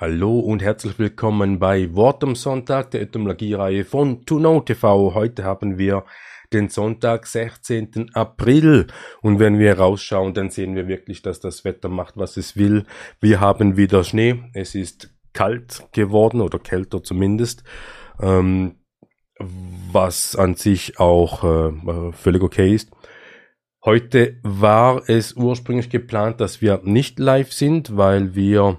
[0.00, 5.12] Hallo und herzlich willkommen bei Wort am Sonntag, der Etymologie-Reihe von TuNo TV.
[5.12, 6.06] Heute haben wir
[6.54, 8.14] den Sonntag, 16.
[8.14, 8.86] April.
[9.20, 12.86] Und wenn wir rausschauen, dann sehen wir wirklich, dass das Wetter macht, was es will.
[13.20, 14.42] Wir haben wieder Schnee.
[14.54, 17.62] Es ist kalt geworden oder kälter zumindest.
[18.22, 18.76] Ähm,
[19.36, 22.90] was an sich auch äh, völlig okay ist.
[23.84, 28.78] Heute war es ursprünglich geplant, dass wir nicht live sind, weil wir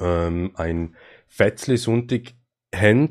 [0.00, 0.96] ähm, ein
[1.28, 2.34] Fetzli Sonntag
[2.74, 3.10] haben,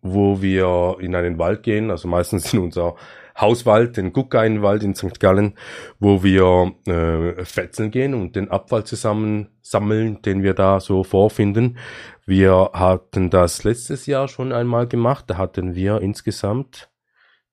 [0.00, 2.94] wo wir in einen Wald gehen, also meistens in unser
[3.36, 5.18] Hauswald, den Guckeinwald in St.
[5.18, 5.54] Gallen,
[5.98, 11.78] wo wir äh, Fetzeln gehen und den Abfall zusammen sammeln, den wir da so vorfinden.
[12.26, 16.90] Wir hatten das letztes Jahr schon einmal gemacht, da hatten wir insgesamt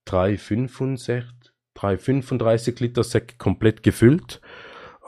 [0.05, 1.23] drei 65,
[1.73, 4.41] drei 35 Liter Säcke komplett gefüllt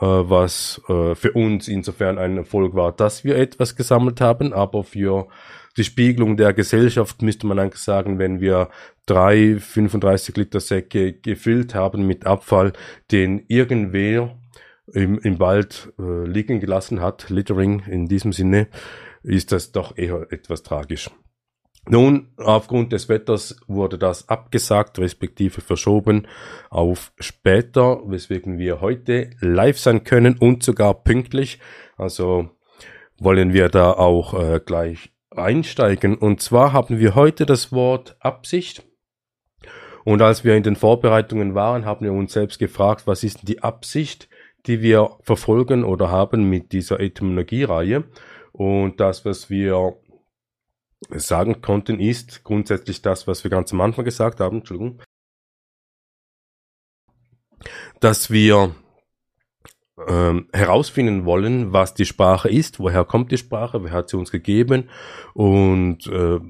[0.04, 5.28] was äh, für uns insofern ein Erfolg war, dass wir etwas gesammelt haben, aber für
[5.76, 8.68] die Spiegelung der Gesellschaft müsste man eigentlich sagen, wenn wir
[9.06, 12.72] drei 35 Liter Säcke gefüllt haben mit Abfall,
[13.10, 14.36] den irgendwer
[14.92, 18.68] im, im Wald äh, liegen gelassen hat, Littering in diesem Sinne,
[19.22, 21.10] ist das doch eher etwas tragisch.
[21.88, 26.26] Nun, aufgrund des Wetters wurde das abgesagt, respektive verschoben
[26.70, 31.58] auf später, weswegen wir heute live sein können und sogar pünktlich.
[31.98, 32.48] Also
[33.18, 36.16] wollen wir da auch äh, gleich einsteigen.
[36.16, 38.82] Und zwar haben wir heute das Wort Absicht.
[40.04, 43.62] Und als wir in den Vorbereitungen waren, haben wir uns selbst gefragt, was ist die
[43.62, 44.28] Absicht,
[44.66, 48.04] die wir verfolgen oder haben mit dieser Etymologie-Reihe.
[48.52, 49.96] Und das, was wir
[51.10, 55.02] sagen konnten, ist grundsätzlich das, was wir ganz am Anfang gesagt haben, Entschuldigung,
[58.00, 58.74] dass wir
[60.08, 64.30] ähm, herausfinden wollen, was die Sprache ist, woher kommt die Sprache, wer hat sie uns
[64.30, 64.90] gegeben
[65.34, 66.40] und äh,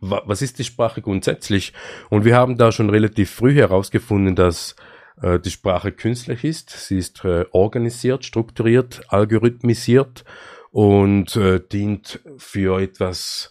[0.00, 1.72] was ist die Sprache grundsätzlich?
[2.10, 4.74] Und wir haben da schon relativ früh herausgefunden, dass
[5.22, 6.70] äh, die Sprache künstlich ist.
[6.70, 10.24] Sie ist äh, organisiert, strukturiert, algorithmisiert
[10.70, 13.50] und äh, dient für etwas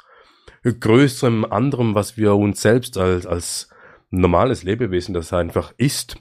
[0.64, 3.70] Größerem, anderem, was wir uns selbst als, als
[4.10, 6.18] normales Lebewesen, das einfach ist,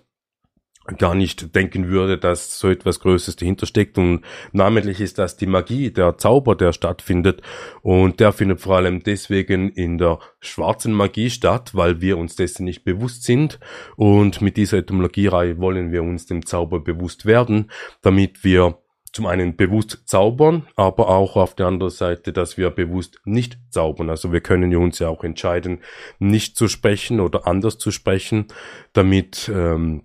[0.99, 3.99] gar nicht denken würde, dass so etwas Größeres dahinter steckt.
[3.99, 7.43] Und namentlich ist das die Magie, der Zauber, der stattfindet.
[7.83, 12.65] Und der findet vor allem deswegen in der schwarzen Magie statt, weil wir uns dessen
[12.65, 13.59] nicht bewusst sind.
[13.97, 17.71] Und mit dieser Etymologiereihe wollen wir uns dem Zauber bewusst werden,
[18.03, 18.79] damit wir
[19.17, 24.11] zum einen bewusst zaubern, aber auch auf der anderen Seite, dass wir bewusst nicht zaubern.
[24.11, 25.81] Also wir können uns ja auch entscheiden,
[26.19, 28.49] nicht zu sprechen oder anders zu sprechen,
[28.93, 30.03] damit ähm,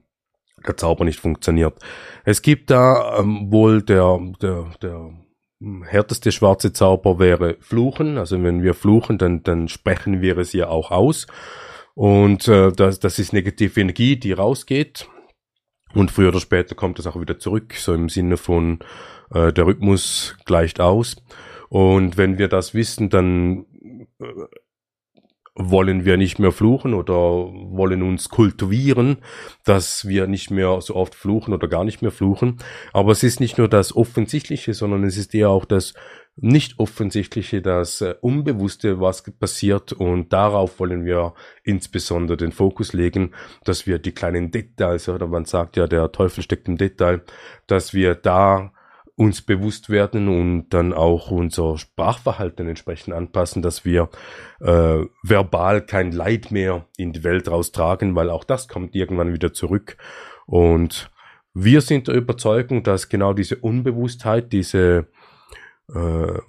[0.65, 1.73] der Zauber nicht funktioniert.
[2.23, 5.11] Es gibt da ähm, wohl der, der, der
[5.87, 8.17] härteste schwarze Zauber wäre Fluchen.
[8.17, 11.27] Also wenn wir fluchen, dann, dann sprechen wir es ja auch aus.
[11.95, 15.09] Und äh, das, das ist negative Energie, die rausgeht.
[15.93, 18.79] Und früher oder später kommt es auch wieder zurück, so im Sinne von
[19.33, 21.15] äh, der Rhythmus gleicht aus.
[21.69, 23.65] Und wenn wir das wissen, dann
[24.19, 24.25] äh,
[25.55, 29.17] wollen wir nicht mehr fluchen oder wollen uns kultivieren,
[29.65, 32.57] dass wir nicht mehr so oft fluchen oder gar nicht mehr fluchen.
[32.93, 35.93] Aber es ist nicht nur das Offensichtliche, sondern es ist eher auch das
[36.41, 43.31] nicht offensichtliche, das äh, Unbewusste, was passiert und darauf wollen wir insbesondere den Fokus legen,
[43.63, 47.21] dass wir die kleinen Details, oder man sagt ja, der Teufel steckt im Detail,
[47.67, 48.71] dass wir da
[49.15, 54.09] uns bewusst werden und dann auch unser Sprachverhalten entsprechend anpassen, dass wir
[54.61, 59.53] äh, verbal kein Leid mehr in die Welt raustragen, weil auch das kommt irgendwann wieder
[59.53, 59.97] zurück.
[60.47, 61.11] Und
[61.53, 65.07] wir sind der Überzeugung, dass genau diese Unbewusstheit, diese
[65.93, 66.39] äh,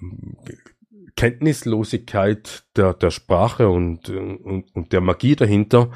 [1.15, 5.91] Kenntnislosigkeit der, der Sprache und, und, und der Magie dahinter,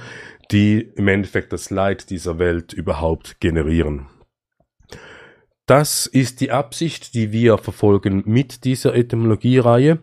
[0.51, 4.07] die im Endeffekt das Leid dieser Welt überhaupt generieren.
[5.65, 9.99] Das ist die Absicht, die wir verfolgen mit dieser Etymologie-Reihe.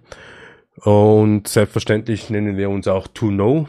[0.77, 3.69] Und selbstverständlich nennen wir uns auch To Know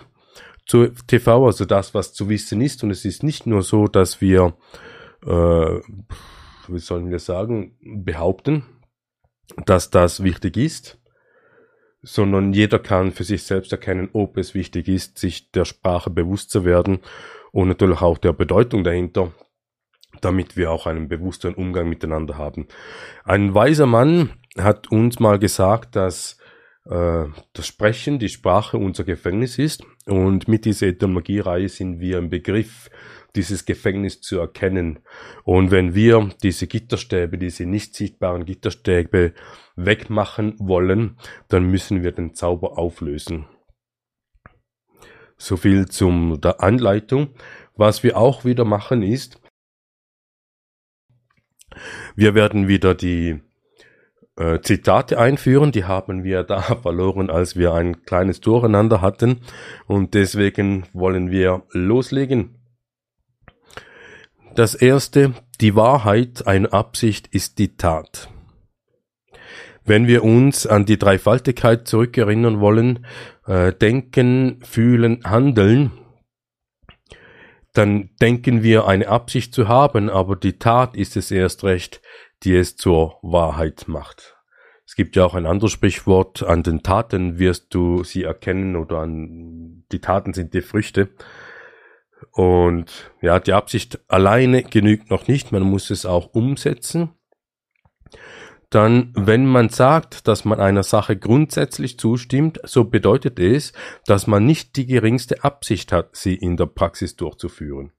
[0.66, 2.84] zu TV, also das, was zu wissen ist.
[2.84, 4.56] Und es ist nicht nur so, dass wir,
[5.26, 5.80] äh,
[6.68, 8.64] wie sollen wir sagen, behaupten,
[9.66, 11.00] dass das wichtig ist,
[12.02, 16.52] sondern jeder kann für sich selbst erkennen, ob es wichtig ist, sich der Sprache bewusst
[16.52, 17.00] zu werden
[17.52, 19.32] und natürlich auch der Bedeutung dahinter,
[20.22, 22.68] damit wir auch einen bewussteren Umgang miteinander haben.
[23.24, 26.38] Ein weiser Mann hat uns mal gesagt, dass
[26.86, 29.84] äh, das Sprechen, die Sprache unser Gefängnis ist.
[30.06, 32.90] Und mit dieser Etymologiereihe sind wir im Begriff,
[33.36, 35.00] dieses Gefängnis zu erkennen.
[35.44, 39.34] Und wenn wir diese Gitterstäbe, diese nicht sichtbaren Gitterstäbe
[39.76, 41.18] wegmachen wollen,
[41.50, 43.46] dann müssen wir den Zauber auflösen.
[45.38, 47.36] So viel zum der Anleitung.
[47.76, 49.42] Was wir auch wieder machen ist,
[52.16, 53.42] wir werden wieder die
[54.38, 55.72] äh, Zitate einführen.
[55.72, 59.42] Die haben wir da verloren, als wir ein kleines Durcheinander hatten.
[59.88, 62.56] Und deswegen wollen wir loslegen.
[64.56, 68.30] Das erste, die Wahrheit einer Absicht ist die Tat.
[69.84, 73.06] Wenn wir uns an die Dreifaltigkeit zurückerinnern wollen,
[73.46, 75.92] äh, denken, fühlen, handeln,
[77.74, 82.02] dann denken wir eine Absicht zu haben, aber die Tat ist es erst recht,
[82.44, 84.36] die es zur Wahrheit macht.
[84.86, 89.00] Es gibt ja auch ein anderes Sprichwort, an den Taten wirst du sie erkennen oder
[89.00, 91.10] an die Taten sind die Früchte.
[92.32, 97.10] Und ja, die Absicht alleine genügt noch nicht, man muss es auch umsetzen.
[98.70, 103.74] Dann, wenn man sagt, dass man einer Sache grundsätzlich zustimmt, so bedeutet es,
[104.06, 107.92] dass man nicht die geringste Absicht hat, sie in der Praxis durchzuführen.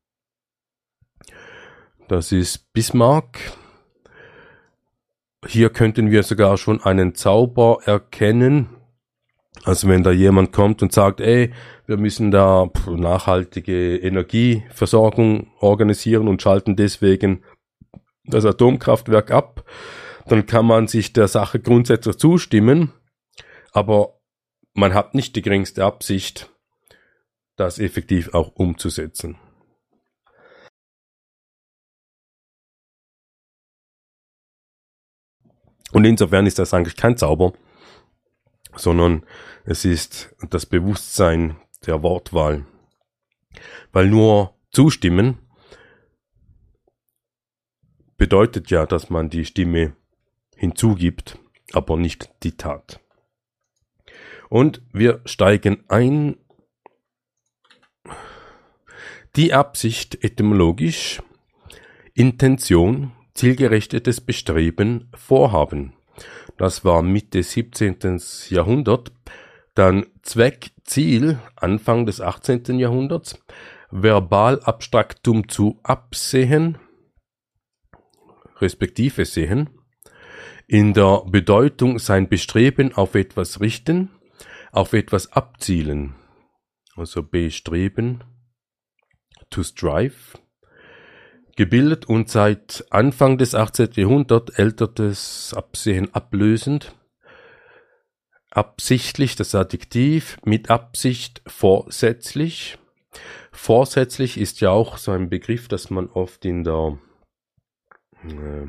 [2.08, 3.38] Das ist Bismarck.
[5.48, 8.68] Hier könnten wir sogar schon einen Zauber erkennen.
[9.64, 11.52] Also wenn da jemand kommt und sagt, ey,
[11.86, 17.42] wir müssen da nachhaltige Energieversorgung organisieren und schalten deswegen
[18.24, 19.64] das Atomkraftwerk ab,
[20.26, 22.92] dann kann man sich der Sache grundsätzlich zustimmen,
[23.72, 24.18] aber
[24.74, 26.50] man hat nicht die geringste Absicht,
[27.56, 29.38] das effektiv auch umzusetzen.
[35.92, 37.52] Und insofern ist das eigentlich kein Zauber,
[38.74, 39.24] sondern
[39.64, 41.56] es ist das Bewusstsein
[41.86, 42.66] der Wortwahl.
[43.92, 45.38] Weil nur zustimmen
[48.16, 49.96] bedeutet ja, dass man die Stimme
[50.56, 51.38] hinzugibt,
[51.72, 53.00] aber nicht die Tat.
[54.48, 56.36] Und wir steigen ein.
[59.34, 61.20] Die Absicht etymologisch,
[62.14, 65.92] Intention, zielgerichtetes Bestreben, Vorhaben.
[66.56, 68.20] Das war Mitte 17.
[68.48, 69.12] Jahrhundert.
[69.74, 72.78] Dann Zweck, Ziel, Anfang des 18.
[72.78, 73.38] Jahrhunderts.
[73.90, 76.78] Verbalabstraktum zu absehen,
[78.60, 79.70] respektive sehen
[80.66, 84.10] in der Bedeutung sein Bestreben auf etwas richten,
[84.72, 86.14] auf etwas abzielen.
[86.96, 88.24] Also bestreben,
[89.50, 90.38] to strive.
[91.56, 93.90] Gebildet und seit Anfang des 18.
[93.94, 96.94] Jahrhunderts ältertes Absehen ablösend.
[98.50, 102.78] Absichtlich das Adjektiv, mit Absicht vorsätzlich.
[103.52, 106.98] Vorsätzlich ist ja auch so ein Begriff, das man oft in der
[108.24, 108.66] äh,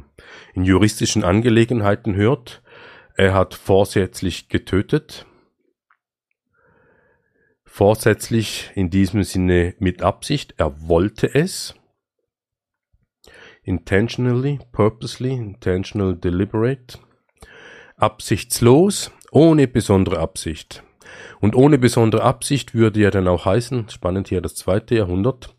[0.53, 2.61] in juristischen Angelegenheiten hört.
[3.15, 5.25] Er hat vorsätzlich getötet.
[7.65, 10.55] Vorsätzlich in diesem Sinne mit Absicht.
[10.57, 11.75] Er wollte es.
[13.67, 16.99] Intentionally, purposely, intentional, deliberate.
[17.97, 20.83] Absichtslos, ohne besondere Absicht.
[21.41, 25.53] Und ohne besondere Absicht würde ja dann auch heißen, spannend hier das zweite Jahrhundert,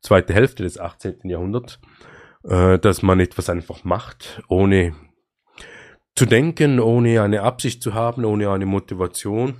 [0.00, 1.20] zweite Hälfte des 18.
[1.24, 1.80] Jahrhunderts,
[2.42, 4.94] äh, dass man etwas einfach macht, ohne
[6.14, 9.54] zu denken, ohne eine Absicht zu haben, ohne eine Motivation,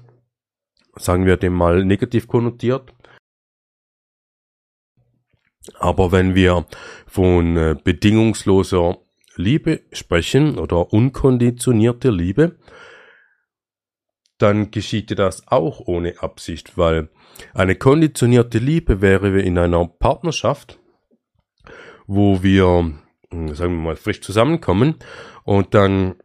[0.94, 2.93] sagen wir dem mal negativ konnotiert.
[5.78, 6.66] Aber wenn wir
[7.06, 8.98] von äh, bedingungsloser
[9.36, 12.56] Liebe sprechen oder unkonditionierte Liebe,
[14.38, 17.08] dann geschieht das auch ohne Absicht, weil
[17.52, 20.78] eine konditionierte Liebe wäre in einer Partnerschaft,
[22.06, 22.92] wo wir,
[23.30, 24.96] hm, sagen wir mal, frisch zusammenkommen
[25.44, 26.16] und dann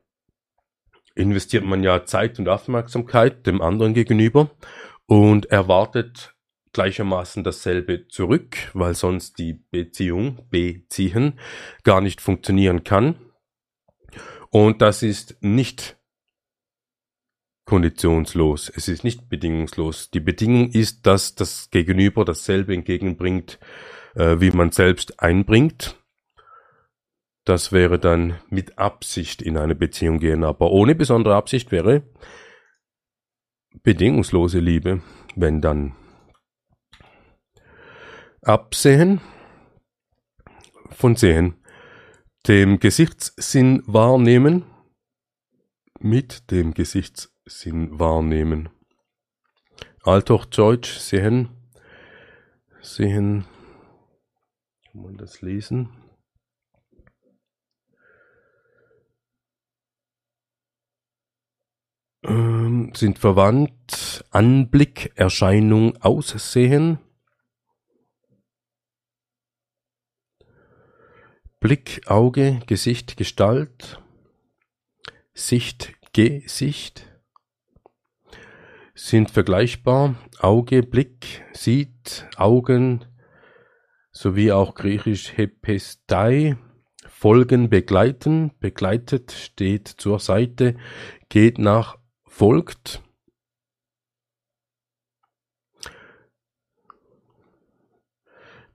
[1.15, 4.49] investiert man ja Zeit und Aufmerksamkeit dem anderen gegenüber
[5.05, 6.35] und erwartet
[6.73, 11.39] gleichermaßen dasselbe zurück, weil sonst die Beziehung, beziehen,
[11.83, 13.15] gar nicht funktionieren kann.
[14.49, 15.97] Und das ist nicht
[17.65, 20.09] konditionslos, es ist nicht bedingungslos.
[20.09, 23.59] Die Bedingung ist, dass das Gegenüber dasselbe entgegenbringt,
[24.15, 25.95] äh, wie man selbst einbringt.
[27.45, 32.03] Das wäre dann mit Absicht in eine Beziehung gehen, aber ohne besondere Absicht wäre
[33.83, 35.01] bedingungslose Liebe,
[35.35, 35.95] wenn dann.
[38.41, 39.21] Absehen
[40.91, 41.55] von Sehen,
[42.47, 44.65] dem Gesichtssinn wahrnehmen,
[45.99, 48.69] mit dem Gesichtssinn Sinn wahrnehmen.
[50.03, 51.49] Althochdeutsch sehen,
[52.81, 53.45] sehen,
[54.91, 55.89] kann man das lesen?
[62.23, 66.99] Ähm, sind verwandt Anblick, Erscheinung, Aussehen.
[71.59, 74.01] Blick, Auge, Gesicht, Gestalt.
[75.33, 77.05] Sicht, Gesicht
[78.99, 80.15] sind vergleichbar.
[80.39, 83.05] Auge, Blick, sieht, Augen
[84.11, 86.57] sowie auch griechisch Hepestai.
[87.07, 90.77] Folgen, begleiten, begleitet, steht zur Seite,
[91.27, 93.01] geht nach, folgt.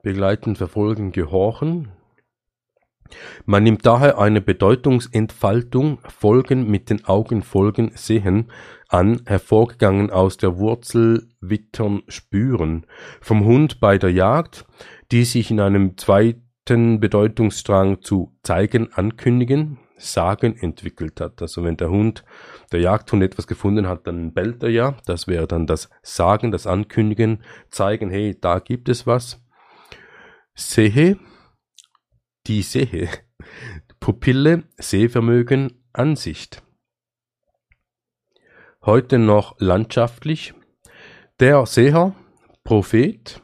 [0.02, 1.93] Begleiten, verfolgen, gehorchen.
[3.46, 8.50] Man nimmt daher eine Bedeutungsentfaltung (Folgen mit den Augen folgen, sehen)
[8.88, 12.86] an, hervorgegangen aus der Wurzel wittern, spüren,
[13.20, 14.64] vom Hund bei der Jagd,
[15.10, 21.40] die sich in einem zweiten Bedeutungsstrang zu zeigen, ankündigen, sagen entwickelt hat.
[21.42, 22.24] Also wenn der Hund,
[22.72, 24.96] der Jagdhund etwas gefunden hat, dann bellt er ja.
[25.06, 29.40] Das wäre dann das Sagen, das Ankündigen, zeigen, hey, da gibt es was.
[30.54, 31.18] Sehe,
[32.46, 33.08] die Sehe,
[34.00, 36.62] Pupille, Sehvermögen, Ansicht.
[38.84, 40.52] Heute noch landschaftlich.
[41.40, 42.14] Der Seher,
[42.64, 43.40] Prophet.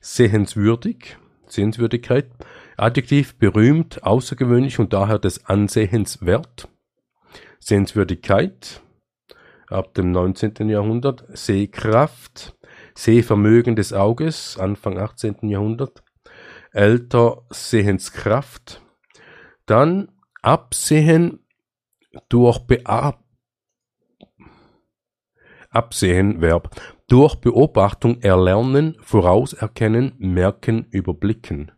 [0.00, 2.30] Sehenswürdig, Sehenswürdigkeit.
[2.78, 6.68] Adjektiv berühmt, außergewöhnlich und daher des Ansehens wert.
[7.58, 8.80] Sehenswürdigkeit
[9.68, 10.68] ab dem 19.
[10.70, 11.26] Jahrhundert.
[11.36, 12.56] Sehkraft,
[13.00, 15.48] Sehvermögen des Auges, Anfang 18.
[15.48, 16.02] Jahrhundert,
[16.72, 18.82] älter Sehenskraft,
[19.64, 21.46] dann Absehen
[22.28, 23.24] durch Beab
[25.70, 26.70] Absehen, Verb,
[27.06, 31.72] durch Beobachtung erlernen, vorauserkennen, merken, überblicken.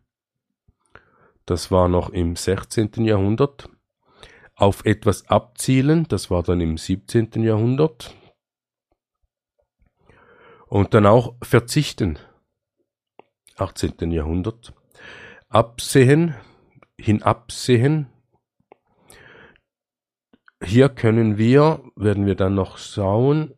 [1.47, 3.05] Das war noch im 16.
[3.05, 3.69] Jahrhundert.
[4.55, 7.43] Auf etwas abzielen, das war dann im 17.
[7.43, 8.17] Jahrhundert.
[10.73, 12.19] Und dann auch verzichten.
[13.57, 14.11] 18.
[14.11, 14.73] Jahrhundert.
[15.50, 16.35] Absehen,
[16.99, 18.07] hinabsehen.
[20.64, 23.52] Hier können wir, werden wir dann noch schauen,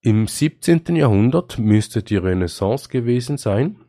[0.00, 0.96] im 17.
[0.96, 3.84] Jahrhundert müsste die Renaissance gewesen sein.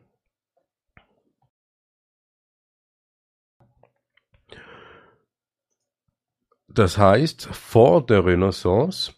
[6.68, 9.14] Das heißt, vor der Renaissance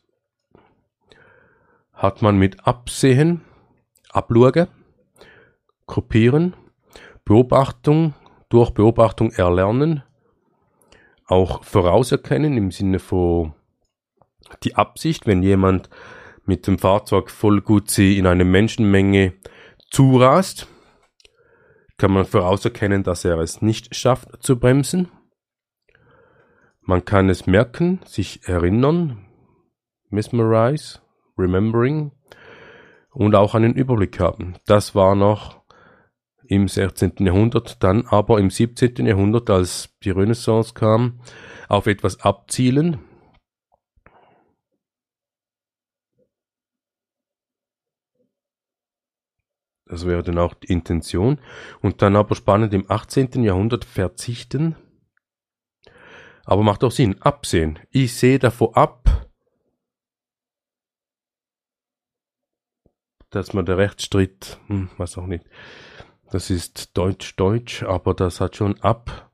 [1.96, 3.40] hat man mit Absehen,
[4.10, 4.68] Abluge,
[5.86, 6.54] Kopieren,
[7.24, 8.14] Beobachtung,
[8.48, 10.02] durch Beobachtung erlernen,
[11.26, 13.54] auch vorauserkennen im Sinne von
[14.62, 15.90] die Absicht, wenn jemand
[16.44, 19.32] mit dem Fahrzeug voll Gutzi in eine Menschenmenge
[19.90, 20.68] zurast,
[21.96, 25.08] kann man vorauserkennen, dass er es nicht schafft zu bremsen.
[26.82, 29.26] Man kann es merken, sich erinnern,
[30.10, 31.00] mesmerize,
[31.38, 32.12] Remembering
[33.10, 34.54] und auch einen Überblick haben.
[34.66, 35.62] Das war noch
[36.48, 37.14] im 16.
[37.18, 39.06] Jahrhundert, dann aber im 17.
[39.06, 41.20] Jahrhundert, als die Renaissance kam,
[41.68, 42.98] auf etwas abzielen.
[49.88, 51.38] Das wäre dann auch die Intention.
[51.80, 53.42] Und dann aber spannend im 18.
[53.44, 54.74] Jahrhundert verzichten.
[56.44, 57.22] Aber macht auch Sinn.
[57.22, 57.78] Absehen.
[57.90, 59.05] Ich sehe davor ab,
[63.30, 65.45] dass man der Rechtsstreit, hm, was auch nicht,
[66.30, 69.30] das ist Deutsch-Deutsch, aber das hat schon ab,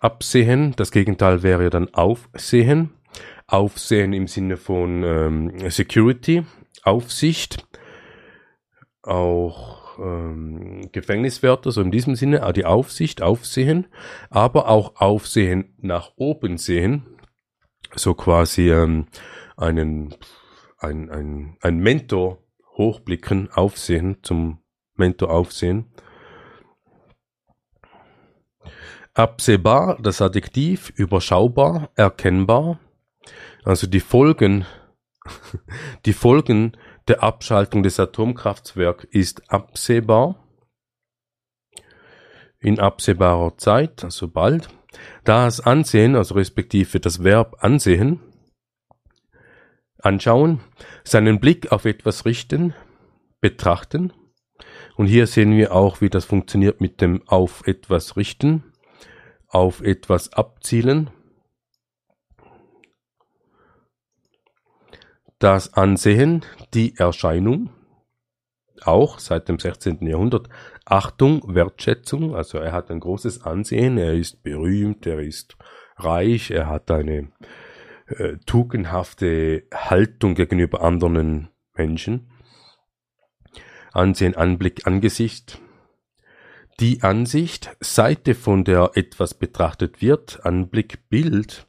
[0.00, 2.90] Absehen, das Gegenteil wäre dann Aufsehen.
[3.48, 6.44] Aufsehen im Sinne von ähm, Security,
[6.84, 7.66] Aufsicht,
[9.02, 13.86] auch ähm, Gefängniswärter, so in diesem Sinne, die Aufsicht, Aufsehen,
[14.30, 17.06] aber auch Aufsehen nach oben sehen,
[17.96, 19.06] so quasi ähm,
[19.56, 20.14] einen
[20.78, 22.38] ein, ein, ein Mentor
[22.76, 24.62] hochblicken, aufsehen, zum
[24.94, 25.92] Mentor aufsehen.
[29.14, 32.78] Absehbar, das Adjektiv, überschaubar, erkennbar.
[33.64, 34.64] Also die Folgen,
[36.06, 36.76] die Folgen
[37.08, 40.44] der Abschaltung des Atomkraftwerks ist absehbar.
[42.60, 44.68] In absehbarer Zeit, also bald.
[45.24, 48.20] Das Ansehen, also respektive das Verb ansehen,
[50.02, 50.60] anschauen,
[51.04, 52.74] seinen Blick auf etwas richten,
[53.40, 54.12] betrachten.
[54.96, 58.64] Und hier sehen wir auch, wie das funktioniert mit dem auf etwas richten.
[59.48, 61.10] auf etwas abzielen.
[65.38, 67.70] Das Ansehen, die Erscheinung,
[68.82, 70.06] auch seit dem 16.
[70.06, 70.48] Jahrhundert.
[70.84, 75.56] Achtung, Wertschätzung, also er hat ein großes Ansehen, er ist berühmt, er ist
[75.96, 77.30] reich, er hat eine
[78.08, 82.30] äh, tugendhafte Haltung gegenüber anderen Menschen.
[83.92, 85.60] Ansehen, Anblick, Angesicht.
[86.80, 91.66] Die Ansicht, Seite, von der etwas betrachtet wird, Anblick, Bild,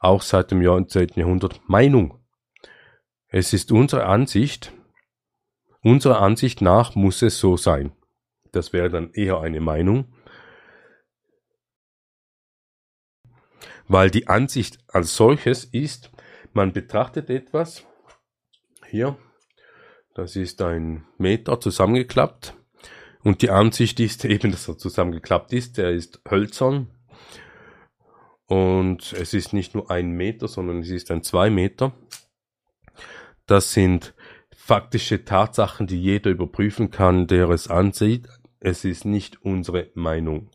[0.00, 1.10] auch seit dem 19.
[1.14, 2.18] Jahrhundert Meinung.
[3.28, 4.72] Es ist unsere Ansicht,
[5.82, 7.92] unserer Ansicht nach muss es so sein.
[8.52, 10.12] Das wäre dann eher eine Meinung.
[13.88, 16.10] Weil die Ansicht als solches ist,
[16.52, 17.86] man betrachtet etwas,
[18.86, 19.16] hier,
[20.14, 22.54] das ist ein Meter zusammengeklappt,
[23.24, 26.88] und die Ansicht ist eben, dass er zusammengeklappt ist, der ist hölzern,
[28.48, 31.92] und es ist nicht nur ein Meter, sondern es ist ein zwei Meter.
[33.46, 34.14] Das sind
[34.56, 38.26] faktische Tatsachen, die jeder überprüfen kann, der es ansieht.
[38.58, 40.50] Es ist nicht unsere Meinung.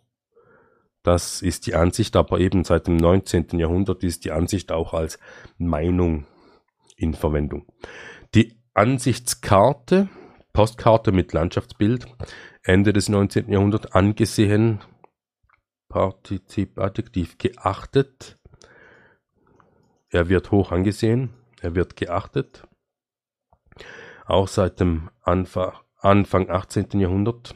[1.03, 3.59] Das ist die Ansicht, aber eben seit dem 19.
[3.59, 5.19] Jahrhundert ist die Ansicht auch als
[5.57, 6.25] Meinung
[6.95, 7.65] in Verwendung.
[8.35, 10.09] Die Ansichtskarte,
[10.53, 12.07] Postkarte mit Landschaftsbild,
[12.63, 13.51] Ende des 19.
[13.51, 14.79] Jahrhunderts angesehen,
[15.89, 18.39] Partizipadjektiv geachtet.
[20.09, 22.63] Er wird hoch angesehen, er wird geachtet
[24.25, 26.99] auch seit dem Anfang, Anfang 18.
[26.99, 27.55] Jahrhundert.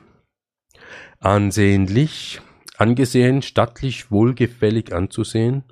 [1.19, 2.41] Ansehnlich,
[2.77, 5.63] angesehen, stattlich, wohlgefällig anzusehen.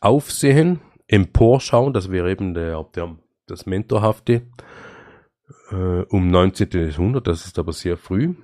[0.00, 4.42] Aufsehen, emporschauen, das wäre eben der, der, das Mentorhafte,
[5.70, 6.70] äh, um 19.
[6.72, 8.34] Jahrhundert, das ist aber sehr früh.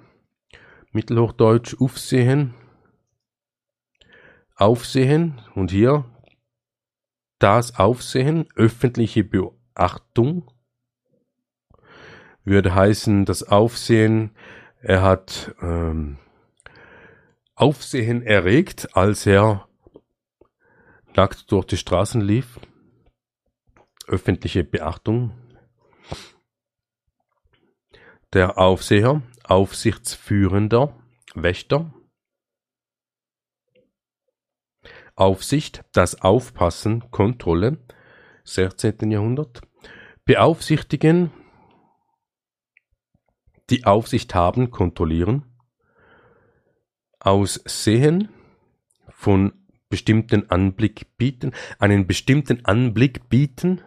[0.93, 2.55] Mittelhochdeutsch, aufsehen,
[4.57, 6.05] aufsehen und hier
[7.39, 10.51] das Aufsehen, öffentliche Beachtung,
[12.45, 14.33] würde heißen, das Aufsehen,
[14.83, 16.19] er hat ähm,
[17.61, 19.69] Aufsehen erregt, als er
[21.15, 22.59] nackt durch die Straßen lief.
[24.07, 25.37] Öffentliche Beachtung.
[28.33, 30.99] Der Aufseher, Aufsichtsführender,
[31.35, 31.93] Wächter.
[35.15, 37.77] Aufsicht, das Aufpassen, Kontrolle,
[38.45, 39.11] 16.
[39.11, 39.61] Jahrhundert.
[40.25, 41.31] Beaufsichtigen,
[43.69, 45.50] die Aufsicht haben, kontrollieren,
[47.21, 48.29] aussehen,
[49.11, 49.53] von
[49.89, 53.83] bestimmten Anblick bieten, einen bestimmten Anblick bieten.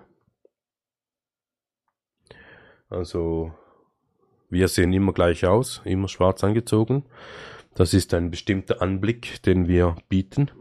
[2.89, 3.54] Also
[4.50, 7.06] wir sehen immer gleich aus, immer schwarz angezogen.
[7.74, 10.52] Das ist ein bestimmter Anblick, den wir bieten.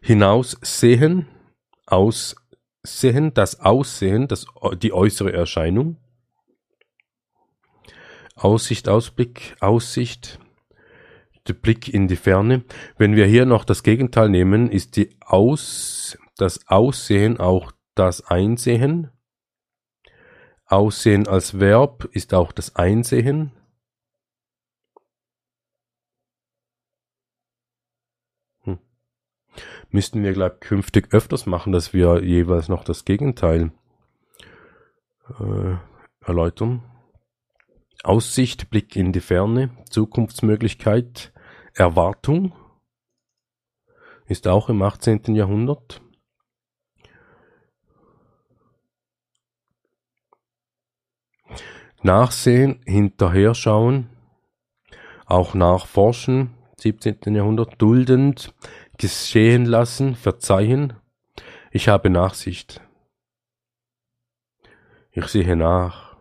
[0.00, 1.26] Hinaussehen,
[1.86, 4.46] aussehen, das Aussehen, das,
[4.80, 5.96] die äußere Erscheinung.
[8.36, 10.38] Aussicht, Ausblick, Aussicht,
[11.54, 12.64] Blick in die Ferne.
[12.96, 19.10] Wenn wir hier noch das Gegenteil nehmen, ist die Aus, das Aussehen auch das Einsehen.
[20.66, 23.52] Aussehen als Verb ist auch das Einsehen.
[28.62, 28.78] Hm.
[29.90, 33.72] Müssten wir, glaube künftig öfters machen, dass wir jeweils noch das Gegenteil
[35.40, 35.76] äh,
[36.20, 36.82] erläutern.
[38.04, 41.32] Aussicht, Blick in die Ferne, Zukunftsmöglichkeit,
[41.78, 42.52] Erwartung
[44.26, 45.36] ist auch im 18.
[45.36, 46.02] Jahrhundert.
[52.02, 54.10] Nachsehen, hinterher schauen,
[55.26, 57.36] auch nachforschen, 17.
[57.36, 58.52] Jahrhundert, duldend,
[58.96, 60.94] geschehen lassen, verzeihen.
[61.70, 62.80] Ich habe Nachsicht.
[65.12, 66.16] Ich sehe nach.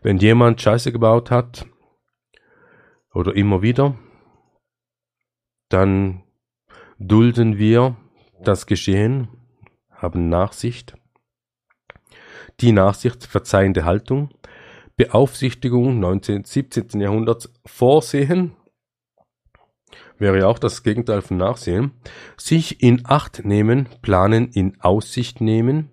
[0.00, 1.66] Wenn jemand Scheiße gebaut hat,
[3.12, 3.98] oder immer wieder,
[5.72, 6.22] dann
[6.98, 7.96] dulden wir
[8.40, 9.28] das Geschehen,
[9.90, 10.94] haben Nachsicht.
[12.60, 14.30] Die Nachsicht, verzeihende Haltung,
[14.96, 16.44] Beaufsichtigung 19.
[16.44, 17.00] 17.
[17.00, 18.52] Jahrhunderts Vorsehen,
[20.18, 21.92] wäre ja auch das Gegenteil von Nachsehen,
[22.36, 25.90] sich in Acht nehmen, planen, in Aussicht nehmen,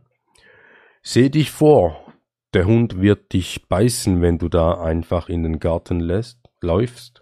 [1.02, 2.14] seh dich vor,
[2.54, 7.22] der Hund wird dich beißen, wenn du da einfach in den Garten lässt, läufst.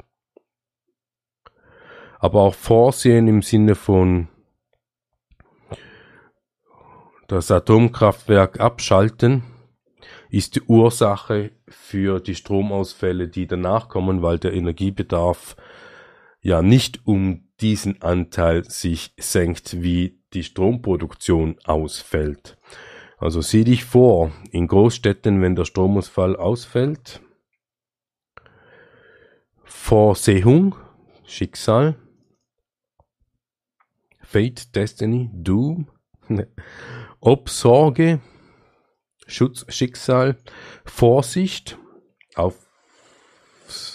[2.20, 4.28] Aber auch Vorsehen im Sinne von
[7.28, 9.44] das Atomkraftwerk abschalten
[10.30, 15.56] ist die Ursache für die Stromausfälle, die danach kommen, weil der Energiebedarf
[16.42, 22.58] ja nicht um diesen Anteil sich senkt, wie die Stromproduktion ausfällt.
[23.18, 27.22] Also sieh dich vor, in Großstädten, wenn der Stromausfall ausfällt,
[29.64, 30.76] Vorsehung,
[31.26, 31.96] Schicksal,
[34.28, 35.88] Fate, Destiny, Doom,
[37.22, 38.20] Obsorge,
[39.26, 40.36] Schutz, Schicksal,
[40.84, 41.78] Vorsicht,
[42.36, 42.58] auf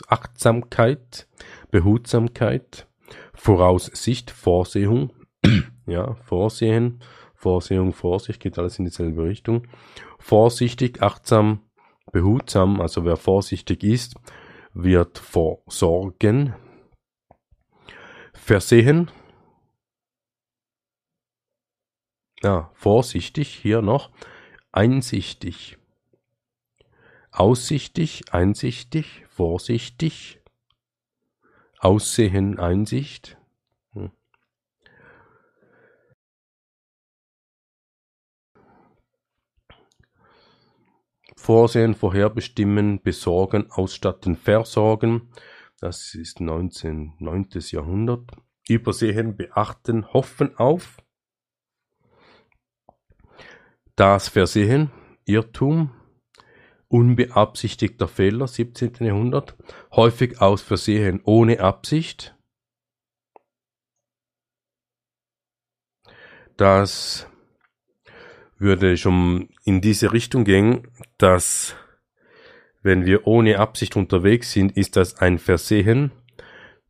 [0.09, 1.29] Achtsamkeit,
[1.71, 2.89] Behutsamkeit,
[3.35, 5.13] Voraussicht, Vorsehung,
[5.87, 7.01] ja, Vorsehen,
[7.35, 9.69] Vorsehung, Vorsicht, geht alles in dieselbe Richtung.
[10.19, 11.61] Vorsichtig, achtsam,
[12.11, 14.15] behutsam, also wer vorsichtig ist,
[14.73, 16.55] wird vorsorgen.
[18.33, 19.11] Versehen,
[22.43, 24.11] ja, vorsichtig, hier noch,
[24.73, 25.79] einsichtig,
[27.31, 30.43] aussichtig, einsichtig, vorsichtig,
[31.83, 33.37] Aussehen, Einsicht.
[33.93, 34.13] Hm.
[41.35, 45.33] Vorsehen, vorherbestimmen, besorgen, ausstatten, versorgen.
[45.81, 47.49] Das ist 19, 9.
[47.73, 48.31] Jahrhundert.
[48.69, 51.02] Übersehen, beachten, hoffen auf.
[54.03, 54.91] Das Versehen,
[55.27, 55.93] Irrtum,
[56.89, 58.95] unbeabsichtigter Fehler, 17.
[58.99, 59.57] Jahrhundert,
[59.93, 62.37] häufig aus Versehen ohne Absicht.
[66.57, 67.29] Das
[68.59, 71.77] würde schon in diese Richtung gehen, dass
[72.83, 76.11] wenn wir ohne Absicht unterwegs sind, ist das ein Versehen,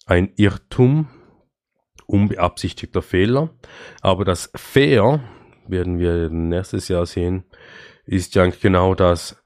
[0.06, 1.10] ein Irrtum,
[2.06, 3.50] unbeabsichtigter Fehler.
[4.00, 5.22] Aber das Fair,
[5.66, 7.44] werden wir nächstes Jahr sehen,
[8.04, 9.42] ist ja genau das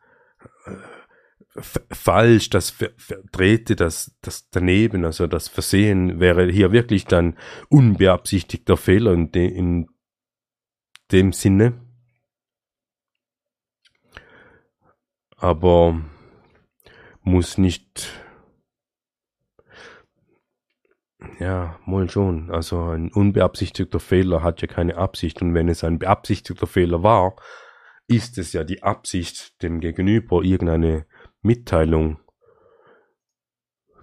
[1.61, 7.37] falsch, das Verdrehte, das, das daneben, also das Versehen wäre hier wirklich dann
[7.69, 9.89] unbeabsichtigter Fehler in, de, in
[11.13, 11.81] dem Sinne.
[15.37, 16.01] Aber
[17.23, 18.11] muss nicht,
[21.39, 22.51] ja, wohl schon.
[22.51, 27.37] Also ein unbeabsichtigter Fehler hat ja keine Absicht und wenn es ein beabsichtigter Fehler war,
[28.09, 31.07] ist es ja die Absicht, dem Gegenüber irgendeine
[31.43, 32.19] Mitteilung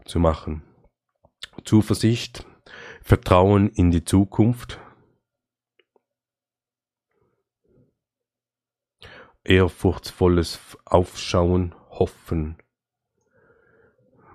[0.06, 0.64] zu machen.
[1.64, 2.46] Zuversicht,
[3.02, 4.80] Vertrauen in die Zukunft,
[9.44, 12.58] ehrfurchtsvolles Aufschauen, Hoffen,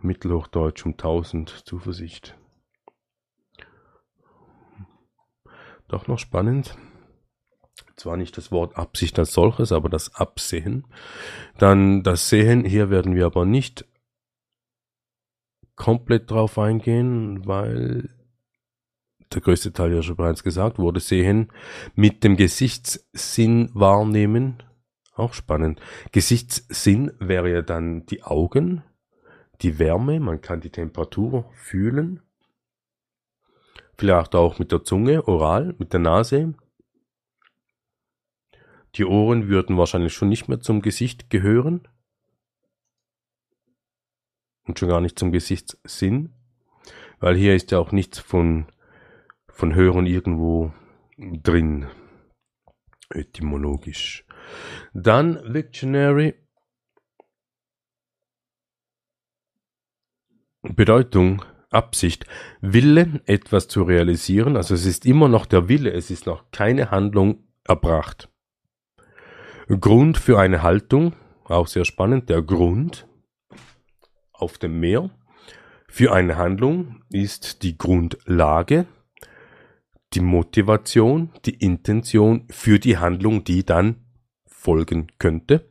[0.01, 2.38] Mittelhochdeutsch um tausend, Zuversicht.
[5.89, 6.77] Doch noch spannend
[7.99, 10.87] zwar nicht das Wort Absicht als solches, aber das Absehen.
[11.59, 13.87] Dann das Sehen, hier werden wir aber nicht
[15.77, 18.11] komplett drauf eingehen, weil
[19.33, 21.53] der größte Teil ja schon bereits gesagt wurde, sehen
[21.95, 24.63] mit dem Gesichtssinn wahrnehmen,
[25.15, 25.81] auch spannend.
[26.13, 28.83] Gesichtssinn wäre ja dann die Augen,
[29.61, 32.23] die Wärme, man kann die Temperatur fühlen,
[33.99, 36.55] vielleicht auch mit der Zunge, oral, mit der Nase,
[38.95, 41.87] die Ohren würden wahrscheinlich schon nicht mehr zum Gesicht gehören.
[44.65, 46.35] Und schon gar nicht zum Gesichtssinn.
[47.21, 48.67] Weil hier ist ja auch nichts von,
[49.49, 50.73] von Hören irgendwo
[51.17, 51.89] drin.
[53.11, 54.27] Etymologisch.
[54.93, 56.35] Dann Dictionary.
[60.63, 62.27] Bedeutung, Absicht,
[62.61, 64.57] Wille, etwas zu realisieren.
[64.57, 68.29] Also es ist immer noch der Wille, es ist noch keine Handlung erbracht.
[69.69, 73.07] Grund für eine Haltung, auch sehr spannend, der Grund
[74.33, 75.11] auf dem Meer
[75.89, 78.87] für eine Handlung ist die Grundlage,
[80.15, 84.07] die Motivation, die Intention für die Handlung, die dann
[84.47, 85.69] folgen könnte.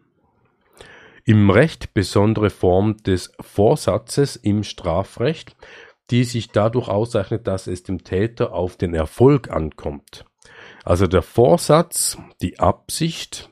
[1.23, 5.55] Im Recht besondere Form des Vorsatzes im Strafrecht,
[6.09, 10.25] die sich dadurch auszeichnet, dass es dem Täter auf den Erfolg ankommt.
[10.83, 13.49] Also der Vorsatz, die Absicht,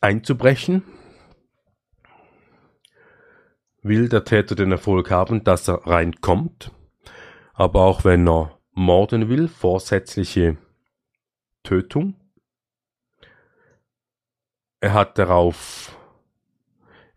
[0.00, 0.82] einzubrechen,
[3.82, 6.72] will der Täter den Erfolg haben, dass er reinkommt,
[7.52, 10.56] aber auch wenn er morden will, vorsätzliche
[11.62, 12.14] Tötung.
[14.80, 15.96] Er hat darauf,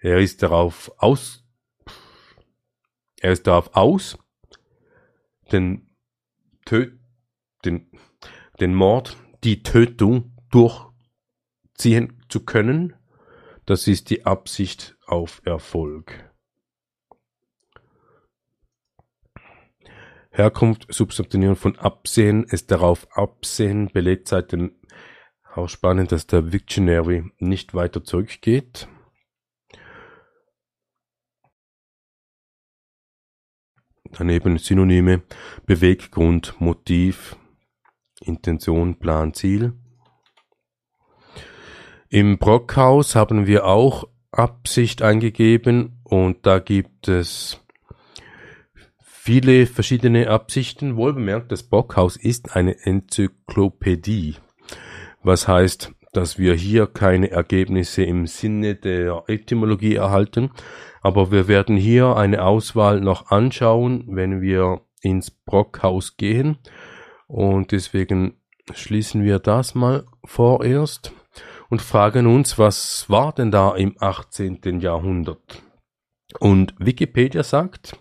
[0.03, 1.45] er ist darauf aus,
[3.21, 4.17] er ist darauf aus,
[5.53, 5.95] den,
[6.65, 6.97] Tö
[7.63, 7.89] den,
[8.59, 12.95] den Mord, die Tötung durchziehen zu können.
[13.65, 16.29] Das ist die Absicht auf Erfolg.
[20.31, 24.75] Herkunft, Substantivierung von Absehen, ist darauf absehen, belegt seit dem
[25.55, 28.89] auch spannend, dass der Victionary nicht weiter zurückgeht.
[34.15, 35.23] Daneben Synonyme
[35.65, 37.35] Beweggrund, Motiv,
[38.21, 39.73] Intention, Plan, Ziel.
[42.09, 47.59] Im Brockhaus haben wir auch Absicht eingegeben und da gibt es
[49.01, 50.95] viele verschiedene Absichten.
[50.95, 54.35] Wohlbemerkt, das Brockhaus ist eine Enzyklopädie,
[55.23, 60.51] was heißt, dass wir hier keine Ergebnisse im Sinne der Etymologie erhalten,
[61.03, 66.57] aber wir werden hier eine Auswahl noch anschauen, wenn wir ins Brockhaus gehen
[67.27, 68.37] und deswegen
[68.73, 71.11] schließen wir das mal vorerst
[71.69, 74.79] und fragen uns, was war denn da im 18.
[74.79, 75.61] Jahrhundert?
[76.39, 77.97] Und Wikipedia sagt,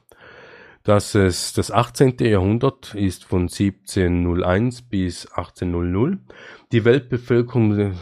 [0.84, 2.18] dass es das 18.
[2.20, 6.18] Jahrhundert ist von 1701 bis 1800.
[6.70, 7.94] Die Weltbevölkerung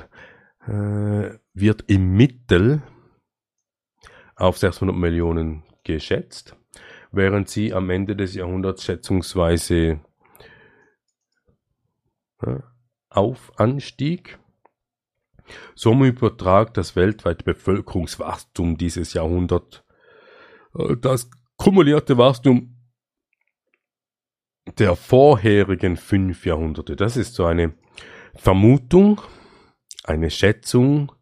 [0.67, 2.83] äh, wird im Mittel
[4.41, 6.57] auf 600 Millionen geschätzt,
[7.13, 10.01] während sie am Ende des Jahrhunderts schätzungsweise
[13.09, 14.39] auf anstieg.
[15.75, 19.85] Somit übertragt das weltweite Bevölkerungswachstum dieses Jahrhundert
[20.75, 22.77] äh, das kumulierte Wachstum
[24.79, 26.95] der vorherigen fünf Jahrhunderte.
[26.95, 27.75] Das ist so eine
[28.35, 29.21] Vermutung,
[30.05, 31.13] eine Schätzung.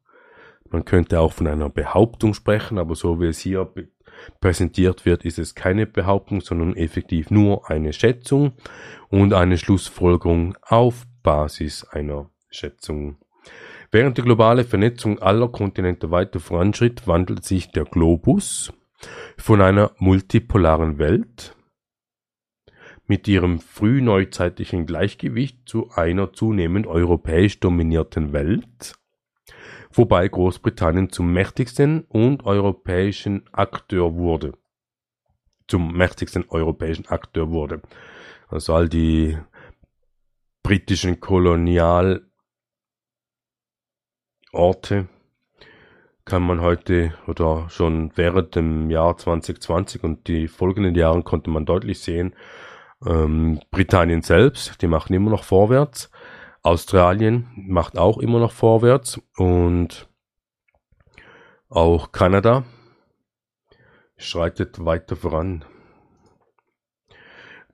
[0.71, 3.73] Man könnte auch von einer Behauptung sprechen, aber so wie es hier
[4.41, 8.53] präsentiert wird, ist es keine Behauptung, sondern effektiv nur eine Schätzung
[9.09, 13.19] und eine Schlussfolgerung auf Basis einer Schätzung.
[13.91, 18.73] Während die globale Vernetzung aller Kontinente weiter voranschritt, wandelt sich der Globus
[19.39, 21.55] von einer multipolaren Welt
[23.07, 28.98] mit ihrem frühneuzeitlichen Gleichgewicht zu einer zunehmend europäisch dominierten Welt,
[29.93, 34.53] wobei Großbritannien zum mächtigsten und europäischen Akteur wurde.
[35.67, 37.83] Zum mächtigsten europäischen Akteur wurde.
[38.49, 39.37] Also all die
[40.63, 42.23] britischen Kolonialorte
[46.25, 51.65] kann man heute oder schon während dem Jahr 2020 und die folgenden Jahren konnte man
[51.65, 52.35] deutlich sehen,
[53.07, 56.11] ähm, Britannien selbst, die machen immer noch vorwärts.
[56.69, 60.07] Australien macht auch immer noch vorwärts und
[61.71, 62.65] auch Kanada
[64.19, 65.65] schreitet weiter voran.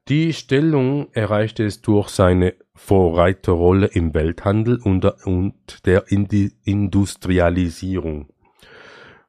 [0.07, 8.29] Die Stellung erreichte es durch seine Vorreiterrolle im Welthandel und der Industrialisierung.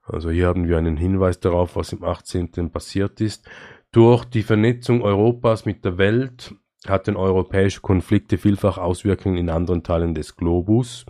[0.03, 2.69] Also hier haben wir einen Hinweis darauf, was im 18.
[2.69, 3.49] passiert ist.
[3.91, 6.53] Durch die Vernetzung Europas mit der Welt
[6.89, 11.05] hatten europäische Konflikte vielfach Auswirkungen in anderen Teilen des Globus.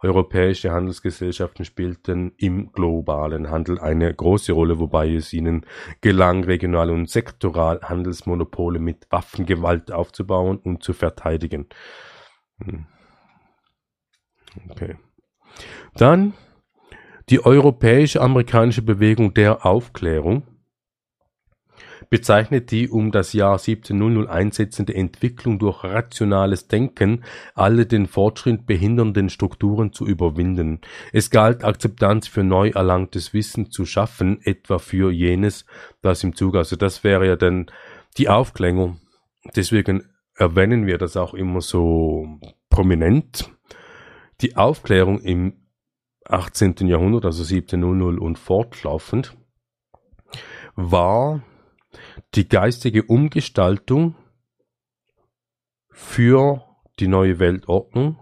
[0.00, 5.66] Europäische Handelsgesellschaften spielten im globalen Handel eine große Rolle, wobei es ihnen
[6.00, 11.66] gelang, regional und sektoral Handelsmonopole mit Waffengewalt aufzubauen und zu verteidigen.
[12.62, 12.86] Hm.
[14.70, 14.96] Okay.
[15.94, 16.34] Dann
[17.28, 20.44] die europäische amerikanische Bewegung der Aufklärung
[22.10, 29.28] bezeichnet die um das Jahr 1700 einsetzende Entwicklung durch rationales Denken, alle den Fortschritt behindernden
[29.30, 30.80] Strukturen zu überwinden.
[31.12, 35.66] Es galt Akzeptanz für neu erlangtes Wissen zu schaffen, etwa für jenes,
[36.02, 37.66] das im Zug, also das wäre ja dann
[38.16, 39.00] die Aufklärung.
[39.54, 42.38] Deswegen erwähnen wir das auch immer so
[42.70, 43.50] prominent.
[44.40, 45.54] Die Aufklärung im
[46.28, 46.74] 18.
[46.86, 49.36] Jahrhundert, also 1700 und fortlaufend,
[50.76, 51.42] war
[52.34, 54.14] die geistige Umgestaltung
[55.90, 56.64] für
[56.98, 58.18] die neue Weltordnung,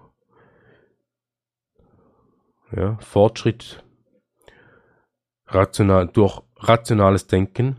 [2.75, 3.85] ja, Fortschritt,
[5.47, 7.77] rational, durch rationales Denken,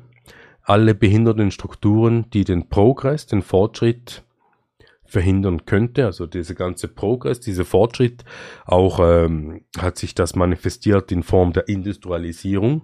[0.62, 4.24] alle behinderten Strukturen, die den Progress, den Fortschritt
[5.06, 6.06] verhindern könnte.
[6.06, 8.24] Also dieser ganze Progress, dieser Fortschritt,
[8.66, 12.84] auch ähm, hat sich das manifestiert in Form der Industrialisierung.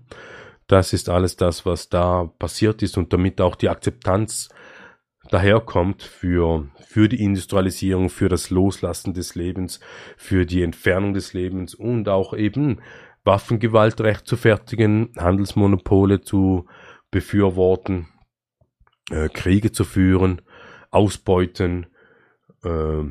[0.68, 4.50] Das ist alles das, was da passiert ist und damit auch die Akzeptanz
[5.30, 9.80] daherkommt für, für die Industrialisierung, für das Loslassen des Lebens,
[10.18, 12.82] für die Entfernung des Lebens und auch eben
[13.24, 16.66] Waffengewalt recht zu fertigen, Handelsmonopole zu
[17.10, 18.08] befürworten,
[19.12, 20.42] äh, Kriege zu führen,
[20.92, 21.88] Ausbeuten,
[22.64, 23.04] äh,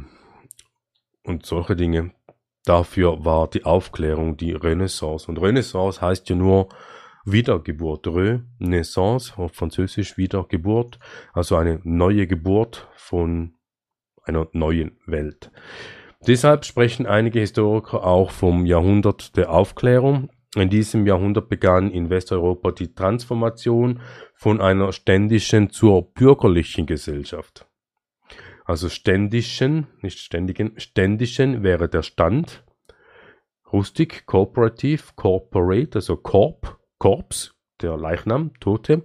[1.24, 2.12] und solche Dinge.
[2.64, 5.28] Dafür war die Aufklärung die Renaissance.
[5.28, 6.68] Und Renaissance heißt ja nur
[7.24, 10.98] Wiedergeburt, Renaissance, auf Französisch Wiedergeburt,
[11.32, 13.54] also eine neue Geburt von
[14.24, 15.50] einer neuen Welt.
[16.26, 20.30] Deshalb sprechen einige Historiker auch vom Jahrhundert der Aufklärung.
[20.54, 24.00] In diesem Jahrhundert begann in Westeuropa die Transformation
[24.34, 27.66] von einer ständischen zur bürgerlichen Gesellschaft.
[28.64, 32.64] Also ständischen, nicht ständigen, ständischen wäre der Stand.
[33.72, 39.02] Rustik, kooperativ, corporate, also Korp, Korps, der Leichnam, Tote.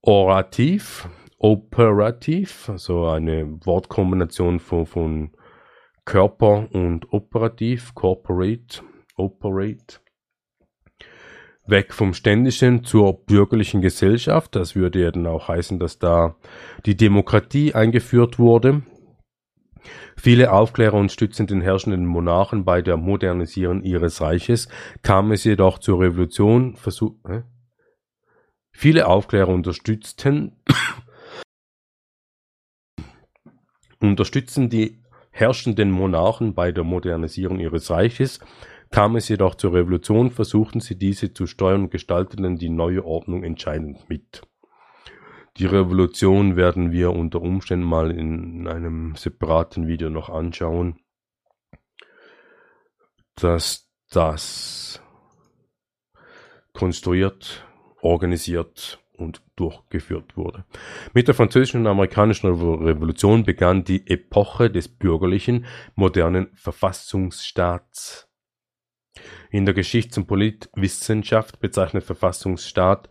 [0.00, 5.30] Orativ, operativ, also eine Wortkombination von, von
[6.06, 8.80] Körper und operativ, corporate,
[9.16, 10.00] operate.
[11.66, 14.56] Weg vom ständischen zur bürgerlichen Gesellschaft.
[14.56, 16.36] Das würde ja dann auch heißen, dass da
[16.86, 18.80] die Demokratie eingeführt wurde.
[20.16, 24.68] Viele Aufklärer unterstützen den herrschenden Monarchen bei der Modernisierung ihres Reiches,
[25.02, 27.42] kam es jedoch zur Revolution, versuch, äh?
[28.72, 30.60] Viele Aufklärer unterstützten,
[34.00, 38.40] unterstützen die herrschenden Monarchen bei der Modernisierung ihres Reiches,
[38.90, 43.42] kam es jedoch zur Revolution, versuchten sie diese zu steuern und gestalteten die neue Ordnung
[43.42, 44.42] entscheidend mit.
[45.56, 50.98] Die Revolution werden wir unter Umständen mal in einem separaten Video noch anschauen,
[53.36, 55.00] dass das
[56.72, 57.64] konstruiert,
[58.00, 60.64] organisiert und durchgeführt wurde.
[61.12, 68.28] Mit der französischen und amerikanischen Revolution begann die Epoche des bürgerlichen, modernen Verfassungsstaats.
[69.50, 73.08] In der Geschichts- und Politwissenschaft bezeichnet Verfassungsstaat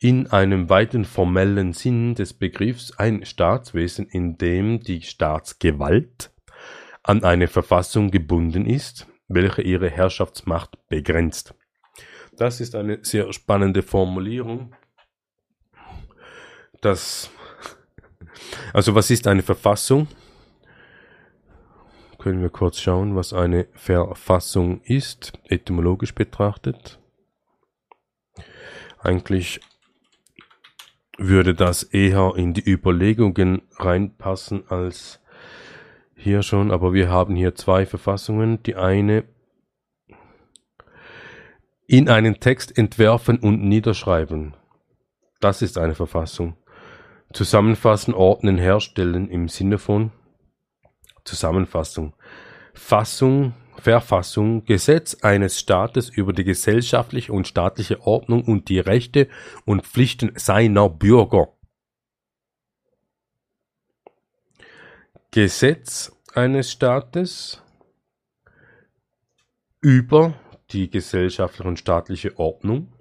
[0.00, 6.32] in einem weiten formellen Sinn des Begriffs ein Staatswesen, in dem die Staatsgewalt
[7.02, 11.54] an eine Verfassung gebunden ist, welche ihre Herrschaftsmacht begrenzt.
[12.32, 14.74] Das ist eine sehr spannende Formulierung.
[16.80, 17.30] Das,
[18.72, 20.08] also was ist eine Verfassung?
[22.18, 26.98] Können wir kurz schauen, was eine Verfassung ist, etymologisch betrachtet.
[28.98, 29.60] Eigentlich
[31.20, 35.20] würde das eher in die Überlegungen reinpassen als
[36.14, 38.62] hier schon, aber wir haben hier zwei Verfassungen.
[38.62, 39.24] Die eine
[41.86, 44.54] in einen Text entwerfen und niederschreiben.
[45.40, 46.56] Das ist eine Verfassung.
[47.32, 50.12] Zusammenfassen, ordnen, herstellen im Sinne von
[51.24, 52.14] Zusammenfassung.
[52.72, 59.28] Fassung Verfassung, Gesetz eines Staates über die gesellschaftliche und staatliche Ordnung und die Rechte
[59.64, 61.48] und Pflichten seiner Bürger.
[65.32, 67.62] Gesetz eines Staates
[69.80, 70.34] über
[70.70, 72.92] die gesellschaftliche und staatliche Ordnung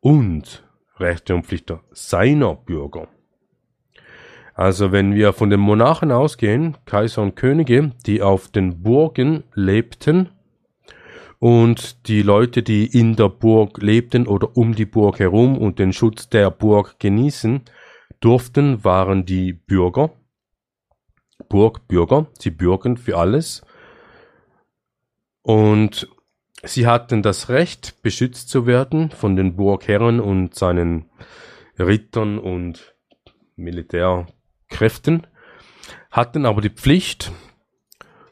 [0.00, 3.08] und Rechte und Pflichten seiner Bürger.
[4.54, 10.30] Also wenn wir von den Monarchen ausgehen, Kaiser und Könige, die auf den Burgen lebten
[11.40, 15.92] und die Leute, die in der Burg lebten oder um die Burg herum und den
[15.92, 17.62] Schutz der Burg genießen
[18.20, 20.12] durften, waren die Bürger,
[21.48, 23.66] Burgbürger, sie bürgen für alles.
[25.42, 26.08] Und
[26.62, 31.10] sie hatten das Recht, beschützt zu werden von den Burgherren und seinen
[31.76, 32.94] Rittern und
[33.56, 34.26] Militär
[34.68, 35.26] Kräften,
[36.10, 37.32] hatten aber die Pflicht,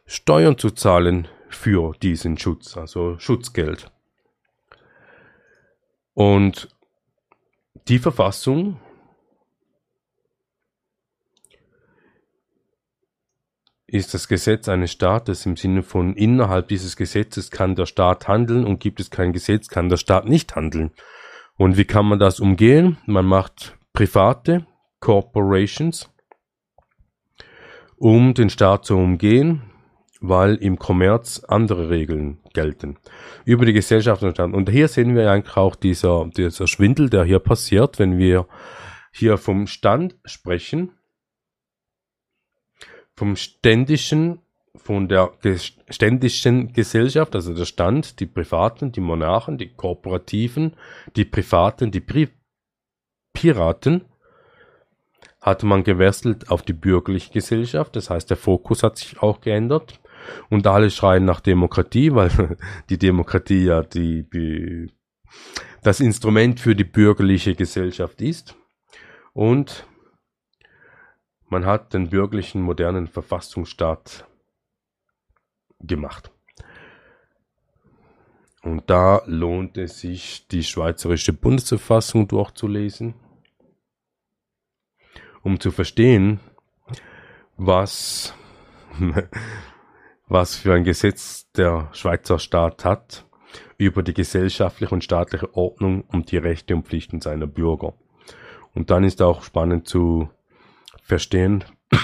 [0.06, 3.90] Steuern zu zahlen für diesen Schutz, also Schutzgeld.
[6.14, 6.68] Und
[7.88, 8.78] die Verfassung
[13.86, 18.64] ist das Gesetz eines Staates im Sinne von innerhalb dieses Gesetzes kann der Staat handeln
[18.64, 20.92] und gibt es kein Gesetz, kann der Staat nicht handeln.
[21.56, 22.96] Und wie kann man das umgehen?
[23.06, 24.66] Man macht private
[25.00, 26.08] Corporations,
[28.02, 29.62] um den Staat zu umgehen,
[30.20, 32.96] weil im Kommerz andere Regeln gelten.
[33.44, 34.54] Über die Gesellschaft Staat.
[34.54, 38.48] Und hier sehen wir eigentlich auch dieser, dieser Schwindel, der hier passiert, wenn wir
[39.12, 40.90] hier vom Stand sprechen,
[43.14, 44.40] vom ständischen,
[44.74, 45.30] von der
[45.88, 50.74] ständischen Gesellschaft, also der Stand, die Privaten, die Monarchen, die Kooperativen,
[51.14, 52.30] die Privaten, die Pri
[53.32, 54.06] Piraten,
[55.42, 57.96] hatte man gewechselt auf die bürgerliche Gesellschaft.
[57.96, 60.00] Das heißt, der Fokus hat sich auch geändert.
[60.48, 62.56] Und alle schreien nach Demokratie, weil
[62.88, 64.92] die Demokratie ja die, die,
[65.82, 68.56] das Instrument für die bürgerliche Gesellschaft ist.
[69.32, 69.84] Und
[71.48, 74.26] man hat den bürgerlichen modernen Verfassungsstaat
[75.80, 76.30] gemacht.
[78.62, 83.14] Und da lohnt es sich, die Schweizerische Bundesverfassung durchzulesen,
[85.42, 86.40] um zu verstehen,
[87.56, 88.34] was,
[90.28, 93.26] was für ein Gesetz der Schweizer Staat hat
[93.76, 97.94] über die gesellschaftliche und staatliche Ordnung und die Rechte und Pflichten seiner Bürger.
[98.74, 100.30] Und dann ist auch spannend zu
[101.02, 101.64] verstehen,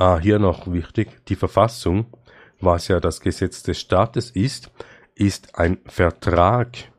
[0.00, 2.06] Ah, hier noch wichtig, die Verfassung,
[2.60, 4.70] was ja das Gesetz des Staates ist,
[5.16, 6.92] ist ein Vertrag,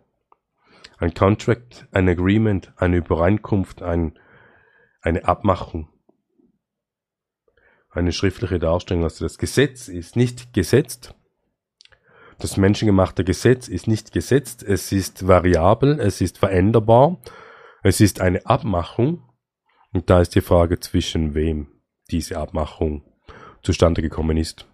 [0.99, 4.19] ein Contract, ein Agreement, eine Übereinkunft, ein,
[5.01, 5.89] eine Abmachung,
[7.89, 9.03] eine schriftliche Darstellung.
[9.03, 11.15] Also das Gesetz ist nicht gesetzt,
[12.39, 17.21] das menschengemachte Gesetz ist nicht gesetzt, es ist variabel, es ist veränderbar,
[17.83, 19.23] es ist eine Abmachung
[19.91, 21.67] und da ist die Frage zwischen wem
[22.11, 23.03] diese Abmachung
[23.61, 24.68] zustande gekommen ist.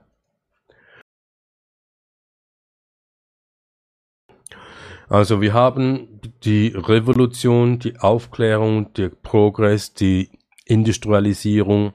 [5.07, 10.31] Also wir haben die Revolution, die Aufklärung, der Progress, die
[10.65, 11.93] Industrialisierung.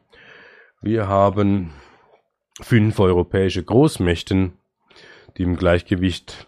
[0.80, 1.72] Wir haben
[2.60, 4.52] fünf europäische Großmächten,
[5.36, 6.46] die im Gleichgewicht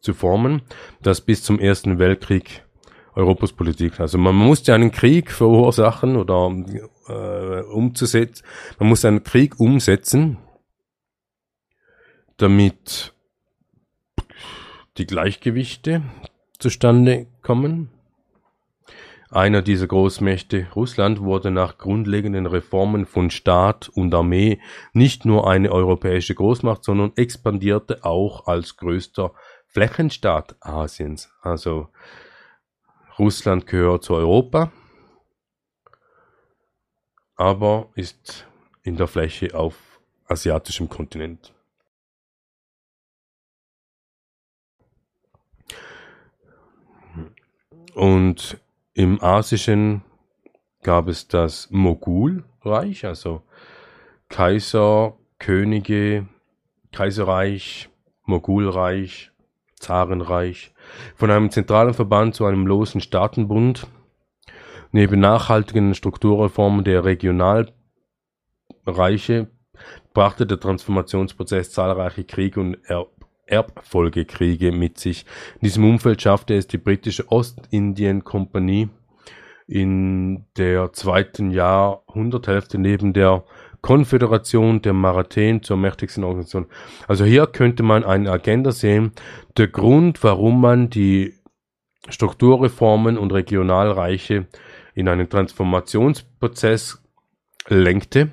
[0.00, 0.62] zu formen,
[1.00, 2.64] das bis zum Ersten Weltkrieg
[3.14, 4.00] Europas Politik.
[4.00, 6.50] Also man musste einen Krieg verursachen oder
[7.08, 8.44] äh, umzusetzen.
[8.78, 10.38] Man muss einen Krieg umsetzen,
[12.42, 13.14] damit
[14.98, 16.02] die Gleichgewichte
[16.58, 17.88] zustande kommen.
[19.30, 24.60] Einer dieser Großmächte, Russland, wurde nach grundlegenden Reformen von Staat und Armee
[24.92, 29.32] nicht nur eine europäische Großmacht, sondern expandierte auch als größter
[29.68, 31.30] Flächenstaat Asiens.
[31.42, 31.90] Also
[33.20, 34.72] Russland gehört zu Europa,
[37.36, 38.48] aber ist
[38.82, 41.54] in der Fläche auf asiatischem Kontinent.
[47.94, 48.58] Und
[48.94, 50.02] im Asischen
[50.82, 53.42] gab es das Mogulreich, also
[54.28, 56.26] Kaiser, Könige,
[56.92, 57.90] Kaiserreich,
[58.24, 59.30] Mogulreich,
[59.76, 60.72] Zarenreich,
[61.16, 63.86] von einem zentralen Verband zu einem losen Staatenbund.
[64.90, 67.72] Neben nachhaltigen Strukturreformen der Regionalreiche
[70.12, 72.76] brachte der Transformationsprozess zahlreiche Kriege und
[73.46, 75.26] Erbfolgekriege mit sich.
[75.56, 78.88] In diesem Umfeld schaffte es die britische Ostindien-Kompanie
[79.66, 83.44] in der zweiten Jahrhunderthälfte neben der
[83.80, 86.66] Konföderation der Marathen zur mächtigsten Organisation.
[87.08, 89.12] Also hier könnte man eine Agenda sehen.
[89.56, 91.34] Der Grund, warum man die
[92.08, 94.46] Strukturreformen und Regionalreiche
[94.94, 97.02] in einen Transformationsprozess
[97.68, 98.30] lenkte,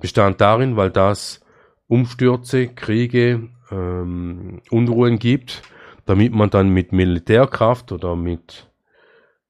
[0.00, 1.40] bestand darin, weil das
[1.86, 5.62] Umstürze, Kriege, ähm, Unruhen gibt,
[6.06, 8.70] damit man dann mit Militärkraft oder mit,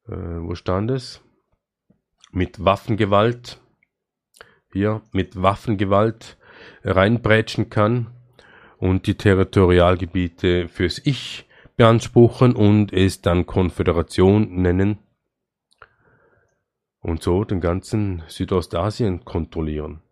[0.07, 1.21] äh, wo stand es,
[2.31, 3.59] mit Waffengewalt
[4.73, 6.39] hier mit Waffengewalt
[6.83, 8.11] reinbrätschen kann
[8.79, 11.47] und die Territorialgebiete fürs Ich
[11.77, 14.99] beanspruchen und es dann Konföderation nennen
[17.01, 20.03] und so den ganzen Südostasien kontrollieren.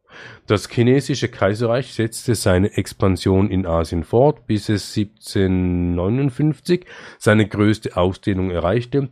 [0.47, 6.87] Das chinesische Kaiserreich setzte seine Expansion in Asien fort, bis es 1759
[7.19, 9.11] seine größte Ausdehnung erreichte.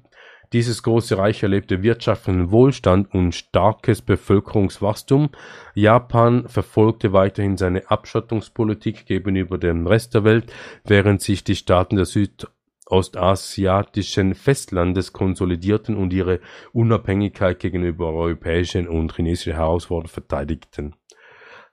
[0.54, 5.28] Dieses große Reich erlebte wirtschaftlichen Wohlstand und starkes Bevölkerungswachstum.
[5.74, 10.50] Japan verfolgte weiterhin seine Abschottungspolitik gegenüber dem Rest der Welt,
[10.84, 16.40] während sich die Staaten des südostasiatischen Festlandes konsolidierten und ihre
[16.72, 20.94] Unabhängigkeit gegenüber europäischen und chinesischen Herausforderungen verteidigten.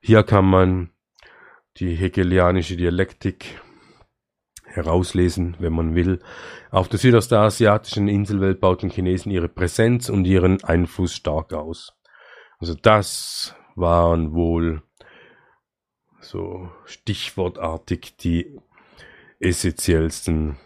[0.07, 0.91] Hier kann man
[1.77, 3.59] die hegelianische Dialektik
[4.63, 6.19] herauslesen, wenn man will.
[6.69, 11.97] Auf der südostasiatischen Inselwelt bauten Chinesen ihre Präsenz und ihren Einfluss stark aus.
[12.59, 14.83] Also das waren wohl
[16.19, 18.59] so stichwortartig die
[19.39, 20.57] essentiellsten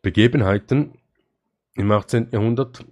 [0.00, 0.96] Begebenheiten
[1.74, 2.28] im 18.
[2.30, 2.86] Jahrhundert.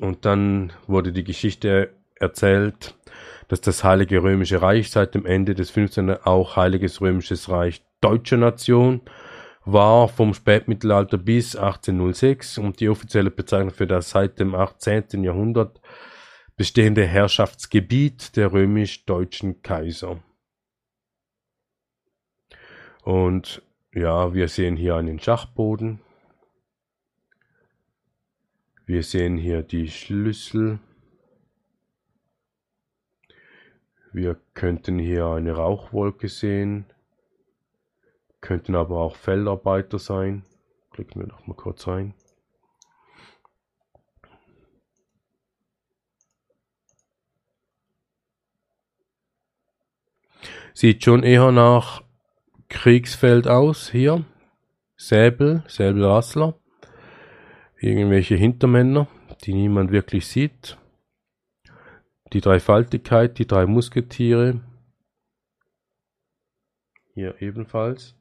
[0.00, 2.95] Und dann wurde die Geschichte erzählt,
[3.48, 6.10] dass das Heilige Römische Reich seit dem Ende des 15.
[6.10, 9.02] auch Heiliges Römisches Reich deutsche Nation
[9.64, 15.24] war vom Spätmittelalter bis 1806 und die offizielle Bezeichnung für das seit dem 18.
[15.24, 15.80] Jahrhundert
[16.56, 20.22] bestehende Herrschaftsgebiet der römisch-deutschen Kaiser.
[23.02, 26.00] Und ja, wir sehen hier einen Schachboden.
[28.84, 30.78] Wir sehen hier die Schlüssel.
[34.16, 36.86] Wir könnten hier eine Rauchwolke sehen.
[38.40, 40.42] Könnten aber auch Feldarbeiter sein.
[40.90, 42.14] Klicken wir noch mal kurz rein.
[50.72, 52.02] Sieht schon eher nach
[52.70, 54.24] Kriegsfeld aus hier.
[54.96, 56.58] Säbel, Säbelrassler.
[57.78, 59.08] Irgendwelche Hintermänner,
[59.44, 60.78] die niemand wirklich sieht.
[62.32, 64.60] Die Dreifaltigkeit, die drei Musketiere.
[67.14, 68.14] Hier ebenfalls.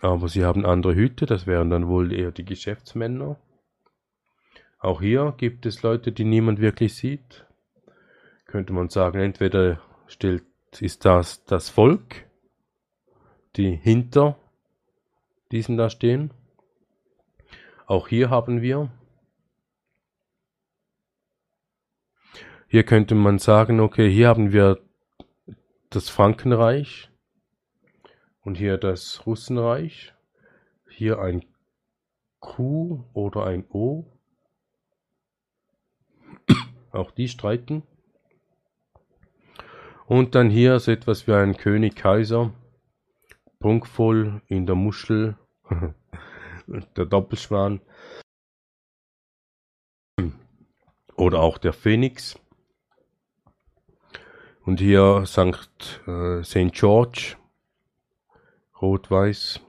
[0.00, 3.38] Aber sie haben andere Hüte, das wären dann wohl eher die Geschäftsmänner.
[4.78, 7.46] Auch hier gibt es Leute, die niemand wirklich sieht.
[8.46, 10.44] Könnte man sagen, entweder stellt,
[10.78, 12.26] ist das das Volk,
[13.56, 14.38] die hinter
[15.50, 16.30] diesen da stehen.
[17.86, 18.90] Auch hier haben wir,
[22.68, 24.80] hier könnte man sagen, okay, hier haben wir
[25.90, 27.10] das Frankenreich
[28.42, 30.14] und hier das Russenreich,
[30.88, 31.44] hier ein
[32.40, 34.04] Q oder ein O.
[36.92, 37.82] Auch die streiten.
[40.06, 42.52] Und dann hier so etwas wie ein König Kaiser,
[43.58, 45.36] prunkvoll in der Muschel
[46.66, 47.80] der Doppelschwan
[51.16, 52.38] oder auch der Phönix.
[54.66, 56.02] Und hier St.
[56.08, 56.72] Äh, St.
[56.72, 57.36] George,
[58.82, 59.60] rot-weiß.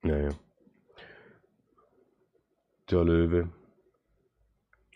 [0.00, 0.30] Naja.
[2.90, 3.50] Der Löwe,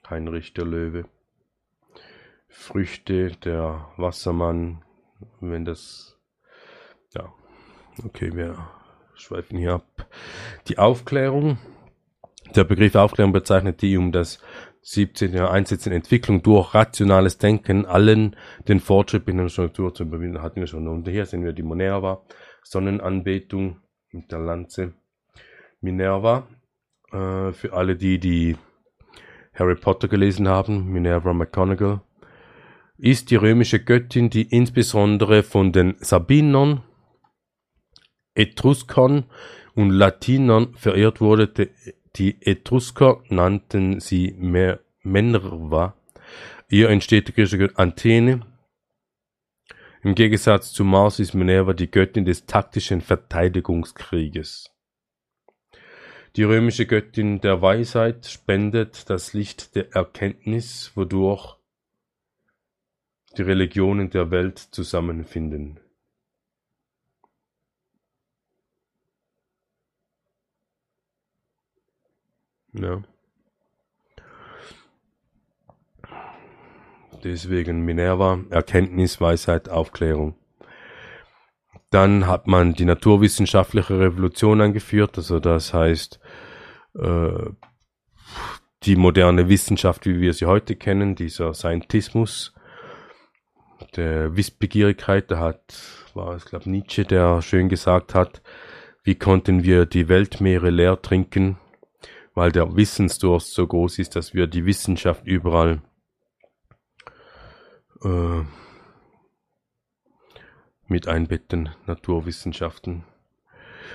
[0.08, 1.04] Heinrich der Löwe.
[2.48, 4.82] Früchte, der Wassermann,
[5.40, 6.16] wenn das,
[7.14, 7.30] ja,
[8.02, 8.56] okay, wir
[9.12, 10.08] schweifen hier ab.
[10.68, 11.58] Die Aufklärung.
[12.56, 14.40] Der Begriff Aufklärung bezeichnet die um das
[14.82, 15.32] 17.
[15.32, 20.60] Jahr einsetzende Entwicklung durch rationales Denken allen den Fortschritt in der Struktur zu überwinden, hatten
[20.60, 20.88] wir schon.
[20.88, 22.22] Und hier sehen wir die Minerva,
[22.62, 24.94] Sonnenanbetung mit der Lanze.
[25.80, 26.48] Minerva,
[27.12, 28.56] äh, für alle die, die
[29.54, 32.00] Harry Potter gelesen haben, Minerva McGonagall,
[32.96, 36.82] ist die römische Göttin, die insbesondere von den Sabinern
[38.34, 39.24] Etruskern
[39.74, 41.70] und Latinern verehrt wurde.
[42.16, 44.34] Die Etrusker nannten sie
[45.02, 45.94] Minerva.
[46.68, 48.46] Ihr entsteht die griechische Athene.
[50.02, 54.70] Im Gegensatz zu Mars ist Minerva die Göttin des taktischen Verteidigungskrieges.
[56.36, 61.56] Die römische Göttin der Weisheit spendet das Licht der Erkenntnis, wodurch
[63.36, 65.80] die Religionen der Welt zusammenfinden.
[72.72, 73.02] Ja.
[77.22, 80.34] Deswegen Minerva, Erkenntnis, Weisheit, Aufklärung.
[81.90, 86.20] Dann hat man die naturwissenschaftliche Revolution eingeführt, also das heißt
[86.94, 87.50] äh,
[88.84, 92.54] die moderne Wissenschaft, wie wir sie heute kennen, dieser Scientismus,
[93.96, 95.74] der Wissbegierigkeit, da hat,
[96.14, 98.40] war es glaube Nietzsche, der schön gesagt hat,
[99.02, 101.58] wie konnten wir die Weltmeere leer trinken,
[102.34, 105.82] weil der Wissensdurst so groß ist, dass wir die Wissenschaft überall
[108.02, 108.42] äh,
[110.86, 113.04] mit einbetten, Naturwissenschaften.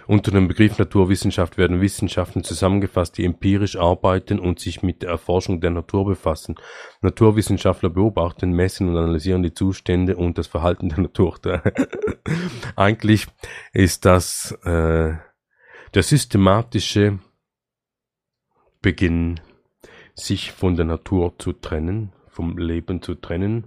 [0.07, 5.61] Unter dem Begriff Naturwissenschaft werden Wissenschaften zusammengefasst, die empirisch arbeiten und sich mit der Erforschung
[5.61, 6.55] der Natur befassen.
[7.01, 11.39] Naturwissenschaftler beobachten, messen und analysieren die Zustände und das Verhalten der Natur.
[12.75, 13.27] Eigentlich
[13.73, 15.13] ist das äh,
[15.93, 17.19] der systematische
[18.85, 19.39] Beginn,
[20.13, 23.65] sich von der Natur zu trennen, vom Leben zu trennen.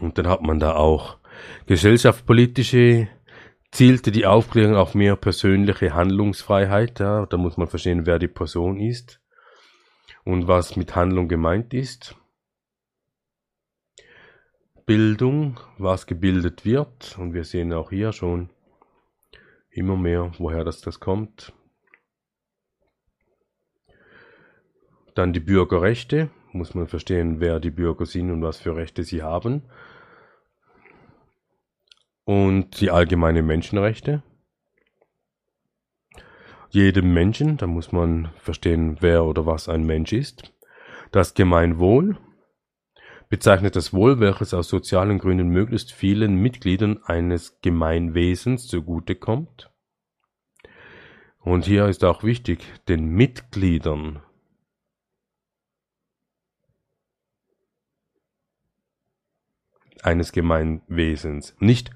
[0.00, 1.18] Und dann hat man da auch
[1.66, 3.06] gesellschaftspolitische
[3.70, 6.98] zielte die Aufklärung auf mehr persönliche Handlungsfreiheit.
[6.98, 9.20] Ja, da muss man verstehen, wer die Person ist
[10.24, 12.16] und was mit Handlung gemeint ist.
[14.84, 17.16] Bildung, was gebildet wird.
[17.18, 18.50] Und wir sehen auch hier schon
[19.70, 21.52] immer mehr, woher das, das kommt.
[25.20, 29.22] Dann die Bürgerrechte, muss man verstehen, wer die Bürger sind und was für Rechte sie
[29.22, 29.64] haben.
[32.24, 34.22] Und die allgemeinen Menschenrechte.
[36.70, 40.54] Jedem Menschen, da muss man verstehen, wer oder was ein Mensch ist.
[41.12, 42.16] Das Gemeinwohl
[43.28, 49.70] bezeichnet das Wohl, welches aus sozialen Gründen möglichst vielen Mitgliedern eines Gemeinwesens zugutekommt.
[51.40, 54.22] Und hier ist auch wichtig, den Mitgliedern
[60.04, 61.90] eines Gemeinwesens, nicht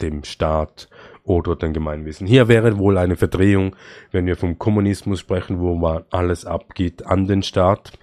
[0.00, 0.88] dem Staat
[1.22, 2.26] oder dem Gemeinwesen.
[2.26, 3.74] Hier wäre wohl eine Verdrehung,
[4.12, 7.98] wenn wir vom Kommunismus sprechen, wo man alles abgeht an den Staat.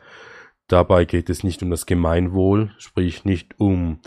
[0.67, 3.99] Dabei geht es nicht um das Gemeinwohl, sprich nicht um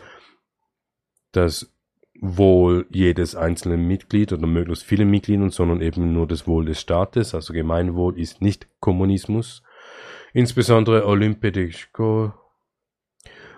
[1.33, 1.73] das
[2.19, 7.35] Wohl jedes einzelnen Mitglied oder möglichst viele Mitglieder, sondern eben nur das Wohl des Staates.
[7.35, 9.63] Also Gemeinwohl ist nicht Kommunismus.
[10.33, 12.33] Insbesondere Olympe de Sco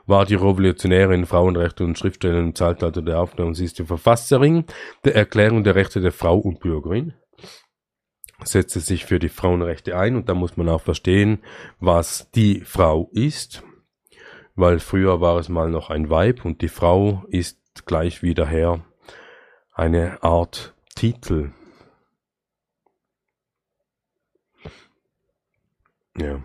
[0.08, 3.54] war die Revolutionärin Frauenrechte und Schriftstellerin im Zeitalter der Aufklärung.
[3.54, 4.64] Sie ist die Verfasserin
[5.04, 7.12] der Erklärung der Rechte der Frau und Bürgerin.
[8.42, 11.40] Setzte sich für die Frauenrechte ein und da muss man auch verstehen,
[11.78, 13.62] was die Frau ist,
[14.54, 18.84] weil früher war es mal noch ein Weib und die Frau ist gleich wieder her
[19.74, 21.52] eine Art Titel.
[26.16, 26.42] Ja.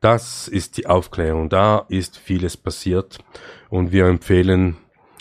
[0.00, 1.50] Das ist die Aufklärung.
[1.50, 3.18] Da ist vieles passiert
[3.68, 4.78] und wir empfehlen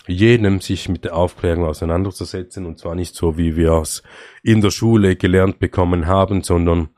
[0.07, 4.01] jedem, sich mit der Aufklärung auseinanderzusetzen und zwar nicht so, wie wir es
[4.41, 6.89] in der Schule gelernt bekommen haben, sondern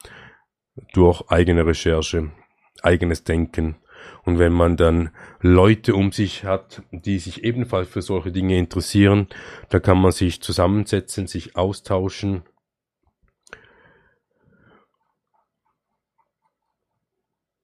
[0.94, 2.32] durch eigene Recherche,
[2.84, 3.78] eigenes Denken.
[4.24, 5.10] Und wenn man dann
[5.42, 9.28] Leute um sich hat, die sich ebenfalls für solche Dinge interessieren,
[9.70, 12.44] dann kann man sich zusammensetzen, sich austauschen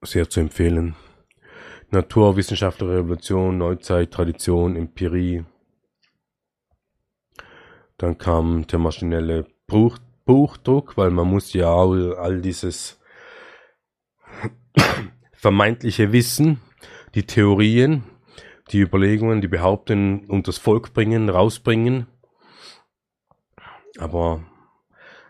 [0.02, 0.94] sehr zu empfehlen.
[1.90, 5.44] Naturwissenschaftliche Revolution, Neuzeit, Tradition, Empirie.
[7.96, 13.00] Dann kam der maschinelle Buch, Buchdruck, weil man muss ja all, all dieses
[15.32, 16.60] vermeintliche Wissen,
[17.14, 18.04] die Theorien,
[18.70, 22.06] die Überlegungen, die Behauptungen unters Volk bringen, rausbringen.
[23.98, 24.44] Aber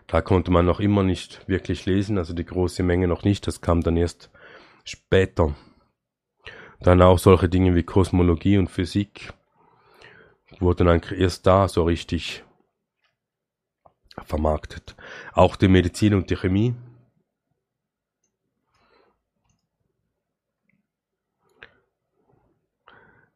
[0.07, 3.47] da konnte man noch immer nicht wirklich lesen, also die große Menge noch nicht.
[3.47, 4.29] Das kam dann erst
[4.89, 5.55] später.
[6.81, 9.33] Dann auch solche Dinge wie Kosmologie und Physik
[10.59, 12.43] wurden eigentlich erst da so richtig
[14.25, 14.95] vermarktet.
[15.33, 16.75] Auch die Medizin und die Chemie.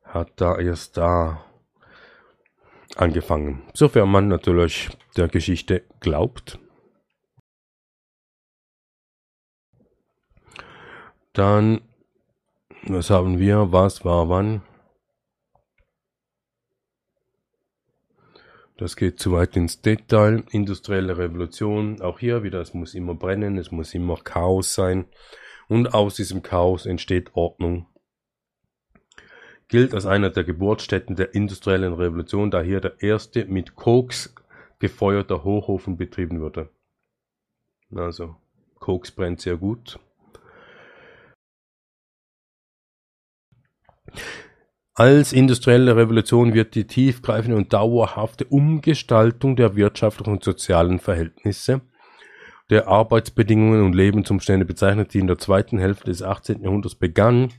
[0.03, 1.43] Hat da erst da
[2.95, 3.63] angefangen.
[3.73, 6.59] Sofern man natürlich der Geschichte glaubt.
[11.33, 11.81] Dann,
[12.83, 13.71] was haben wir?
[13.71, 14.61] Was war wann?
[18.77, 20.43] Das geht zu weit ins Detail.
[20.51, 25.05] Industrielle Revolution, auch hier wieder, es muss immer brennen, es muss immer Chaos sein.
[25.67, 27.87] Und aus diesem Chaos entsteht Ordnung.
[29.69, 34.35] Gilt als einer der Geburtsstätten der industriellen Revolution, da hier der erste mit Koks
[34.77, 36.69] gefeuerter Hochofen betrieben wurde.
[37.95, 38.35] Also,
[38.79, 39.99] Koks brennt sehr gut.
[44.95, 51.81] Als industrielle Revolution wird die tiefgreifende und dauerhafte Umgestaltung der wirtschaftlichen und sozialen Verhältnisse,
[52.69, 56.61] der Arbeitsbedingungen und Lebensumstände bezeichnet, die in der zweiten Hälfte des 18.
[56.61, 57.51] Jahrhunderts begann.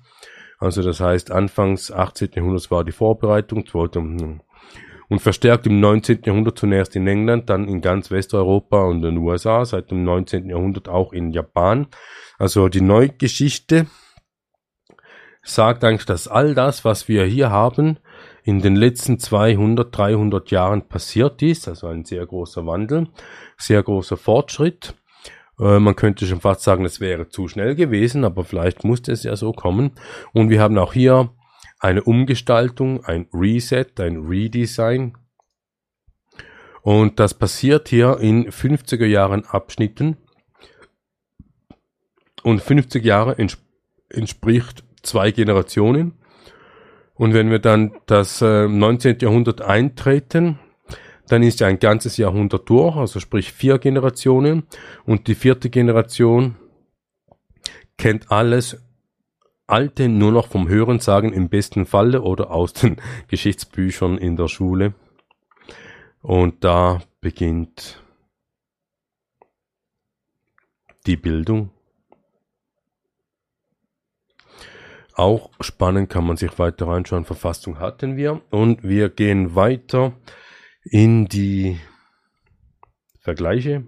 [0.59, 2.31] Also das heißt, anfangs 18.
[2.37, 3.65] Jahrhunderts war die Vorbereitung
[5.09, 6.21] und verstärkt im 19.
[6.25, 10.49] Jahrhundert zunächst in England, dann in ganz Westeuropa und den USA, seit dem 19.
[10.49, 11.89] Jahrhundert auch in Japan.
[12.39, 13.87] Also die Neugeschichte
[15.45, 17.99] sagt eigentlich, dass all das, was wir hier haben,
[18.43, 23.09] in den letzten 200, 300 Jahren passiert ist, also ein sehr großer Wandel,
[23.57, 24.95] sehr großer Fortschritt.
[25.59, 29.23] Äh, man könnte schon fast sagen, es wäre zu schnell gewesen, aber vielleicht musste es
[29.23, 29.93] ja so kommen.
[30.33, 31.31] Und wir haben auch hier
[31.79, 35.17] eine Umgestaltung, ein Reset, ein Redesign.
[36.83, 40.19] Und das passiert hier in 50er Jahren Abschnitten.
[42.43, 43.37] Und 50 Jahre
[44.11, 46.15] entspricht zwei Generationen.
[47.15, 49.19] Und wenn wir dann das äh, 19.
[49.21, 50.59] Jahrhundert eintreten,
[51.29, 54.65] dann ist ja ein ganzes Jahrhundert durch, also sprich vier Generationen.
[55.05, 56.57] Und die vierte Generation
[57.97, 58.83] kennt alles
[59.67, 62.97] Alte nur noch vom Hören sagen im besten Falle oder aus den
[63.29, 64.95] Geschichtsbüchern in der Schule.
[66.21, 68.03] Und da beginnt
[71.07, 71.71] die Bildung
[75.17, 77.25] Auch spannend kann man sich weiter reinschauen.
[77.25, 78.43] Verfassung hatten wir.
[78.51, 80.13] Und wir gehen weiter
[80.85, 81.79] in die
[83.21, 83.85] Vergleiche.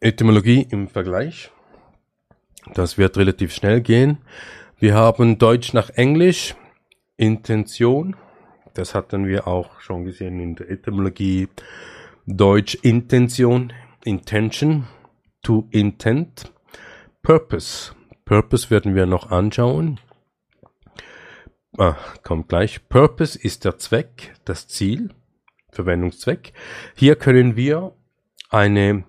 [0.00, 1.50] Etymologie im Vergleich.
[2.74, 4.18] Das wird relativ schnell gehen.
[4.78, 6.54] Wir haben Deutsch nach Englisch.
[7.16, 8.14] Intention,
[8.74, 11.48] das hatten wir auch schon gesehen in der Etymologie.
[12.28, 13.72] Deutsch Intention,
[14.04, 14.88] Intention,
[15.44, 16.52] to intent.
[17.22, 20.00] Purpose, Purpose werden wir noch anschauen.
[21.78, 22.88] Ah, kommt gleich.
[22.88, 25.10] Purpose ist der Zweck, das Ziel,
[25.70, 26.52] Verwendungszweck.
[26.96, 27.92] Hier können wir
[28.50, 29.04] eine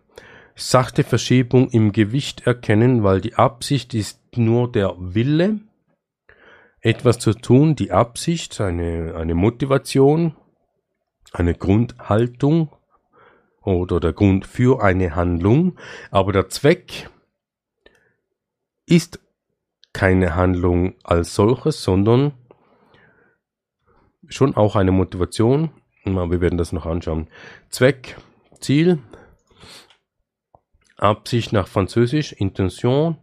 [0.56, 5.62] sachte Verschiebung im Gewicht erkennen, weil die Absicht ist nur der Wille,
[6.82, 10.36] etwas zu tun, die Absicht, eine, eine Motivation,
[11.34, 12.70] eine Grundhaltung
[13.68, 15.78] oder der Grund für eine Handlung,
[16.10, 17.10] aber der Zweck
[18.86, 19.20] ist
[19.92, 22.32] keine Handlung als solches, sondern
[24.30, 25.72] schon auch eine Motivation.
[26.06, 27.28] Wir werden das noch anschauen.
[27.70, 28.16] Zweck,
[28.62, 29.00] Ziel,
[30.96, 33.18] Absicht nach Französisch, Intention,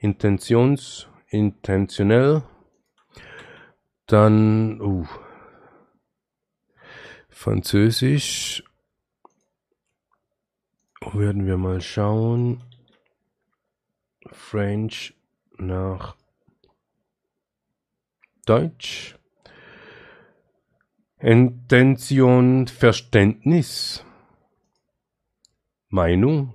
[0.00, 2.42] Intentions, intentionell,
[4.06, 5.06] dann, uh,
[7.28, 8.64] Französisch,
[11.14, 12.62] werden wir mal schauen.
[14.32, 15.14] French
[15.58, 16.16] nach
[18.44, 19.16] Deutsch.
[21.18, 24.04] Intention, Verständnis,
[25.88, 26.52] Meinung,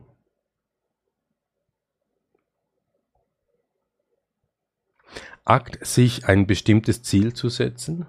[5.43, 8.06] Akt, sich ein bestimmtes Ziel zu setzen,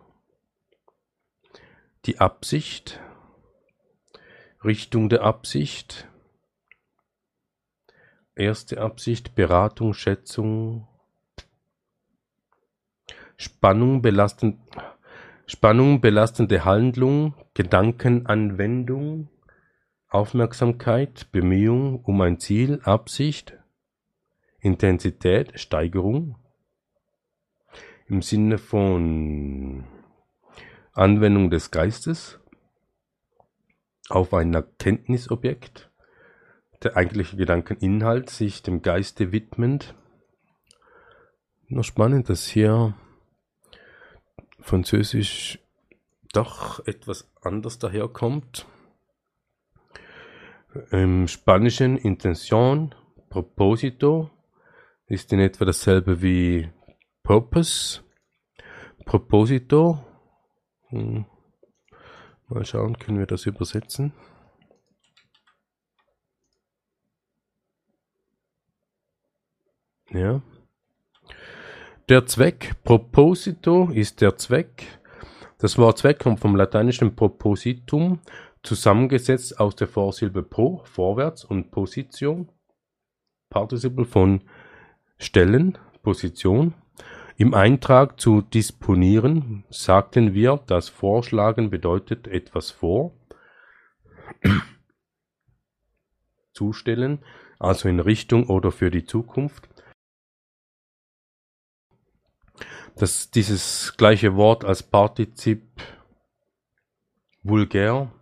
[2.05, 3.01] die Absicht,
[4.63, 6.07] Richtung der Absicht,
[8.35, 10.89] erste Absicht, Beratung, Schätzung,
[13.37, 14.59] Spannung, belastend,
[15.47, 19.29] Spannung, belastende Handlung, Gedankenanwendung,
[20.09, 23.59] Aufmerksamkeit, Bemühung um ein Ziel, Absicht,
[24.61, 26.37] Intensität, Steigerung,
[28.07, 29.85] im Sinne von
[30.93, 32.39] Anwendung des Geistes
[34.09, 35.92] auf ein Erkenntnisobjekt,
[36.85, 39.95] der eigentliche Gedankeninhalt sich dem Geiste widmend.
[41.69, 42.95] Noch spannend, dass hier
[44.61, 45.59] Französisch
[46.33, 48.67] doch etwas anders daherkommt.
[50.91, 52.95] Im Spanischen Intention,
[53.29, 54.31] Proposito
[55.07, 56.71] ist in etwa dasselbe wie
[57.23, 58.01] Purpose,
[59.05, 59.99] Proposito.
[60.89, 61.27] Hm.
[62.49, 64.13] Mal schauen, können wir das übersetzen?
[70.13, 70.43] Ja.
[72.09, 74.85] Der Zweck, Proposito ist der Zweck.
[75.59, 78.21] Das Wort Zweck kommt vom lateinischen Propositum,
[78.63, 82.51] zusammengesetzt aus der Vorsilbe pro, vorwärts und Position,
[83.49, 84.43] Partizipel von
[85.19, 86.75] Stellen, Position.
[87.37, 93.15] Im Eintrag zu disponieren sagten wir, dass Vorschlagen bedeutet etwas vor,
[96.53, 97.21] zustellen,
[97.59, 99.69] also in Richtung oder für die Zukunft.
[102.97, 105.63] Dass dieses gleiche Wort als Partizip
[107.43, 108.13] vulgär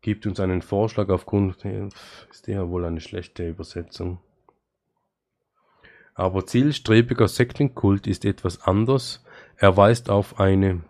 [0.00, 1.64] gibt uns einen Vorschlag aufgrund,
[2.30, 4.18] ist ja wohl eine schlechte Übersetzung.
[6.14, 9.24] Aber zielstrebiger Sektenkult ist etwas anders.
[9.56, 10.82] Er weist auf eine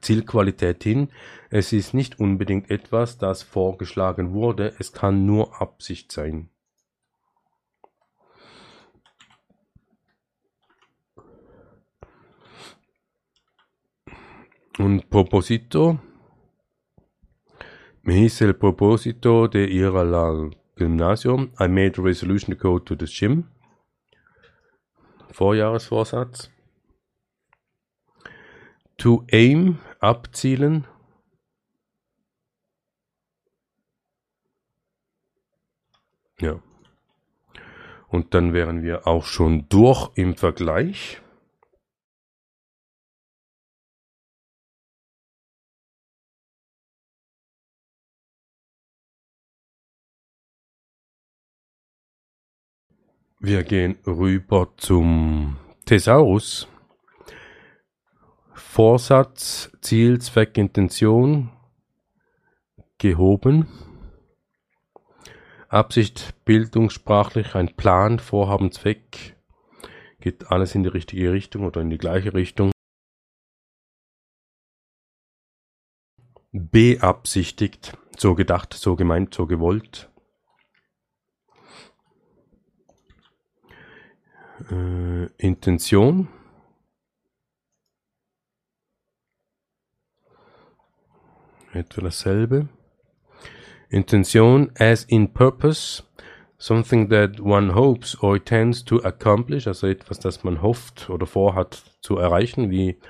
[0.00, 1.10] Zielqualität hin.
[1.50, 4.74] Es ist nicht unbedingt etwas, das vorgeschlagen wurde.
[4.78, 6.48] Es kann nur Absicht sein.
[14.78, 16.00] Un proposito.
[18.02, 21.50] Me hice el propósito de ir al gimnasio.
[21.60, 23.44] I made a resolution to go to the gym.
[25.32, 26.50] Vorjahresvorsatz.
[28.96, 30.86] To aim, abzielen.
[36.40, 36.60] Ja.
[38.08, 41.20] Und dann wären wir auch schon durch im Vergleich.
[53.46, 56.66] Wir gehen rüber zum Thesaurus.
[58.54, 61.50] Vorsatz, Ziel, Zweck, Intention
[62.96, 63.68] gehoben.
[65.68, 69.36] Absicht, bildungssprachlich, ein Plan, Vorhaben, Zweck.
[70.20, 72.70] Geht alles in die richtige Richtung oder in die gleiche Richtung.
[76.50, 80.10] Beabsichtigt, so gedacht, so gemeint, so gewollt.
[84.70, 86.28] äh, Intention.
[91.72, 92.68] Etwa dasselbe.
[93.88, 96.02] Intention as in purpose,
[96.58, 101.82] something that one hopes or tends to accomplish, also etwas, das man hofft oder vorhat
[102.00, 103.00] zu erreichen, wie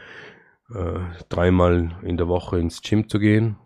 [0.74, 3.56] äh, dreimal in der Woche ins Gym zu gehen.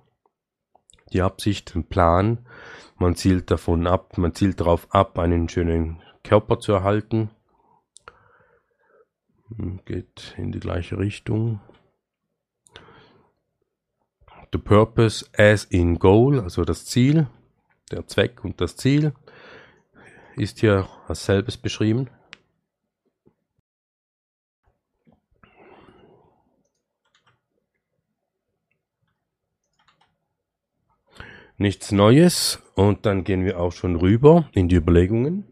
[1.13, 2.47] Die Absicht, ein Plan,
[2.99, 7.31] man zielt davon ab, man zielt darauf ab, einen schönen Körper zu erhalten
[9.57, 11.61] hm, geht in die gleiche Richtung.
[14.53, 17.29] The purpose as in goal, also das Ziel,
[17.91, 19.13] der Zweck und das Ziel,
[20.37, 22.09] ist hier als selbes beschrieben.
[31.61, 35.45] Nichts Neues und dann gehen wir auch schon rüber in die Überlegungen.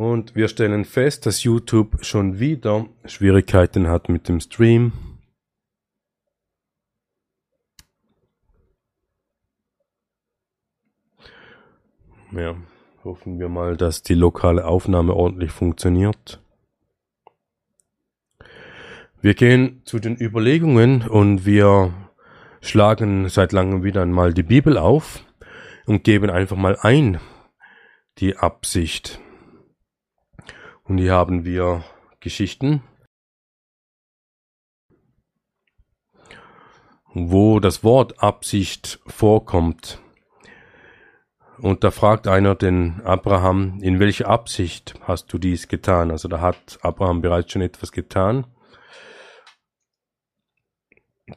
[0.00, 4.92] Und wir stellen fest, dass YouTube schon wieder Schwierigkeiten hat mit dem Stream.
[12.32, 12.56] Ja,
[13.04, 16.40] hoffen wir mal, dass die lokale Aufnahme ordentlich funktioniert.
[19.20, 21.92] Wir gehen zu den Überlegungen und wir
[22.62, 25.26] schlagen seit langem wieder einmal die Bibel auf
[25.84, 27.20] und geben einfach mal ein
[28.16, 29.20] die Absicht.
[30.90, 31.84] Und hier haben wir
[32.18, 32.82] Geschichten,
[37.14, 40.00] wo das Wort Absicht vorkommt.
[41.58, 46.10] Und da fragt einer den Abraham, in welcher Absicht hast du dies getan?
[46.10, 48.48] Also da hat Abraham bereits schon etwas getan.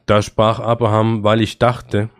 [0.04, 2.10] Da sprach Abraham, weil ich dachte,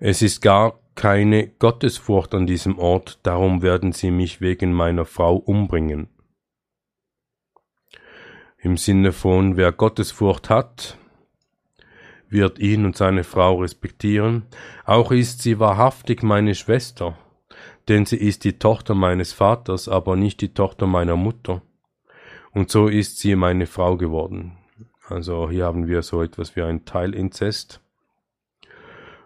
[0.00, 5.36] es ist gar keine Gottesfurcht an diesem Ort, darum werden sie mich wegen meiner Frau
[5.36, 6.08] umbringen.
[8.58, 10.98] Im Sinne von, wer Gottesfurcht hat,
[12.28, 14.46] wird ihn und seine Frau respektieren,
[14.84, 17.16] auch ist sie wahrhaftig meine Schwester,
[17.88, 21.62] denn sie ist die Tochter meines Vaters, aber nicht die Tochter meiner Mutter.
[22.52, 24.56] Und so ist sie meine Frau geworden.
[25.08, 27.80] Also hier haben wir so etwas wie ein Teilinzest.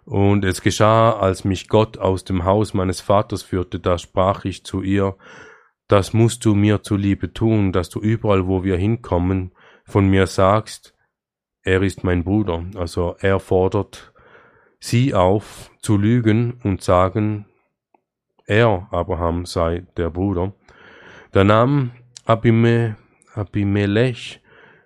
[0.05, 4.65] Und es geschah, als mich Gott aus dem Haus meines Vaters führte, da sprach ich
[4.65, 5.17] zu ihr,
[5.89, 9.53] das musst du mir zuliebe tun, dass du überall, wo wir hinkommen,
[9.85, 10.95] von mir sagst,
[11.63, 12.65] er ist mein Bruder.
[12.77, 14.13] Also er fordert
[14.79, 17.47] sie auf, zu lügen und sagen,
[18.47, 20.53] er, Abraham, sei der Bruder.
[21.33, 21.93] Da nahm
[22.25, 22.97] Abime,
[23.35, 24.41] Abimelech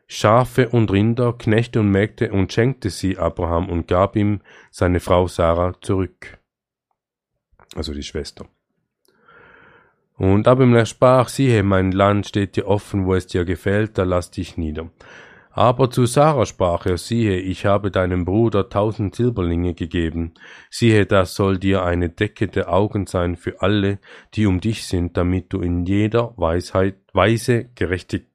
[0.07, 4.41] Schafe und Rinder, Knechte und Mägde und schenkte sie Abraham und gab ihm
[4.71, 6.39] seine Frau Sarah zurück.
[7.75, 8.47] Also die Schwester.
[10.17, 14.31] Und Abimelech sprach, siehe, mein Land steht dir offen, wo es dir gefällt, da lass
[14.31, 14.91] dich nieder.
[15.51, 20.35] Aber zu Sarah sprach er, siehe, ich habe deinem Bruder tausend Silberlinge gegeben.
[20.69, 23.99] Siehe, das soll dir eine Decke der Augen sein für alle,
[24.35, 28.27] die um dich sind, damit du in jeder Weisheit, Weise gerechtig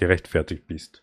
[0.00, 1.02] gerechtfertigt bist.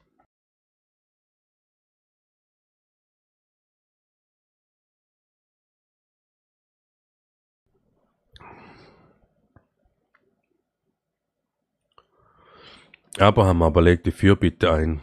[13.20, 15.02] Abraham aber legte Fürbitte ein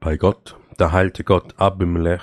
[0.00, 0.56] bei Gott.
[0.76, 2.22] Da heilte Gott Abimelech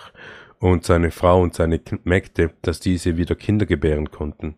[0.59, 4.55] und seine Frau und seine Mägde, dass diese wieder Kinder gebären konnten.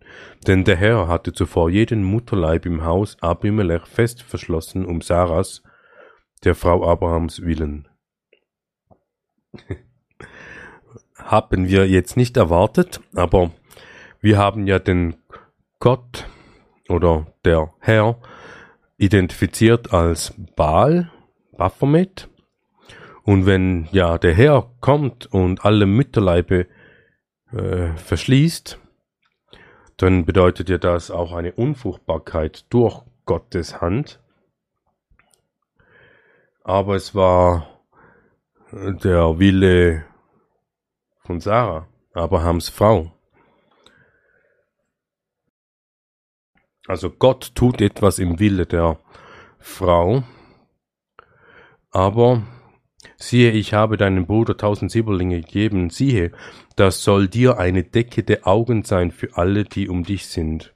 [0.47, 5.63] Denn der Herr hatte zuvor jeden Mutterleib im Haus Abimelech fest verschlossen um Saras,
[6.43, 7.87] der Frau Abrahams willen.
[11.17, 13.51] haben wir jetzt nicht erwartet, aber
[14.19, 15.15] wir haben ja den
[15.79, 16.27] Gott
[16.89, 18.17] oder der Herr
[18.97, 21.11] identifiziert als Baal,
[21.57, 22.29] Baphomet.
[23.23, 26.67] Und wenn ja der Herr kommt und alle Mütterleibe
[27.51, 28.79] äh, verschließt,
[29.97, 34.22] dann bedeutet ja das auch eine Unfruchtbarkeit durch Gottes Hand
[36.63, 37.67] aber es war
[38.71, 40.05] der Wille
[41.19, 43.11] von Sarah, Abrahams Frau.
[46.87, 48.99] Also Gott tut etwas im Wille der
[49.59, 50.23] Frau,
[51.91, 52.43] aber
[53.15, 56.31] siehe, ich habe deinem Bruder tausend Silberlinge gegeben, siehe,
[56.75, 60.73] das soll dir eine Decke der Augen sein für alle, die um dich sind.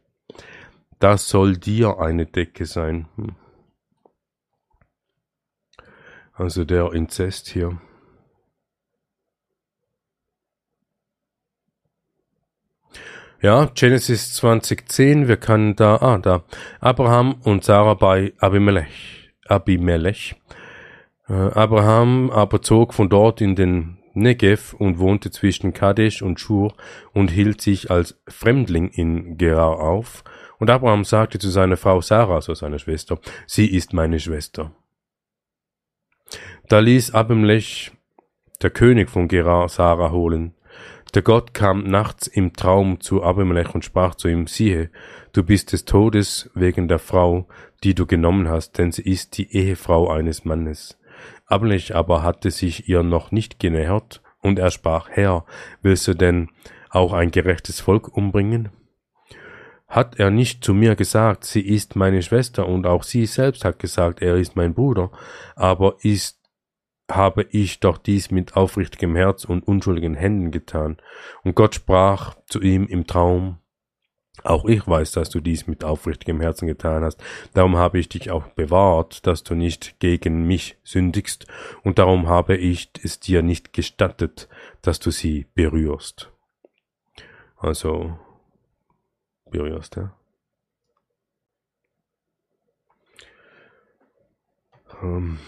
[1.00, 3.08] Das soll dir eine Decke sein.
[3.16, 3.36] Hm.
[6.38, 7.82] Also der Inzest hier.
[13.42, 16.44] Ja, Genesis 2010, wir können da, ah, da,
[16.80, 20.36] Abraham und Sarah bei Abimelech, Abimelech.
[21.28, 26.76] Äh, Abraham aber zog von dort in den Negev und wohnte zwischen Kadesh und Schur
[27.14, 30.24] und hielt sich als Fremdling in Gerar auf.
[30.60, 34.72] Und Abraham sagte zu seiner Frau Sarah, so seiner Schwester, sie ist meine Schwester.
[36.70, 37.94] Da ließ Abimelech,
[38.62, 40.54] der König von Gerar, Sarah holen.
[41.14, 44.90] Der Gott kam nachts im Traum zu Abimelech und sprach zu ihm, siehe,
[45.32, 47.48] du bist des Todes wegen der Frau,
[47.86, 51.00] die du genommen hast, denn sie ist die Ehefrau eines Mannes.
[51.46, 55.46] Abimelech aber hatte sich ihr noch nicht genähert, und er sprach, Herr,
[55.82, 56.50] willst du denn
[56.90, 58.70] auch ein gerechtes Volk umbringen?
[59.88, 63.80] Hat er nicht zu mir gesagt, sie ist meine Schwester, und auch sie selbst hat
[63.80, 65.12] gesagt, er ist mein Bruder,
[65.56, 66.37] aber ist
[67.10, 70.98] habe ich doch dies mit aufrichtigem Herz und unschuldigen Händen getan.
[71.44, 73.60] Und Gott sprach zu ihm im Traum,
[74.44, 77.22] auch ich weiß, dass du dies mit aufrichtigem Herzen getan hast.
[77.54, 81.48] Darum habe ich dich auch bewahrt, dass du nicht gegen mich sündigst,
[81.84, 84.48] und darum habe ich es dir nicht gestattet,
[84.82, 86.32] dass du sie berührst.
[87.58, 88.18] Also
[89.50, 90.14] berührst, ja.
[95.02, 95.40] Ähm,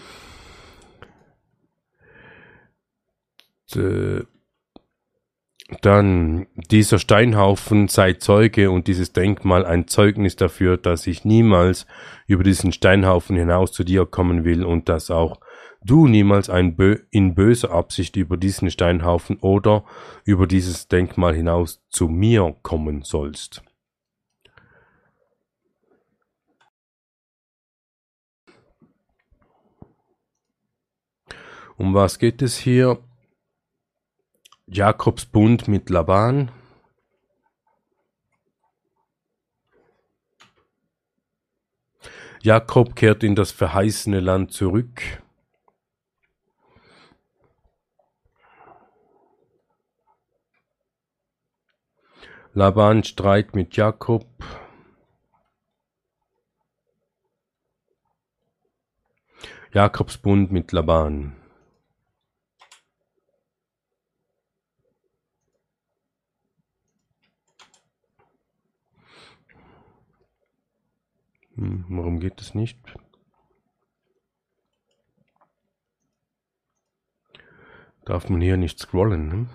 [3.76, 4.24] äh,
[5.82, 11.86] dann dieser Steinhaufen sei Zeuge und dieses Denkmal ein Zeugnis dafür, dass ich niemals
[12.26, 15.40] über diesen Steinhaufen hinaus zu dir kommen will und dass auch
[15.82, 19.84] du niemals Bö in böser Absicht über diesen Steinhaufen oder
[20.24, 23.62] über dieses Denkmal hinaus zu mir kommen sollst.
[31.76, 32.98] Um was geht es hier?
[34.72, 36.52] Jakobs Bund mit Laban.
[42.40, 45.24] Jakob kehrt in das verheißene Land zurück.
[52.52, 54.28] Laban Streit mit Jakob.
[59.72, 61.39] Jakobs Bund mit Laban.
[71.60, 72.78] Hm, warum geht das nicht?
[78.06, 79.46] Darf man hier nicht scrollen, ne?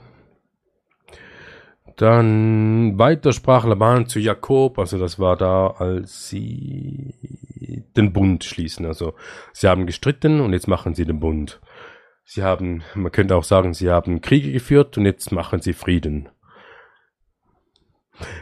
[1.97, 7.15] Dann weiter sprach Laban zu Jakob, also das war da, als sie
[7.95, 8.85] den Bund schließen.
[8.85, 9.15] Also
[9.53, 11.59] sie haben gestritten und jetzt machen sie den Bund.
[12.23, 16.29] Sie haben, man könnte auch sagen, sie haben Kriege geführt und jetzt machen sie Frieden.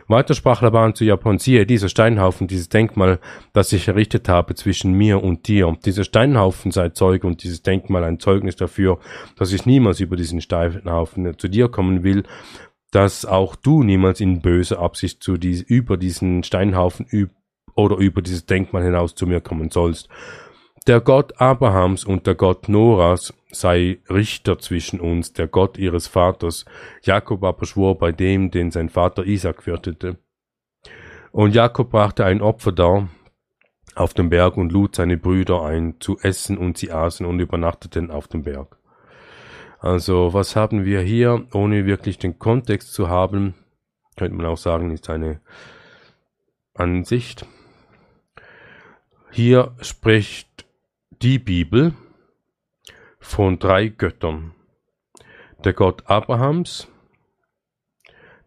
[0.07, 3.19] Weiter sprach Laban zu Japan, siehe, dieser Steinhaufen, dieses Denkmal,
[3.53, 5.75] das ich errichtet habe zwischen mir und dir.
[5.85, 8.99] Dieser Steinhaufen sei Zeuge und dieses Denkmal ein Zeugnis dafür,
[9.37, 12.23] dass ich niemals über diesen Steinhaufen zu dir kommen will,
[12.91, 17.31] dass auch du niemals in böser Absicht zu dies, über diesen Steinhaufen üb
[17.75, 20.09] oder über dieses Denkmal hinaus zu mir kommen sollst.
[20.85, 26.65] Der Gott Abrahams und der Gott Noras sei Richter zwischen uns, der Gott ihres Vaters.
[27.03, 30.17] Jakob aber schwor bei dem, den sein Vater Isaac fürchtete.
[31.31, 33.07] Und Jakob brachte ein Opfer dar
[33.95, 38.11] auf dem Berg und lud seine Brüder ein zu essen und sie aßen und übernachteten
[38.11, 38.77] auf dem Berg.
[39.79, 43.53] Also was haben wir hier, ohne wirklich den Kontext zu haben,
[44.17, 45.39] könnte man auch sagen, ist eine
[46.73, 47.45] Ansicht.
[49.31, 50.62] Hier spricht
[51.23, 51.93] die Bibel
[53.17, 54.53] von drei Göttern.
[55.63, 56.89] Der Gott Abrahams,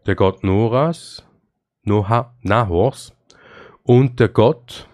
[0.05, 1.25] der Gott Noras,
[1.85, 3.15] Noha, Nahors
[3.83, 4.91] und der Gott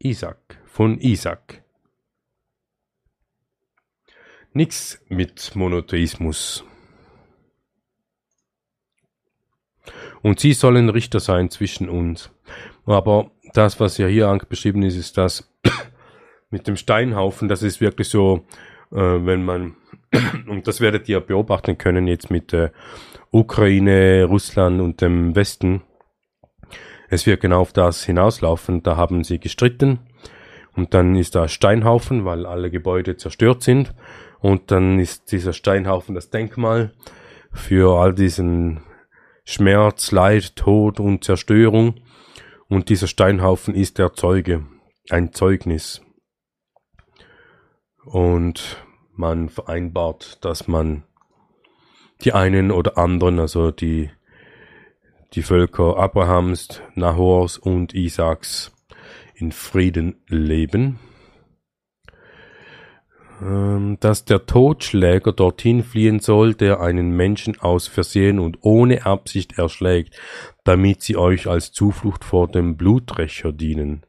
[0.00, 1.62] Isaac, von Isaac.
[4.52, 6.64] Nichts mit Monotheismus.
[10.22, 12.32] Und sie sollen Richter sein zwischen uns.
[12.86, 15.48] Aber das, was ja hier beschrieben ist, ist das,
[16.50, 18.44] mit dem Steinhaufen, das ist wirklich so,
[18.92, 19.76] äh, wenn man,
[20.48, 22.70] und das werdet ihr beobachten können jetzt mit äh,
[23.30, 25.82] Ukraine, Russland und dem Westen,
[27.08, 29.98] es wird genau auf das hinauslaufen, da haben sie gestritten.
[30.76, 33.92] Und dann ist da Steinhaufen, weil alle Gebäude zerstört sind.
[34.38, 36.92] Und dann ist dieser Steinhaufen das Denkmal
[37.52, 38.82] für all diesen
[39.44, 41.96] Schmerz, Leid, Tod und Zerstörung.
[42.68, 44.64] Und dieser Steinhaufen ist der Zeuge,
[45.10, 46.02] ein Zeugnis
[48.04, 48.84] und
[49.14, 51.04] man vereinbart, dass man
[52.22, 54.10] die einen oder anderen, also die,
[55.34, 58.72] die Völker Abrahams, Nahors und Isaaks
[59.34, 60.98] in Frieden leben.
[63.42, 69.58] ähm, dass der Totschläger dorthin fliehen soll, der einen Menschen aus Versehen und ohne Absicht
[69.58, 70.18] erschlägt,
[70.64, 74.04] damit sie euch als Zuflucht vor dem Bluträcher dienen.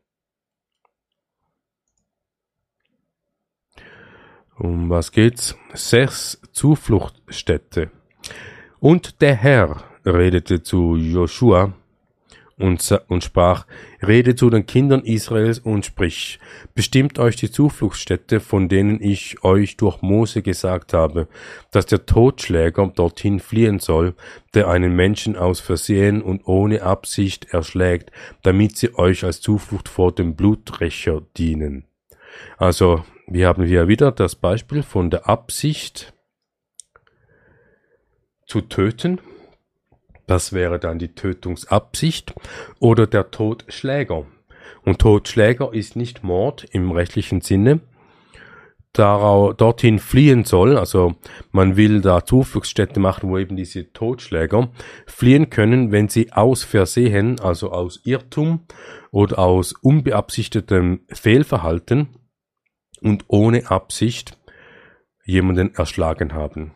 [4.62, 5.58] Um was geht's?
[5.74, 7.90] Sechs Zufluchtstätte.
[8.80, 11.74] Und der Herr redete zu Joshua,
[12.60, 13.66] und, und sprach,
[14.06, 16.40] Rede zu den Kindern Israels und sprich,
[16.76, 21.28] bestimmt euch die Zufluchtsstätte, von denen ich euch durch Mose gesagt habe,
[21.72, 24.14] dass der Totschläger dorthin fliehen soll,
[24.54, 28.12] der einen Menschen aus Versehen und ohne Absicht erschlägt,
[28.44, 31.88] damit sie euch als Zuflucht vor dem Bluträcher dienen.
[32.58, 36.14] Also, wir haben hier wieder das Beispiel von der Absicht
[38.46, 39.20] zu töten,
[40.28, 42.34] das wäre dann die Tötungsabsicht
[42.80, 44.26] oder der Totschläger.
[44.84, 47.82] Und Totschläger ist nicht Mord im rechtlichen Sinne.
[48.94, 51.16] Darauf, dorthin fliehen soll, also
[51.52, 54.70] man will da Zufluchtsstätte machen, wo eben diese Totschläger
[55.06, 58.62] fliehen können, wenn sie aus Versehen, also aus Irrtum
[59.12, 62.10] oder aus unbeabsichtetem Fehlverhalten
[63.02, 64.38] und ohne Absicht
[65.26, 66.76] jemanden erschlagen haben.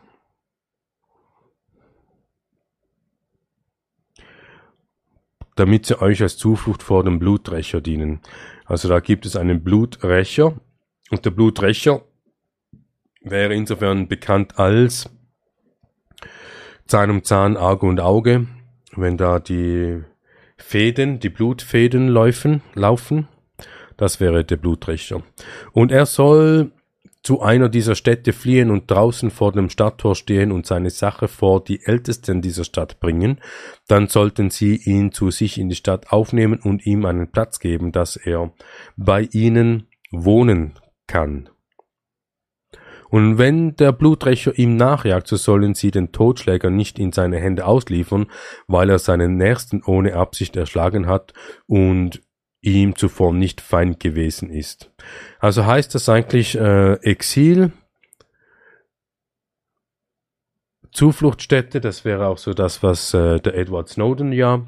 [5.56, 8.20] damit sie euch als Zuflucht vor dem Bluträcher dienen.
[8.66, 10.54] Also da gibt es einen Bluträcher
[11.10, 12.02] und der Bluträcher
[13.22, 15.10] wäre insofern bekannt als
[16.86, 18.46] Zahn um Zahn, Auge und Auge,
[18.94, 20.02] wenn da die
[20.58, 23.26] Fäden, die Blutfäden laufen, laufen,
[23.96, 25.22] das wäre der Bluträcher.
[25.72, 26.72] Und er soll
[27.26, 31.64] zu einer dieser Städte fliehen und draußen vor dem Stadttor stehen und seine Sache vor
[31.64, 33.40] die Ältesten dieser Stadt bringen,
[33.88, 37.90] dann sollten sie ihn zu sich in die Stadt aufnehmen und ihm einen Platz geben,
[37.90, 38.52] dass er
[38.96, 40.74] bei ihnen wohnen
[41.08, 41.48] kann.
[43.08, 47.66] Und wenn der Bluträcher ihm nachjagt, so sollen sie den Totschläger nicht in seine Hände
[47.66, 48.26] ausliefern,
[48.66, 51.32] weil er seinen Nächsten ohne Absicht erschlagen hat
[51.66, 52.22] und
[52.60, 54.90] ihm zuvor nicht Feind gewesen ist.
[55.38, 57.72] Also heißt das eigentlich äh, Exil,
[60.96, 64.64] Zufluchtsstätte, das wäre auch so das, was äh, der Edward Snowden ja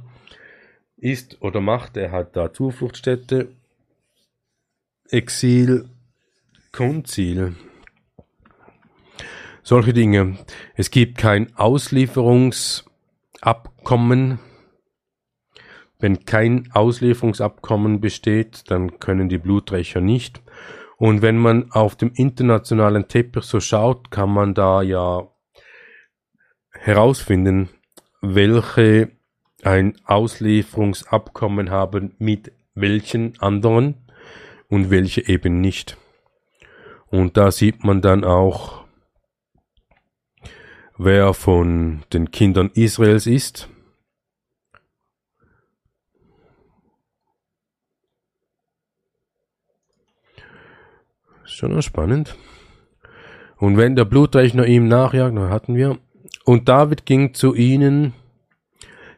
[0.98, 1.96] ist oder macht.
[1.96, 3.48] Er hat da Zufluchtsstätte,
[5.08, 5.88] Exil,
[6.70, 7.56] Konzil.
[9.62, 10.36] Solche Dinge.
[10.74, 14.38] Es gibt kein Auslieferungsabkommen
[15.98, 20.40] wenn kein Auslieferungsabkommen besteht, dann können die Bluträcher nicht.
[20.96, 25.28] Und wenn man auf dem internationalen Teppich so schaut, kann man da ja
[26.72, 27.68] herausfinden,
[28.20, 29.10] welche
[29.62, 33.94] ein Auslieferungsabkommen haben mit welchen anderen
[34.68, 35.96] und welche eben nicht.
[37.06, 38.84] Und da sieht man dann auch,
[40.96, 43.68] wer von den Kindern Israels ist
[51.58, 52.36] Schon spannend.
[53.56, 55.98] Und wenn der Blutrechner ihm nachjagt, dann hatten wir.
[56.44, 58.12] Und David ging zu ihnen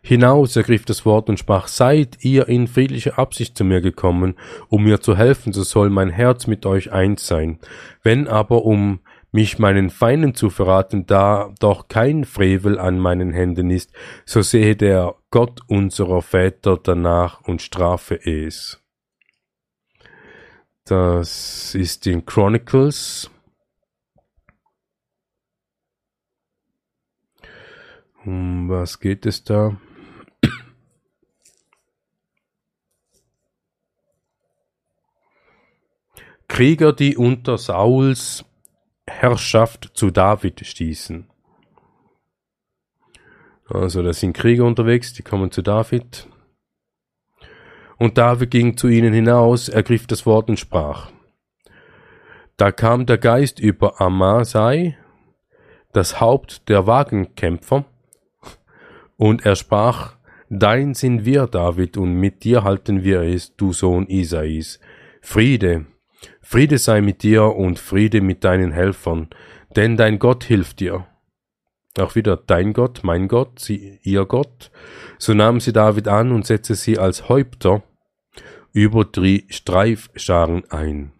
[0.01, 4.37] hinaus, ergriff das Wort und sprach, seid ihr in friedlicher Absicht zu mir gekommen,
[4.71, 7.59] um mir zu helfen, so soll mein Herz mit euch eins sein.
[8.03, 9.01] Wenn aber um
[9.33, 13.93] mich meinen Feinden zu verraten, da doch kein Frevel an meinen Händen ist,
[14.25, 18.80] so sehe der Gott unserer Väter danach und strafe es.
[20.85, 23.31] Das ist in Chronicles.
[28.25, 29.81] Um was geht es da?
[36.49, 38.45] Krieger, die unter Sauls
[39.07, 41.31] Herrschaft zu David stießen.
[43.67, 46.29] Also da sind Krieger unterwegs, die kommen zu David.
[48.01, 51.11] Und David ging zu ihnen hinaus, ergriff das Wort und sprach.
[52.57, 54.97] Da kam der Geist über Amasai,
[55.93, 57.85] das Haupt der Wagenkämpfer,
[59.19, 60.17] und er sprach,
[60.49, 64.81] Dein sind wir, David, und mit dir halten wir es, du Sohn Isais.
[65.21, 65.85] Friede,
[66.41, 69.29] Friede sei mit dir und Friede mit deinen Helfern,
[69.77, 71.07] denn dein Gott hilft dir.
[71.99, 74.71] Auch wieder dein Gott, mein Gott, sie, ihr Gott.
[75.19, 77.83] So nahm sie David an und setzte sie als Häupter
[78.73, 81.13] über die Streifscharen ein.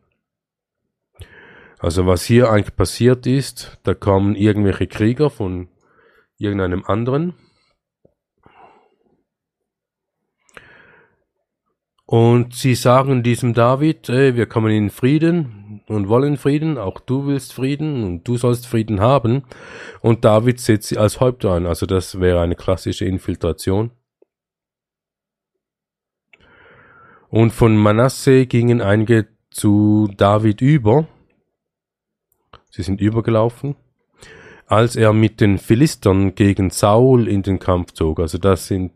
[1.79, 5.69] Also was hier eigentlich passiert ist, da kommen irgendwelche Krieger von
[6.37, 7.35] irgendeinem anderen
[12.11, 17.29] und sie sagen diesem David, ey, wir kommen in Frieden und wollen Frieden, auch du
[17.29, 19.45] willst Frieden und du sollst Frieden haben.
[20.01, 23.93] Und David setzt sie als Häupter ein, also das wäre eine klassische Infiltration.
[27.31, 31.07] Und von Manasse gingen einige zu David über.
[32.71, 33.77] Sie sind übergelaufen,
[34.67, 38.19] als er mit den Philistern gegen Saul in den Kampf zog.
[38.19, 38.93] Also das sind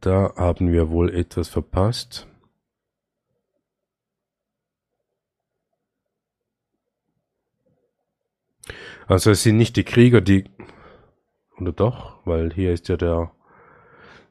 [0.00, 2.29] Da haben wir wohl etwas verpasst.
[9.10, 10.44] Also es sind nicht die Krieger, die...
[11.58, 12.24] Oder doch?
[12.24, 13.32] Weil hier ist ja der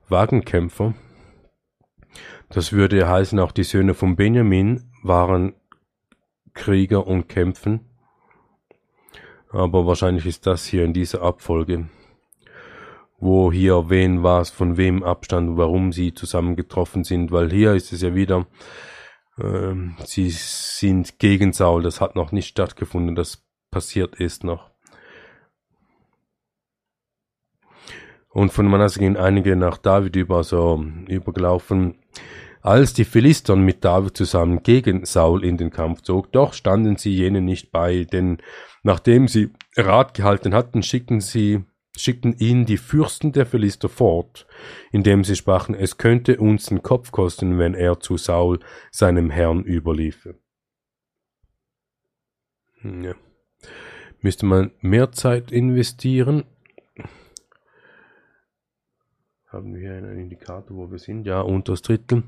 [0.07, 0.93] Wagenkämpfer.
[2.49, 5.53] Das würde heißen, auch die Söhne von Benjamin waren
[6.53, 7.81] Krieger und kämpfen.
[9.49, 11.89] Aber wahrscheinlich ist das hier in dieser Abfolge
[13.19, 18.01] wo hier wen was von wem Abstand, warum sie zusammengetroffen sind, weil hier ist es
[18.01, 18.47] ja wieder,
[19.37, 19.73] äh,
[20.05, 24.68] sie sind gegen Saul, das hat noch nicht stattgefunden, das passiert ist noch.
[28.29, 31.95] Und von Manasse gehen einige nach David über, so übergelaufen.
[32.61, 37.13] Als die Philister mit David zusammen gegen Saul in den Kampf zog, doch standen sie
[37.13, 38.37] jenen nicht bei, denn
[38.83, 41.63] nachdem sie Rat gehalten hatten, schickten sie
[41.99, 44.47] schickten ihn die Fürsten der Philister fort,
[44.91, 48.59] indem sie sprachen, es könnte uns den Kopf kosten, wenn er zu Saul,
[48.91, 50.39] seinem Herrn, überliefe.
[52.81, 53.15] Hm, ja.
[54.21, 56.43] Müsste man mehr Zeit investieren?
[59.51, 61.25] Haben wir einen Indikator, wo wir sind?
[61.25, 62.23] Ja, unters Drittel.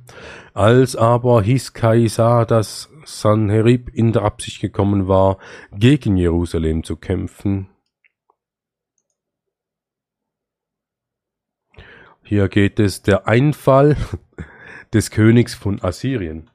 [0.55, 5.37] Als aber Hiskai sah, dass Sanherib in der Absicht gekommen war,
[5.71, 7.69] gegen Jerusalem zu kämpfen,
[12.31, 13.97] Hier geht es der Einfall
[14.93, 16.49] des Königs von Assyrien.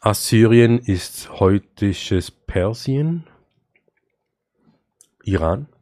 [0.00, 3.26] Assyrien ist heutisches Persien,
[5.22, 5.73] Iran.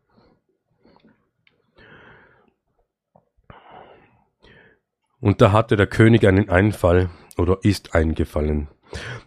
[5.22, 7.08] Und da hatte der König einen Einfall
[7.38, 8.66] oder ist eingefallen.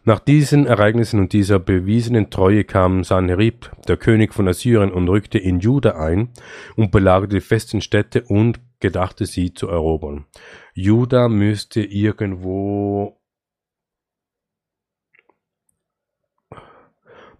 [0.04, 5.40] Nach diesen Ereignissen und dieser bewiesenen Treue kam Sanherib, der König von Assyrien, und rückte
[5.40, 6.34] in Juda ein
[6.76, 10.26] und belagerte die festen Städte und gedachte sie zu erobern.
[10.74, 13.18] Juda müsste irgendwo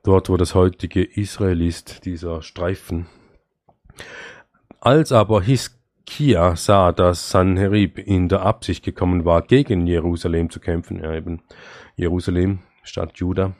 [0.02, 3.08] dort, wo das heutige Israel ist, dieser Streifen.
[4.80, 5.44] Als aber
[6.08, 11.42] Hiskia sah, dass Sanherib in der Absicht gekommen war, gegen Jerusalem zu kämpfen, er eben
[11.96, 13.54] Jerusalem, Stadt Juda.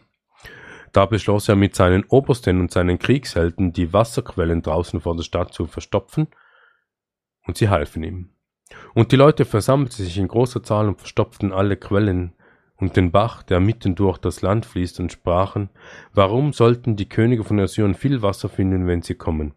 [0.94, 5.54] Da beschloss er mit seinen Obersten und seinen Kriegshelden, die Wasserquellen draußen vor der Stadt
[5.54, 6.28] zu verstopfen,
[7.46, 8.30] und sie halfen ihm.
[8.94, 12.34] Und die Leute versammelten sich in großer Zahl und verstopften alle Quellen
[12.78, 15.70] und den Bach, der mitten durch das Land fließt, und sprachen,
[16.14, 19.56] warum sollten die Könige von Assyrien viel Wasser finden, wenn sie kommen?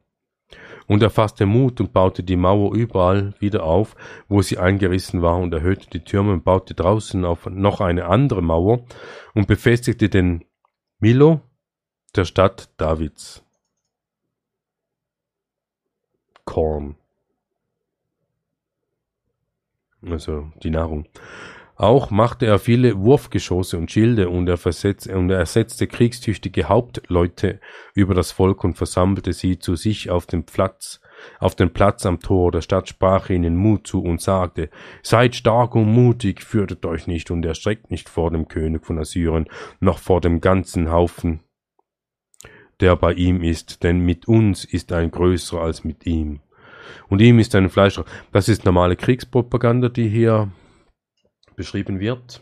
[0.88, 3.94] Und er fasste Mut und baute die Mauer überall wieder auf,
[4.26, 8.42] wo sie eingerissen war, und erhöhte die Türme und baute draußen auf noch eine andere
[8.42, 8.84] Mauer
[9.34, 10.44] und befestigte den
[10.98, 11.42] Milo
[12.16, 13.44] der Stadt Davids.
[16.44, 16.96] Korn.
[20.00, 21.06] Also die Nahrung.
[21.78, 27.60] Auch machte er viele Wurfgeschosse und Schilde und er, versetzte, und er ersetzte kriegstüchtige Hauptleute
[27.94, 31.00] über das Volk und versammelte sie zu sich auf dem Platz,
[31.38, 34.70] auf den Platz am Tor der Stadt, sprach ihnen Mut zu und sagte,
[35.04, 39.48] seid stark und mutig, fürchtet euch nicht und erschreckt nicht vor dem König von Assyrien,
[39.78, 41.44] noch vor dem ganzen Haufen,
[42.80, 46.40] der bei ihm ist, denn mit uns ist ein größerer als mit ihm.
[47.08, 48.04] Und ihm ist ein Fleischer.
[48.32, 50.50] Das ist normale Kriegspropaganda, die hier
[51.58, 52.40] beschrieben wird.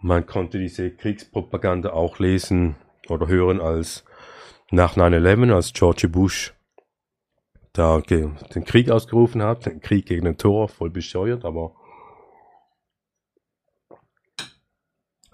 [0.00, 2.76] Man konnte diese Kriegspropaganda auch lesen
[3.08, 4.04] oder hören als
[4.70, 6.54] nach 9-11, als George Bush
[7.72, 11.74] da den Krieg ausgerufen hat, den Krieg gegen den Tor, voll bescheuert, aber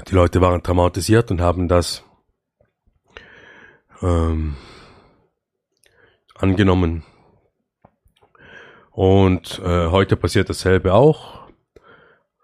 [0.09, 2.05] die Leute waren traumatisiert und haben das
[4.03, 4.57] ähm,
[6.35, 7.05] angenommen.
[8.95, 11.49] Und äh, heute passiert dasselbe auch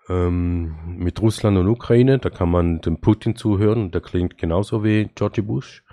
[0.09, 2.19] ähm, mit Russland und Ukraine.
[2.19, 5.85] Da kann man dem Putin zuhören der klingt genauso wie George Bush.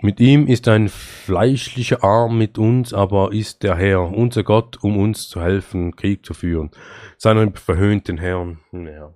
[0.00, 4.96] Mit ihm ist ein fleischlicher Arm mit uns, aber ist der Herr, unser Gott, um
[4.96, 6.70] uns zu helfen, Krieg zu führen.
[7.18, 8.60] Seinen verhöhnten Herrn.
[8.72, 9.12] Ja.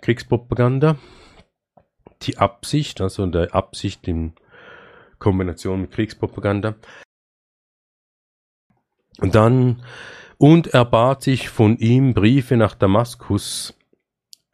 [0.00, 0.96] Kriegspropaganda.
[2.22, 4.32] Die Absicht, also der Absicht in
[5.18, 6.76] Kombination mit Kriegspropaganda.
[9.18, 9.82] Und dann,
[10.38, 13.74] und er bat sich von ihm Briefe nach Damaskus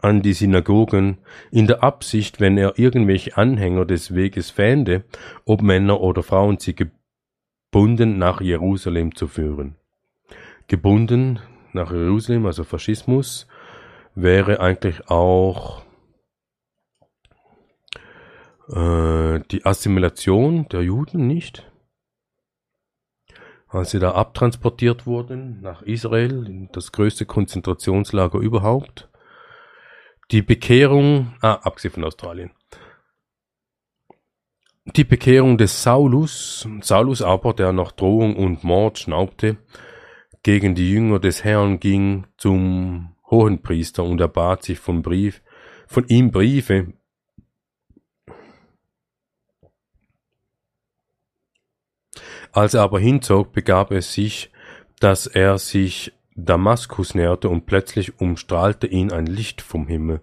[0.00, 1.18] an die Synagogen
[1.50, 5.04] in der Absicht, wenn er irgendwelche Anhänger des Weges fände,
[5.44, 9.76] ob Männer oder Frauen sie gebunden nach Jerusalem zu führen.
[10.68, 11.40] Gebunden
[11.72, 13.46] nach Jerusalem, also Faschismus,
[14.14, 15.82] wäre eigentlich auch
[18.68, 21.70] äh, die Assimilation der Juden nicht.
[23.68, 29.08] Als sie da abtransportiert wurden nach Israel, das größte Konzentrationslager überhaupt.
[30.30, 32.50] Die Bekehrung, ah, abgesehen von Australien.
[34.96, 39.58] Die Bekehrung des Saulus, Saulus aber, der nach Drohung und Mord schnaubte,
[40.42, 45.42] gegen die Jünger des Herrn ging zum Hohenpriester und er bat sich von Brief,
[45.86, 46.94] von ihm Briefe.
[52.52, 54.50] Als er aber hinzog, begab es sich,
[55.00, 60.20] dass er sich Damaskus näherte und plötzlich umstrahlte ihn ein Licht vom Himmel.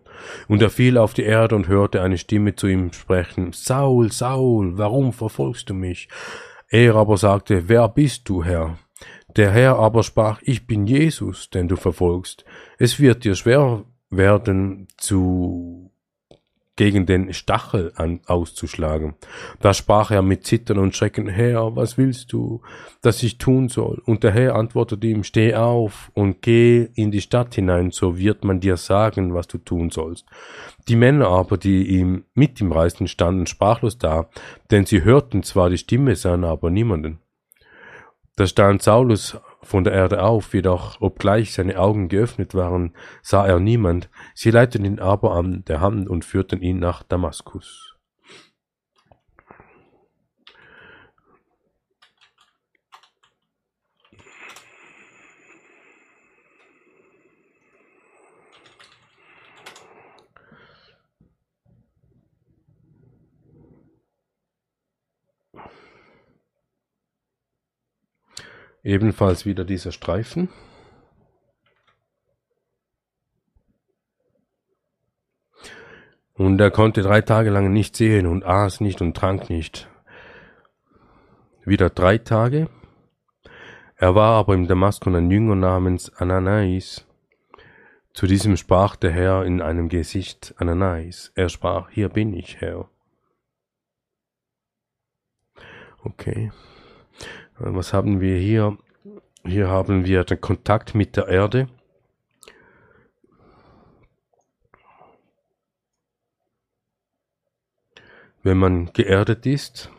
[0.48, 4.78] Und er fiel auf die Erde und hörte eine Stimme zu ihm sprechen, Saul, Saul,
[4.78, 6.08] warum verfolgst du mich?
[6.70, 8.78] Er aber sagte, wer bist du, Herr?
[9.36, 12.46] Der Herr aber sprach, ich bin Jesus, den du verfolgst.
[12.78, 15.92] Es wird dir schwer werden, zu
[16.76, 19.16] gegen den Stachel an, auszuschlagen.
[19.62, 22.62] Da sprach er mit Zittern und Schrecken, Herr, was willst du,
[23.02, 24.02] dass ich tun soll?
[24.06, 28.44] Und der Herr antwortete ihm, steh auf und geh in die Stadt hinein, so wird
[28.44, 30.26] man dir sagen, was du tun sollst.
[30.88, 34.30] Die Männer aber, die ihm mit ihm reisten, standen sprachlos da,
[34.70, 37.20] denn sie hörten zwar die Stimme, sahen aber niemanden.
[38.36, 43.60] Da stand Saulus von der Erde auf, jedoch obgleich seine Augen geöffnet waren, sah er
[43.60, 44.10] niemand.
[44.34, 47.95] Sie leiteten ihn aber an der Hand und führten ihn nach Damaskus.
[68.86, 70.48] Ebenfalls wieder dieser Streifen.
[76.36, 79.90] Und er konnte drei Tage lang nicht sehen und aß nicht und trank nicht.
[81.66, 82.70] Wieder drei Tage.
[83.96, 87.08] Er war aber im Damaskon ein Jünger namens Ananais.
[88.14, 91.32] Zu diesem sprach der Herr in einem Gesicht Ananais.
[91.34, 92.88] Er sprach, hier bin ich, Herr.
[96.04, 96.52] Okay.
[97.58, 98.78] Was haben wir hier?
[99.46, 101.70] Hier haben wir den Kontakt mit der Erde.
[108.44, 109.90] Wenn man geerdet ist,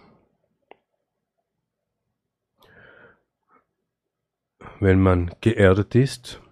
[4.78, 6.42] wenn man geerdet ist,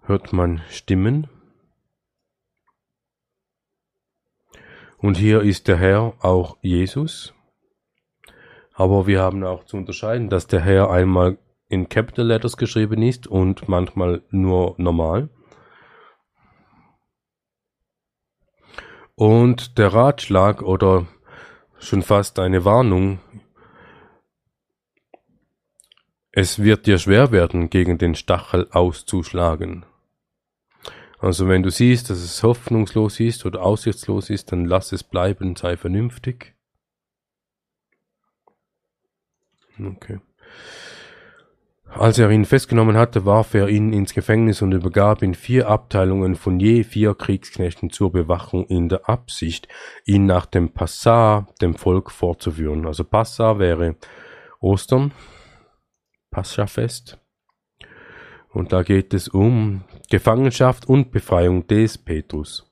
[0.00, 1.28] hört man Stimmen.
[4.96, 7.34] Und hier ist der Herr auch Jesus.
[8.78, 11.36] Aber wir haben auch zu unterscheiden, dass der Herr einmal
[11.68, 15.30] in Capital Letters geschrieben ist und manchmal nur normal.
[19.16, 21.08] Und der Ratschlag oder
[21.80, 23.18] schon fast eine Warnung,
[26.30, 29.86] es wird dir schwer werden, gegen den Stachel auszuschlagen.
[31.18, 35.56] Also wenn du siehst, dass es hoffnungslos ist oder aussichtslos ist, dann lass es bleiben,
[35.56, 36.54] sei vernünftig.
[39.80, 40.18] Okay.
[41.90, 46.36] Als er ihn festgenommen hatte, warf er ihn ins Gefängnis und übergab ihn vier Abteilungen
[46.36, 49.68] von je vier Kriegsknechten zur Bewachung in der Absicht,
[50.04, 52.86] ihn nach dem Passar dem Volk fortzuführen.
[52.86, 53.96] Also Passar wäre
[54.60, 55.12] Ostern,
[56.30, 57.18] Pascha-Fest.
[58.50, 62.70] Und da geht es um Gefangenschaft und Befreiung des Petrus.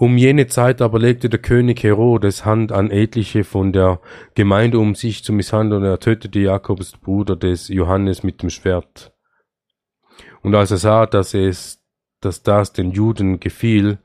[0.00, 4.00] Um jene Zeit aber legte der König Herodes Hand an etliche von der
[4.34, 9.12] Gemeinde, um sich zu misshandeln, und er tötete Jakobs Bruder des Johannes mit dem Schwert.
[10.40, 11.84] Und als er sah, dass es,
[12.22, 13.98] dass das den Juden gefiel,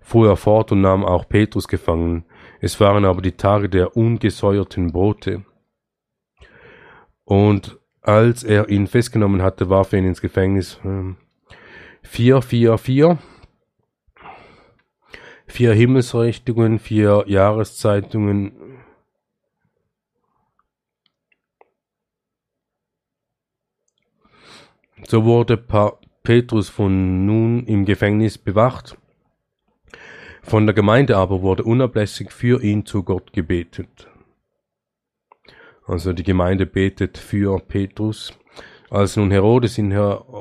[0.00, 2.24] fuhr er fort und nahm auch Petrus gefangen.
[2.60, 5.44] Es waren aber die Tage der ungesäuerten Brote.
[7.22, 10.80] Und als er ihn festgenommen hatte, warf er ihn ins Gefängnis.
[10.84, 11.16] Ähm,
[12.02, 12.76] vier, vier,
[15.56, 18.52] vier Himmelsrichtungen, vier Jahreszeitungen.
[25.08, 28.98] So wurde pa Petrus von nun im Gefängnis bewacht.
[30.42, 34.08] Von der Gemeinde aber wurde unablässig für ihn zu Gott gebetet.
[35.86, 38.38] Also die Gemeinde betet für Petrus.
[38.90, 39.96] Als nun Herodes ihn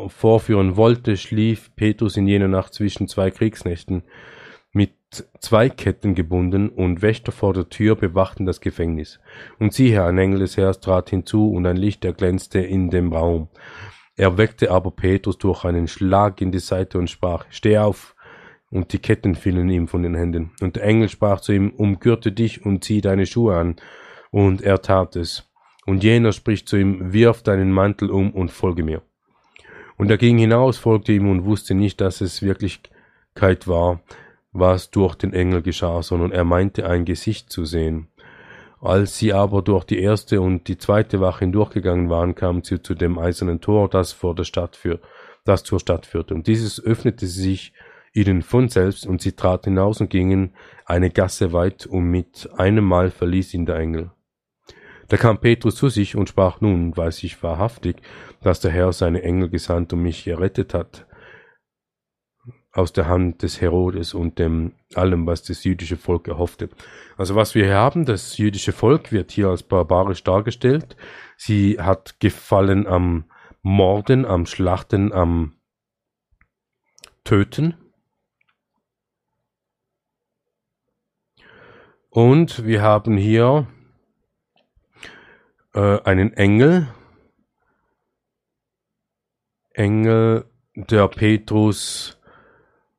[0.10, 4.04] vorführen wollte, schlief Petrus in jener Nacht zwischen zwei Kriegsnächten
[5.40, 9.20] zwei Ketten gebunden und Wächter vor der Tür bewachten das Gefängnis.
[9.60, 13.50] Und siehe, ein Engel des Herrn trat hinzu und ein Licht erglänzte in dem Raum.
[14.16, 18.16] Er weckte aber Petrus durch einen Schlag in die Seite und sprach, steh auf,
[18.72, 20.52] und die Ketten fielen ihm von den Händen.
[20.60, 23.76] Und der Engel sprach zu ihm, umgürte dich und zieh deine Schuhe an.
[24.32, 25.50] Und er tat es.
[25.86, 29.02] Und jener spricht zu ihm, wirf deinen Mantel um und folge mir.
[29.98, 34.02] Und er ging hinaus, folgte ihm und wusste nicht, dass es Wirklichkeit war,
[34.56, 38.08] was durch den Engel geschah, sondern er meinte ein Gesicht zu sehen.
[38.80, 42.96] Als sie aber durch die erste und die zweite Wache hindurchgegangen waren, kamen sie zu
[42.96, 45.04] dem eisernen Tor, das vor der Stadt führt,
[45.44, 46.34] das zur Stadt führte.
[46.36, 47.74] Und dieses öffnete sich
[48.14, 50.54] ihnen von selbst, und sie traten hinaus und gingen
[50.86, 54.12] eine Gasse weit, und mit einem Mal verließ ihn der Engel.
[55.10, 57.98] Da kam Petrus zu sich und sprach, nun weiß ich wahrhaftig,
[58.42, 61.06] dass der Herr seine Engel gesandt und mich errettet hat,
[62.76, 66.70] aus der Hand des Herodes und dem allem, was das jüdische Volk erhoffte.
[67.18, 70.98] Also was wir hier haben, das jüdische Volk wird hier als barbarisch dargestellt.
[71.38, 73.26] Sie hat gefallen am
[73.62, 75.56] Morden, am Schlachten, am
[77.24, 77.76] Töten.
[82.10, 83.68] Und wir haben hier
[85.74, 86.90] äh, einen Engel,
[89.72, 90.46] Engel,
[90.76, 92.20] der Petrus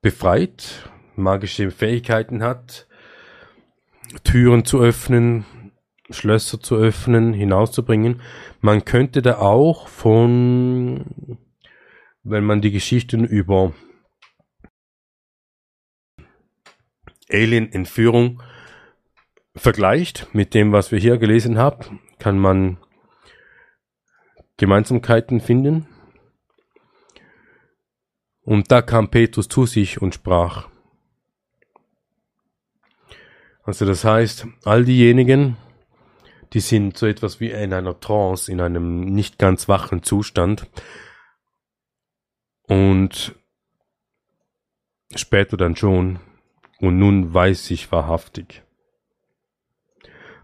[0.07, 2.87] befreit, magische Fähigkeiten hat,
[4.23, 5.45] Türen zu öffnen,
[6.11, 8.23] Schlösser zu öffnen, hinauszubringen.
[8.61, 11.39] Man könnte da auch von,
[12.23, 13.73] wenn man die Geschichten über
[17.29, 18.41] Alien-Entführung
[19.57, 22.79] vergleicht mit dem, was wir hier gelesen haben, kann man
[24.57, 25.89] Gemeinsamkeiten finden.
[28.47, 30.69] Und da kam Petrus zu sich und sprach.
[33.65, 35.57] Also das heißt, all diejenigen,
[36.53, 40.71] die sind so etwas wie in einer Trance, in einem nicht ganz wachen Zustand.
[42.69, 43.35] Und
[45.17, 46.21] später dann schon.
[46.79, 48.63] Und nun weiß ich wahrhaftig,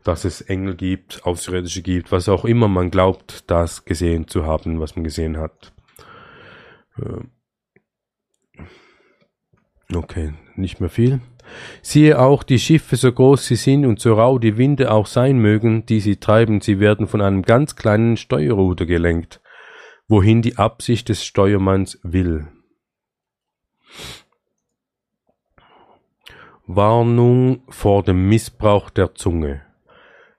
[0.03, 4.81] dass es Engel gibt, Außerirdische gibt, was auch immer man glaubt, das gesehen zu haben,
[4.81, 5.73] was man gesehen hat.
[6.97, 7.21] Äh,
[9.95, 11.21] Okay, nicht mehr viel.
[11.83, 15.39] Siehe auch die Schiffe, so groß sie sind und so rau die Winde auch sein
[15.39, 19.41] mögen, die sie treiben, sie werden von einem ganz kleinen Steuerruder gelenkt,
[20.09, 22.49] wohin die Absicht des Steuermanns will.
[26.67, 29.63] Warnung vor dem Missbrauch der Zunge.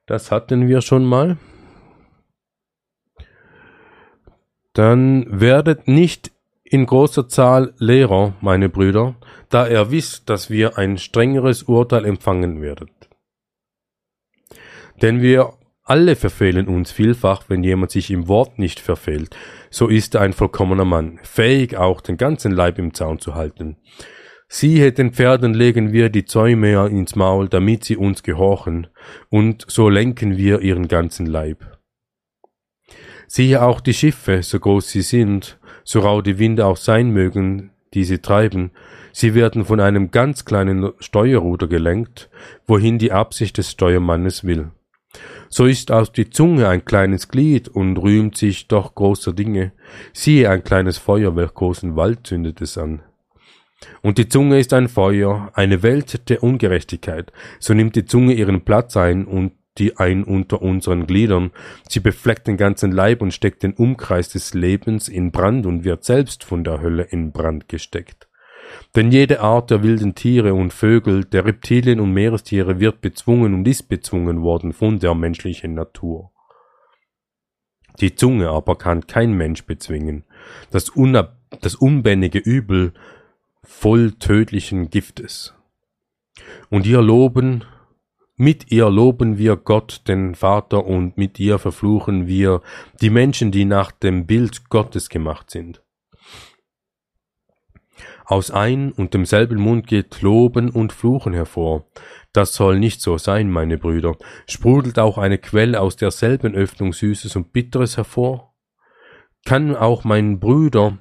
[0.06, 1.38] Das hatten wir schon mal.
[4.74, 6.33] Dann werdet nicht
[6.74, 9.16] in großer Zahl Lehrer, meine Brüder,
[9.50, 12.90] da er wisst, dass wir ein strengeres Urteil empfangen werden.
[15.00, 19.38] Denn wir alle verfehlen uns vielfach, wenn jemand sich im Wort nicht verfehlt,
[19.70, 23.78] so ist er ein vollkommener Mann, fähig auch den ganzen Leib im Zaun zu halten.
[24.48, 28.88] Siehe, den Pferden legen wir die Zäume ins Maul, damit sie uns gehorchen,
[29.30, 31.78] und so lenken wir ihren ganzen Leib.
[33.28, 37.72] Siehe auch die Schiffe, so groß sie sind, so rau die Winde auch sein mögen,
[37.94, 38.72] die sie treiben,
[39.12, 42.30] sie werden von einem ganz kleinen Steuerruder gelenkt,
[42.66, 44.72] wohin die Absicht des Steuermannes will.
[45.50, 49.72] So ist auch die Zunge ein kleines Glied und rühmt sich doch großer Dinge.
[50.12, 53.04] Siehe ein kleines Feuer, welch großen Wald zündet es an.
[54.02, 57.32] Und die Zunge ist ein Feuer, eine Welt der Ungerechtigkeit.
[57.60, 61.52] So nimmt die Zunge ihren Platz ein und die ein unter unseren Gliedern.
[61.90, 66.04] Sie befleckt den ganzen Leib und steckt den Umkreis des Lebens in Brand und wird
[66.04, 68.28] selbst von der Hölle in Brand gesteckt.
[68.96, 73.68] Denn jede Art der wilden Tiere und Vögel, der Reptilien und Meerestiere wird bezwungen und
[73.68, 76.32] ist bezwungen worden von der menschlichen Natur.
[78.00, 80.24] Die Zunge aber kann kein Mensch bezwingen,
[80.72, 82.94] das, unab das unbändige Übel
[83.64, 85.54] voll tödlichen Giftes.
[86.70, 87.64] Und ihr loben
[88.44, 92.62] mit ihr loben wir Gott, den Vater, und mit ihr verfluchen wir
[93.02, 95.82] die Menschen, die nach dem Bild Gottes gemacht sind.
[98.26, 101.86] Aus ein und demselben Mund geht Loben und Fluchen hervor.
[102.32, 104.16] Das soll nicht so sein, meine Brüder.
[104.48, 108.54] Sprudelt auch eine Quelle aus derselben Öffnung Süßes und Bitteres hervor?
[109.46, 110.98] kann auch mein Brüder,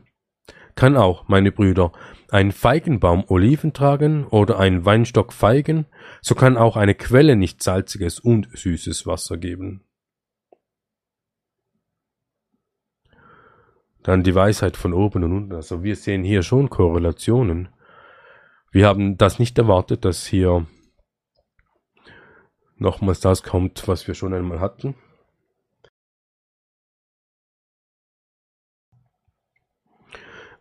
[0.75, 1.93] kann auch meine Brüder
[2.33, 5.85] ein Feigenbaum Oliven tragen oder ein Weinstock Feigen,
[6.23, 9.85] so kann auch eine Quelle nicht salziges und süßes Wasser geben.
[14.03, 15.55] Dann die Weisheit von oben und unten.
[15.55, 17.69] Also wir sehen hier schon Korrelationen.
[18.71, 20.67] Wir haben das nicht erwartet, dass hier
[22.77, 24.95] nochmals das kommt, was wir schon einmal hatten.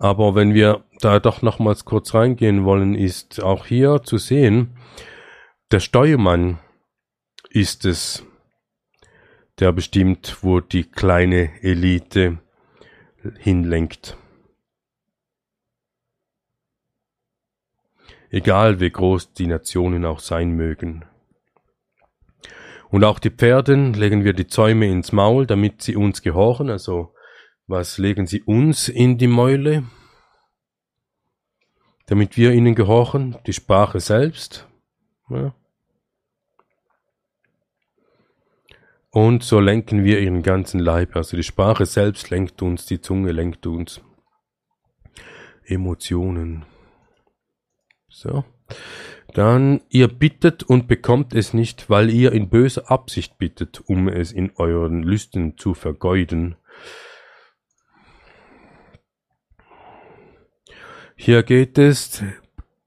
[0.02, 4.76] Aber wenn wir da doch nochmals kurz reingehen wollen, ist auch hier zu sehen,
[5.69, 6.57] der Steuermann
[7.52, 8.26] ist es,
[9.60, 12.40] der bestimmt, wo die kleine Elite
[13.38, 14.18] hinlenkt.
[18.32, 21.06] Egal wie groß die Nationen auch sein mögen.
[22.90, 26.72] Und auch die Pferden legen wir die Zäume ins Maul, damit sie uns gehorchen.
[26.72, 27.14] Also
[27.72, 29.85] was legen sie uns in die Mäule?
[32.06, 34.68] Damit wir ihnen gehorchen, die Sprache selbst.
[35.30, 35.56] Ja.
[39.10, 41.15] Und so lenken wir ihren ganzen Leib.
[41.15, 44.02] Also die Sprache selbst lenkt uns, die Zunge lenkt uns.
[45.64, 46.65] Emotionen.
[48.10, 48.43] So.
[49.34, 54.34] Dann, ihr bittet und bekommt es nicht, weil ihr in böser Absicht bittet, um es
[54.34, 56.57] in euren Lüsten zu vergeuden.
[61.23, 62.23] Hier geht es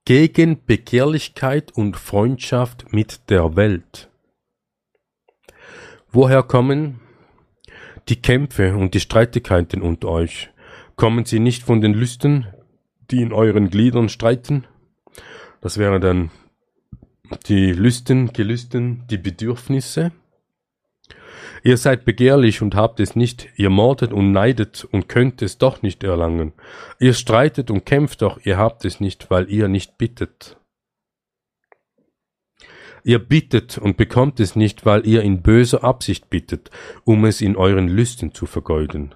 [0.05, 4.11] gegen Begehrlichkeit und Freundschaft mit der Welt.
[6.11, 6.98] Woher kommen
[8.09, 10.51] die Kämpfe und die Streitigkeiten unter euch?
[10.97, 12.48] Kommen sie nicht von den Lüsten,
[13.12, 14.66] die in euren Gliedern streiten?
[15.61, 16.31] Das wären dann
[17.47, 20.11] die Lüsten, Gelüsten, die Bedürfnisse.
[21.66, 25.81] Ihr seid begehrlich und habt es nicht, ihr mordet und neidet und könnt es doch
[25.81, 26.53] nicht erlangen.
[27.01, 30.59] Ihr streitet und kämpft doch, ihr habt es nicht, weil ihr nicht bittet.
[33.03, 36.70] Ihr bittet und bekommt es nicht, weil ihr in böser Absicht bittet,
[37.05, 39.15] um es in euren Lüsten zu vergeuden.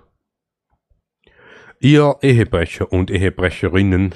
[1.80, 4.14] Ihr Ehebrecher und Ehebrecherinnen,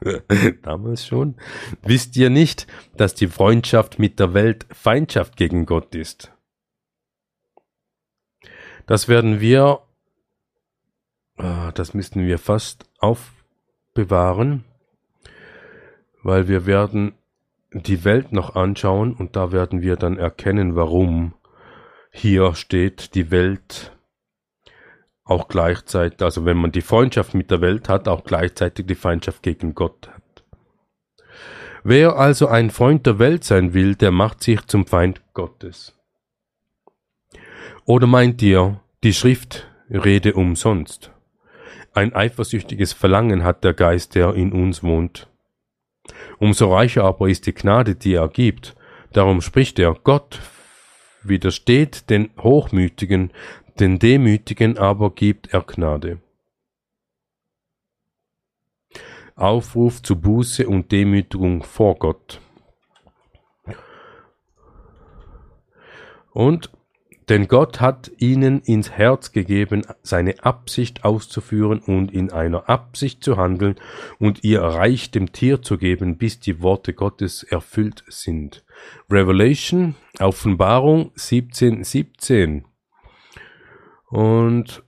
[0.62, 1.36] damals schon,
[1.82, 2.66] wisst ihr nicht,
[2.96, 6.33] dass die Freundschaft mit der Welt Feindschaft gegen Gott ist?
[8.86, 9.80] Das werden wir,
[11.36, 14.64] ah, das müssten wir fast aufbewahren,
[16.22, 17.14] weil wir werden
[17.72, 21.34] die Welt noch anschauen und da werden wir dann erkennen, warum
[22.10, 23.92] hier steht die Welt
[25.24, 29.42] auch gleichzeitig, also wenn man die Freundschaft mit der Welt hat, auch gleichzeitig die Feindschaft
[29.42, 30.44] gegen Gott hat.
[31.82, 35.94] Wer also ein Freund der Welt sein will, der macht sich zum Feind Gottes.
[37.86, 41.12] Oder meint ihr, die Schrift rede umsonst?
[41.92, 45.28] Ein eifersüchtiges Verlangen hat der Geist, der in uns wohnt.
[46.38, 48.74] Umso reicher aber ist die Gnade, die er gibt.
[49.12, 50.40] Darum spricht er, Gott
[51.22, 53.32] widersteht den Hochmütigen,
[53.78, 56.20] den Demütigen aber gibt er Gnade.
[59.36, 62.40] Aufruf zu Buße und Demütigung vor Gott.
[66.32, 66.70] Und
[67.28, 73.36] denn Gott hat ihnen ins Herz gegeben, seine Absicht auszuführen und in einer Absicht zu
[73.36, 73.76] handeln
[74.18, 78.64] und ihr Reich dem Tier zu geben, bis die Worte Gottes erfüllt sind.
[79.10, 82.64] Revelation, Offenbarung 17, 17.
[84.10, 84.82] Und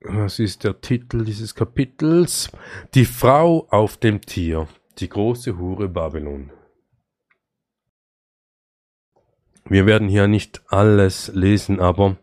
[0.00, 2.50] was ist der Titel dieses Kapitels?
[2.94, 4.68] Die Frau auf dem Tier,
[4.98, 6.50] die große Hure Babylon.
[9.64, 12.16] Wir werden hier nicht alles lesen, aber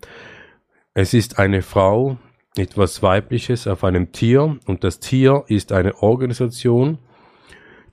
[0.93, 2.17] es ist eine Frau,
[2.57, 6.99] etwas Weibliches auf einem Tier und das Tier ist eine Organisation,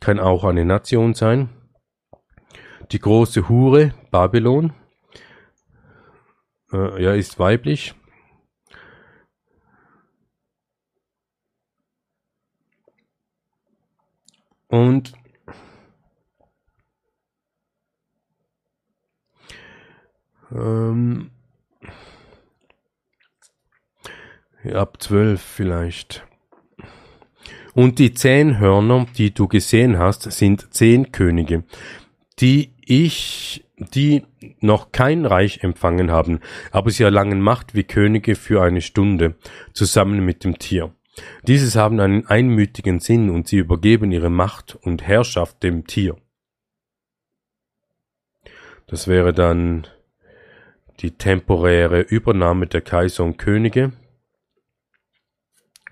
[0.01, 1.49] kann auch eine Nation sein.
[2.93, 4.73] Die große Hure, Babylon,
[6.73, 7.95] äh, ja, ist weiblich.
[14.69, 15.13] Und
[20.57, 21.31] Ähm,
[24.73, 26.27] ab zwölf vielleicht.
[27.75, 31.65] Und die zehn Hörner, die du gesehen hast, sind zehn Könige,
[32.41, 34.25] die ich, die
[34.61, 39.35] noch kein Reich empfangen haben, aber sie erlangen Macht wie Könige für eine Stunde,
[39.75, 40.95] zusammen mit dem Tier.
[41.47, 46.17] Dieses haben einen einmütigen Sinn und sie übergeben ihre Macht und Herrschaft dem Tier.
[48.87, 49.87] Das wäre dann
[51.01, 53.93] die temporäre Übernahme der Kaiser und Könige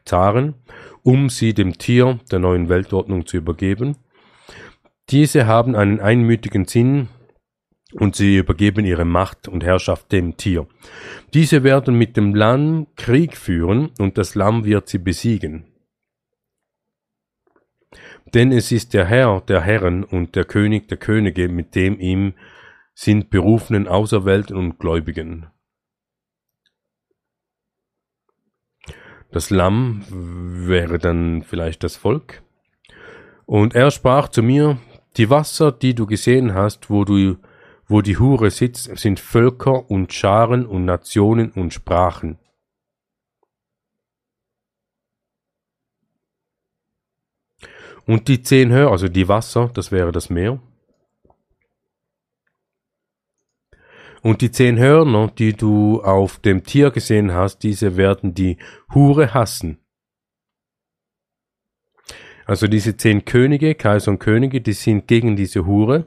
[0.04, 0.54] Zaren,
[1.02, 3.96] um sie dem Tier der neuen Weltordnung zu übergeben.
[5.10, 7.08] Diese haben einen einmütigen Sinn
[7.92, 10.66] und sie übergeben ihre Macht und Herrschaft dem Tier.
[11.32, 15.66] Diese werden mit dem Lamm Krieg führen und das Lamm wird sie besiegen.
[18.32, 22.34] Denn es ist der Herr der Herren und der König der Könige, mit dem ihm
[22.94, 25.46] sind berufenen Auserwählten und Gläubigen.
[29.30, 32.42] Das Lamm wäre dann vielleicht das Volk.
[33.46, 34.78] Und er sprach zu mir,
[35.16, 37.36] die Wasser, die du gesehen hast, wo du,
[37.88, 42.38] wo die Hure sitzt, sind Völker und Scharen und Nationen und Sprachen.
[48.06, 50.60] Und die zehn Hör, also die Wasser, das wäre das Meer.
[54.24, 58.56] Und die zehn Hörner, die du auf dem Tier gesehen hast, diese werden die
[58.94, 59.76] Hure hassen.
[62.46, 66.06] Also diese zehn Könige, Kaiser und Könige, die sind gegen diese Hure,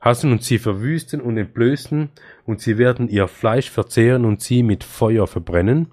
[0.00, 2.10] hassen und sie verwüsten und entblößen
[2.46, 5.88] und sie werden ihr Fleisch verzehren und sie mit Feuer verbrennen.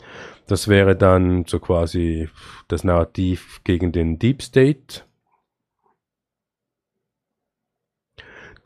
[0.45, 2.29] Das wäre dann so quasi
[2.67, 5.01] das Narrativ gegen den Deep State.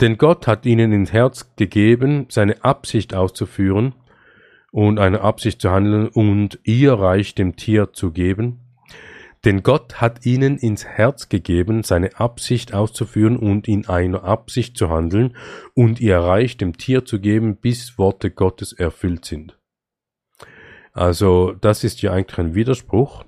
[0.01, 3.93] Denn Gott hat ihnen ins Herz gegeben, seine Absicht auszuführen
[4.71, 8.59] und eine Absicht zu handeln und ihr Reich dem Tier zu geben.
[9.45, 14.89] Denn Gott hat ihnen ins Herz gegeben, seine Absicht auszuführen und in einer Absicht zu
[14.89, 15.35] handeln
[15.75, 19.57] und ihr Reich dem Tier zu geben, bis Worte Gottes erfüllt sind.
[20.93, 23.23] Also das ist ja eigentlich ein Widerspruch.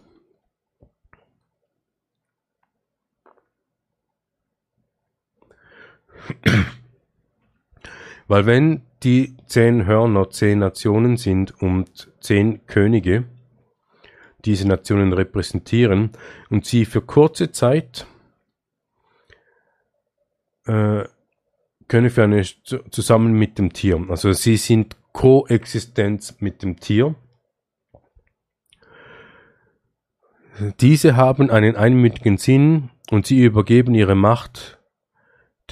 [8.28, 13.26] Weil wenn die zehn Hörner zehn Nationen sind und zehn Könige
[14.45, 16.12] diese Nationen repräsentieren
[16.50, 18.06] und sie für kurze Zeit
[20.66, 21.04] äh,
[21.90, 22.44] eine
[22.90, 24.04] zusammen mit dem Tier.
[24.10, 27.14] Also sie sind Koexistenz mit dem Tier.
[30.80, 34.80] Diese haben einen einmütigen Sinn und sie übergeben ihre Macht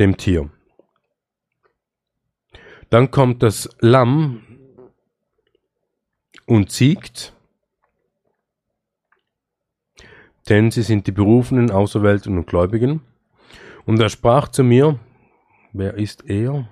[0.01, 0.49] dem Tier.
[2.89, 4.41] Dann kommt das Lamm
[6.47, 7.33] und siegt,
[10.49, 13.01] denn sie sind die Berufenen, Auserwählten und Gläubigen.
[13.85, 14.99] Und er sprach zu mir,
[15.71, 16.67] wer ist er?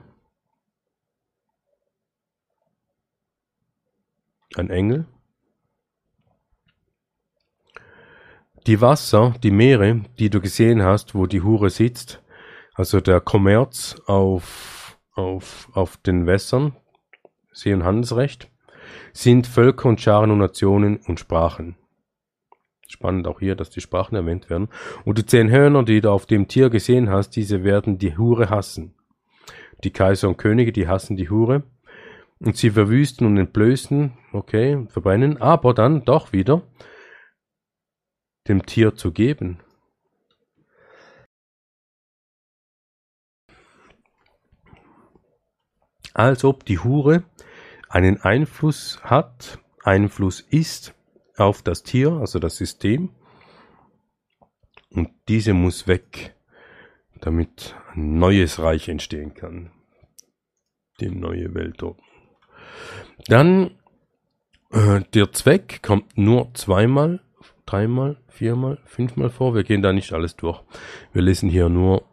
[4.56, 5.06] Ein Engel.
[8.66, 12.22] Die Wasser, die Meere, die du gesehen hast, wo die Hure sitzt,
[12.80, 16.78] also der Kommerz auf, auf, auf den Wässern,
[17.52, 18.50] See- und Handelsrecht,
[19.12, 21.76] sind Völker und Scharen und Nationen und Sprachen.
[22.88, 24.70] Spannend auch hier, dass die Sprachen erwähnt werden.
[25.04, 28.50] Und die zehn Hörner, die du auf dem Tier gesehen hast, diese werden die Hure
[28.50, 28.96] hassen.
[29.84, 31.64] Die Kaiser und Könige, die hassen die Hure.
[32.40, 36.62] Und sie verwüsten und entblößen, okay, verbrennen, aber dann doch wieder
[38.48, 39.60] dem Tier zu geben.
[46.20, 47.24] Als ob die Hure
[47.88, 50.94] einen Einfluss hat, Einfluss ist
[51.38, 53.12] auf das Tier, also das System.
[54.90, 56.36] Und diese muss weg,
[57.22, 59.72] damit ein neues Reich entstehen kann.
[61.00, 62.06] Die neue Weltordnung.
[63.28, 63.78] Dann
[64.72, 67.22] äh, der Zweck kommt nur zweimal
[67.66, 69.56] dreimal, viermal, fünfmal vor.
[69.56, 70.62] Wir gehen da nicht alles durch.
[71.14, 72.04] Wir lesen hier nur.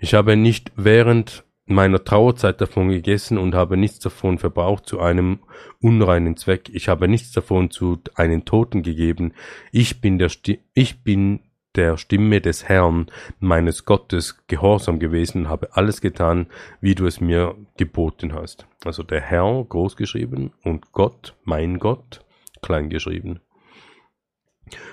[0.00, 5.40] Ich habe nicht während meiner Trauerzeit davon gegessen und habe nichts davon verbraucht zu einem
[5.80, 6.70] unreinen Zweck.
[6.72, 9.32] Ich habe nichts davon zu einem Toten gegeben.
[9.72, 11.40] Ich bin der, Sti ich bin
[11.74, 13.06] der Stimme des Herrn,
[13.40, 16.46] meines Gottes, gehorsam gewesen und habe alles getan,
[16.80, 18.66] wie du es mir geboten hast.
[18.84, 22.20] Also der Herr groß geschrieben und Gott, mein Gott,
[22.62, 23.40] klein geschrieben.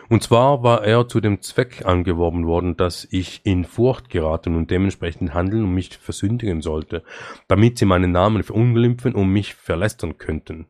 [0.09, 4.69] Und zwar war er zu dem Zweck angeworben worden, dass ich in Furcht geraten und
[4.69, 7.03] dementsprechend handeln und mich versündigen sollte,
[7.47, 10.67] damit sie meinen Namen verunglimpfen und mich verlästern könnten.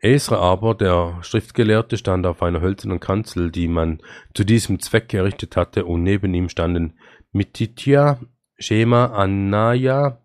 [0.00, 4.00] Esra aber, der Schriftgelehrte, stand auf einer hölzernen Kanzel, die man
[4.32, 6.94] zu diesem Zweck errichtet hatte, und neben ihm standen
[7.32, 8.20] Mititya,
[8.58, 10.20] Shema, Anaya,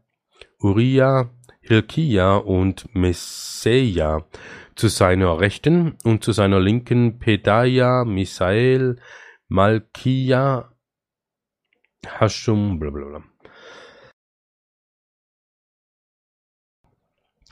[0.59, 4.25] Uriah, Hilkia und Messeia,
[4.75, 8.99] zu seiner Rechten und zu seiner Linken Pedaja, Misael,
[9.47, 10.73] Malkia,
[12.05, 13.23] Hashum, blablabla.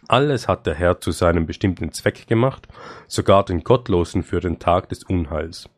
[0.07, 2.67] Alles hat der Herr zu seinem bestimmten Zweck gemacht,
[3.07, 5.69] sogar den Gottlosen für den Tag des Unheils.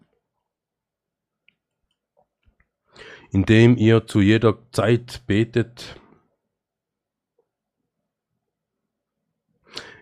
[3.32, 6.00] Indem ihr zu jeder Zeit betet,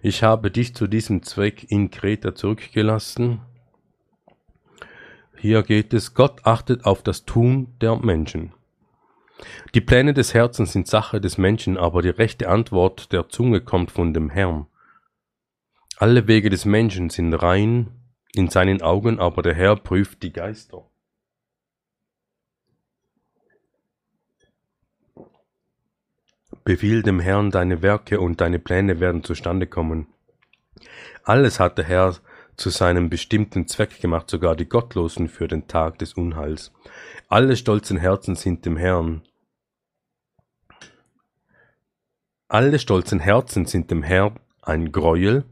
[0.02, 3.41] ich habe dich zu diesem Zweck in Kreta zurückgelassen.
[5.38, 8.53] Hier geht es, Gott achtet auf das Tun der Menschen.
[9.73, 13.91] Die Pläne des Herzens sind Sache des Menschen, aber die rechte Antwort der Zunge kommt
[13.91, 14.68] von dem Herrn.
[15.98, 17.91] Alle Wege des Menschen sind rein
[18.34, 20.91] in seinen Augen, aber der Herr prüft die Geister.
[26.64, 30.08] Befiehl dem Herrn deine Werke und deine Pläne werden zustande kommen.
[31.24, 32.16] Alles hat der Herr
[32.56, 36.72] zu seinem bestimmten Zweck gemacht, sogar die Gottlosen für den Tag des Unheils.
[37.28, 39.24] Alle stolzen Herzen sind dem Herrn,
[42.52, 45.46] Alle stolzen Herzen sind dem Herrn ein Greuel,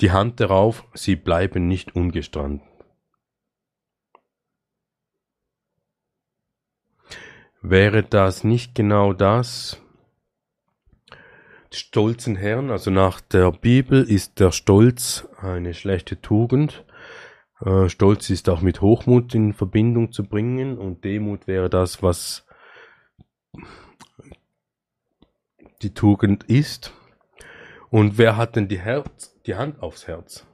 [0.00, 2.66] die Hand darauf, sie bleiben nicht ungestrandet.
[7.62, 9.80] Wäre das nicht genau das?
[11.72, 16.84] Stolzen Herren, also nach der Bibel ist der Stolz eine schlechte Tugend.
[17.64, 22.44] Äh, Stolz ist auch mit Hochmut in Verbindung zu bringen und Demut wäre das, was
[25.82, 26.92] die Tugend ist.
[27.88, 30.46] Und wer hat denn die, Herz, die Hand aufs Herz?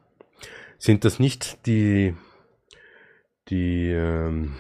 [0.79, 2.15] Sind das nicht die,
[3.49, 4.57] die, ähm,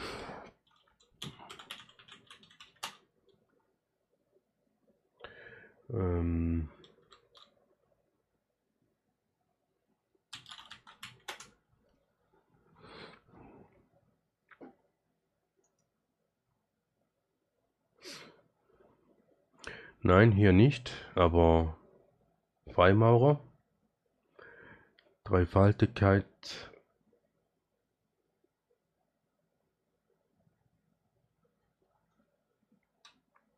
[5.90, 6.68] ähm,
[20.06, 21.76] Nein, hier nicht, aber
[22.72, 23.40] Freimaurer.
[25.24, 26.24] Dreifaltigkeit.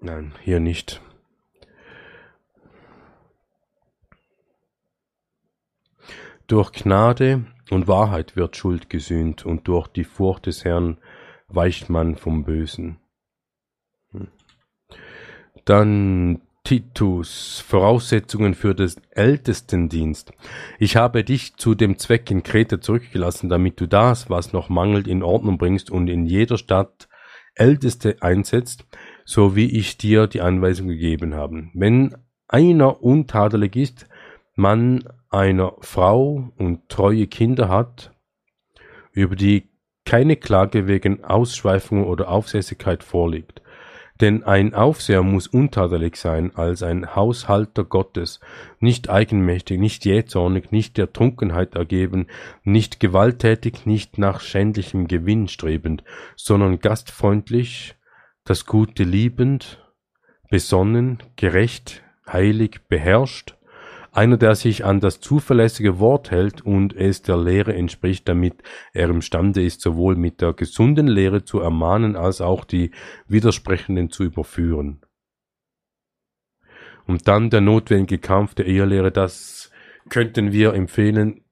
[0.00, 1.02] Nein, hier nicht.
[6.48, 10.96] Durch Gnade und Wahrheit wird Schuld gesühnt, und durch die Furcht des Herrn
[11.46, 12.98] weicht man vom Bösen.
[14.12, 14.28] Hm.
[15.66, 20.32] Dann Titus, Voraussetzungen für den Ältestendienst.
[20.78, 25.06] Ich habe dich zu dem Zweck in Kreta zurückgelassen, damit du das, was noch mangelt,
[25.06, 27.08] in Ordnung bringst und in jeder Stadt
[27.54, 28.86] Älteste einsetzt,
[29.26, 31.68] so wie ich dir die Anweisung gegeben habe.
[31.74, 32.16] Wenn
[32.48, 34.08] einer untadelig ist,
[34.58, 38.12] man einer Frau und treue Kinder hat,
[39.12, 39.68] über die
[40.04, 43.62] keine Klage wegen Ausschweifung oder Aufsässigkeit vorliegt,
[44.20, 48.40] denn ein Aufseher muss untadelig sein als ein Haushalter Gottes,
[48.80, 52.26] nicht eigenmächtig, nicht jähzornig, nicht der Trunkenheit ergeben,
[52.64, 56.02] nicht gewalttätig, nicht nach schändlichem Gewinn strebend,
[56.34, 57.94] sondern gastfreundlich,
[58.44, 59.84] das Gute liebend,
[60.50, 63.57] besonnen, gerecht, heilig, beherrscht,
[64.12, 68.62] einer, der sich an das zuverlässige Wort hält und es der Lehre entspricht, damit
[68.92, 72.90] er imstande ist, sowohl mit der gesunden Lehre zu ermahnen, als auch die
[73.26, 75.00] Widersprechenden zu überführen.
[77.06, 79.70] Und dann der notwendige Kampf der Ehelehre, das
[80.10, 81.44] könnten wir empfehlen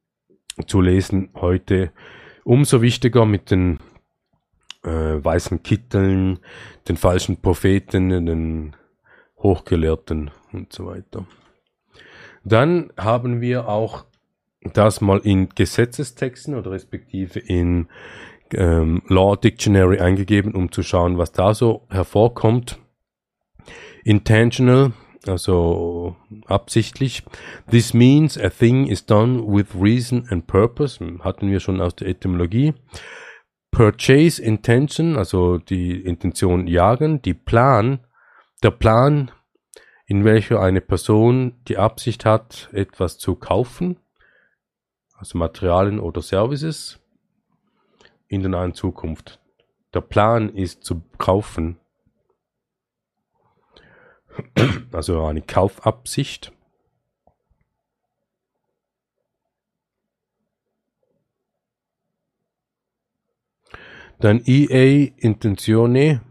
[0.67, 1.93] zu lesen heute.
[2.45, 3.81] Umso wichtiger mit den
[4.83, 6.39] äh, weißen Kitteln,
[6.89, 8.77] den falschen Propheten, den
[9.39, 11.27] Hochgelehrten und so weiter.
[12.49, 14.05] Dann haben wir auch
[14.73, 17.89] das mal in Gesetzestexten oder respektive in
[18.53, 22.79] ähm, Law Dictionary eingegeben, um zu schauen, was da so hervorkommt.
[24.05, 24.93] Intentional,
[25.27, 26.15] also
[26.47, 27.25] absichtlich.
[27.69, 32.07] This means a thing is done with reason and purpose, hatten wir schon aus der
[32.07, 32.75] Etymologie.
[33.73, 37.99] Purchase Intention, also die Intention jagen, die Plan,
[38.63, 39.33] der Plan
[40.07, 43.99] in welcher eine Person die Absicht hat, etwas zu kaufen,
[45.17, 47.01] also Materialien oder Services,
[48.29, 49.41] in der nahen Zukunft.
[49.95, 51.79] Der Plan ist zu kaufen,
[54.93, 56.53] also eine Kaufabsicht.
[64.19, 66.23] Dann EA Intentione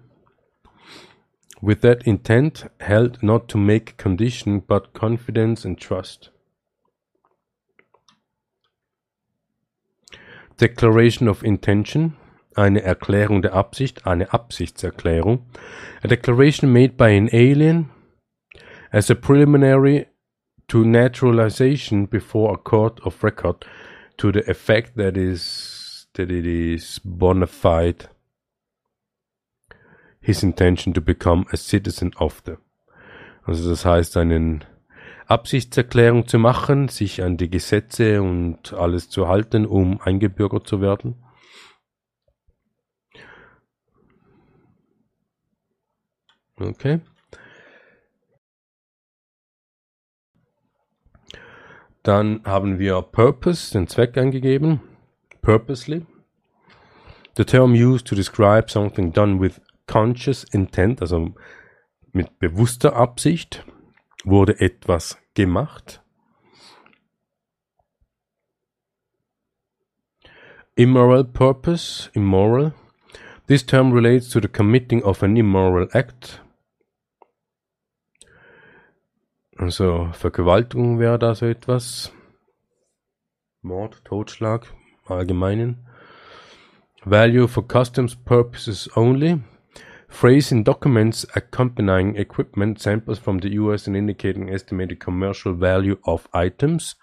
[1.66, 6.30] with that intent held not to make condition but confidence and trust.
[10.58, 12.16] Declaration of Intention,
[12.56, 15.40] eine Erklärung der Absicht, eine Absichtserklärung.
[16.04, 17.90] A declaration made by an alien
[18.92, 20.06] as a preliminary
[20.68, 23.66] to naturalization before a court of record
[24.18, 28.08] to the effect that is that it is bona fide
[30.26, 32.56] his intention to become a citizen of the.
[33.44, 34.66] Also das heißt, einen
[35.28, 41.16] Absichtserklärung zu machen, sich an die Gesetze und alles zu halten, um eingebürgert zu werden.
[46.58, 47.02] Okay.
[52.02, 54.82] Dann haben wir Purpose, den Zweck angegeben.
[55.42, 56.06] Purposely.
[57.38, 61.34] The term used to describe something done with conscious intent, also
[62.12, 63.66] mit bewusster Absicht,
[64.24, 66.02] wurde etwas gemacht.
[70.76, 72.74] Immoral purpose, immoral.
[73.48, 76.42] This term relates to the committing of an immoral act,
[79.58, 82.12] Also Vergewaltigung wäre da so etwas.
[83.62, 84.68] Mord, Totschlag,
[85.06, 85.88] allgemeinen.
[87.06, 89.42] Value for customs purposes only.
[90.16, 96.30] Phrase in documents accompanying equipment samples from the US and indicating estimated commercial value of
[96.32, 96.96] items.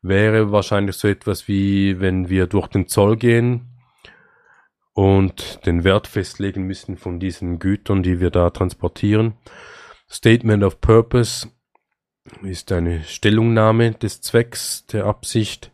[0.00, 3.66] Wäre wahrscheinlich so etwas wie, wenn wir durch den Zoll gehen
[4.94, 9.34] und den Wert festlegen müssen von diesen Gütern, die wir da transportieren.
[10.10, 11.48] Statement of Purpose
[12.42, 15.72] ist eine Stellungnahme des Zwecks der Absicht.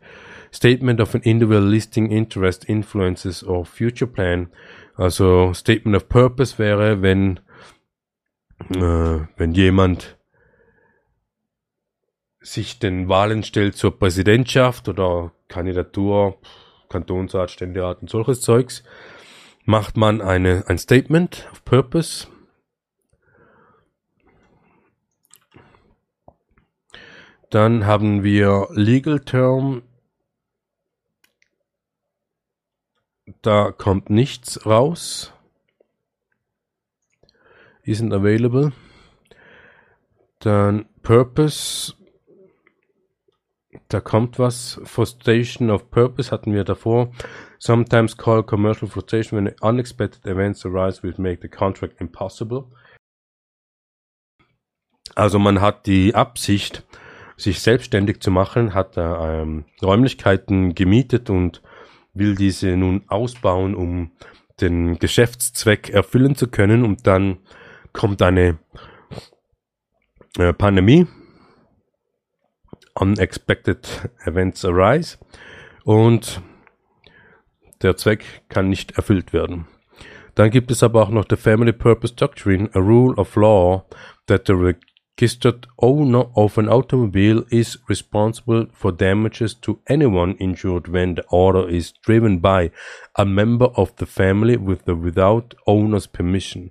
[0.52, 4.48] Statement of an individual listing interest, influences or future plan.
[4.94, 7.40] Also Statement of Purpose wäre, wenn,
[8.70, 10.16] äh, wenn jemand
[12.40, 16.38] sich den Wahlen stellt zur Präsidentschaft oder Kandidatur,
[16.88, 18.82] Kantonsrat, Ständerat und solches Zeugs,
[19.64, 22.26] macht man eine, ein Statement of Purpose
[27.52, 29.82] Dann haben wir Legal Term.
[33.40, 35.32] Da kommt nichts raus.
[37.84, 38.72] Isn't available.
[40.40, 41.94] Dann Purpose.
[43.88, 44.80] Da kommt was.
[44.84, 47.12] Frustration of Purpose hatten wir davor.
[47.58, 52.66] Sometimes called commercial frustration when unexpected events arise which make the contract impossible.
[55.14, 56.84] Also man hat die Absicht,
[57.36, 61.62] sich selbstständig zu machen, hat ähm, Räumlichkeiten gemietet und
[62.14, 64.12] will diese nun ausbauen, um
[64.60, 66.84] den Geschäftszweck erfüllen zu können.
[66.84, 67.38] Und dann
[67.92, 68.58] kommt eine
[70.38, 71.06] äh, Pandemie,
[72.94, 75.18] unexpected events arise
[75.84, 76.42] und
[77.82, 79.66] der Zweck kann nicht erfüllt werden.
[80.34, 83.84] Dann gibt es aber auch noch the Family Purpose Doctrine, a rule of law
[84.26, 84.74] that the
[85.22, 91.68] registered owner of an automobile is responsible for damages to anyone injured when the order
[91.68, 92.72] is driven by
[93.14, 96.70] a member of the family with the without owner's permission.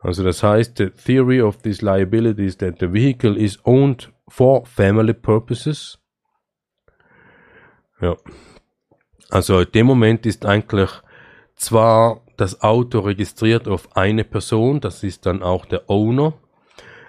[0.00, 4.64] Also das heißt, the theory of this liability is that the vehicle is owned for
[4.64, 5.98] family purposes.
[8.00, 8.14] Ja.
[9.30, 10.90] Also in dem Moment ist eigentlich
[11.56, 16.34] zwar das Auto registriert auf eine Person, das ist dann auch der Owner,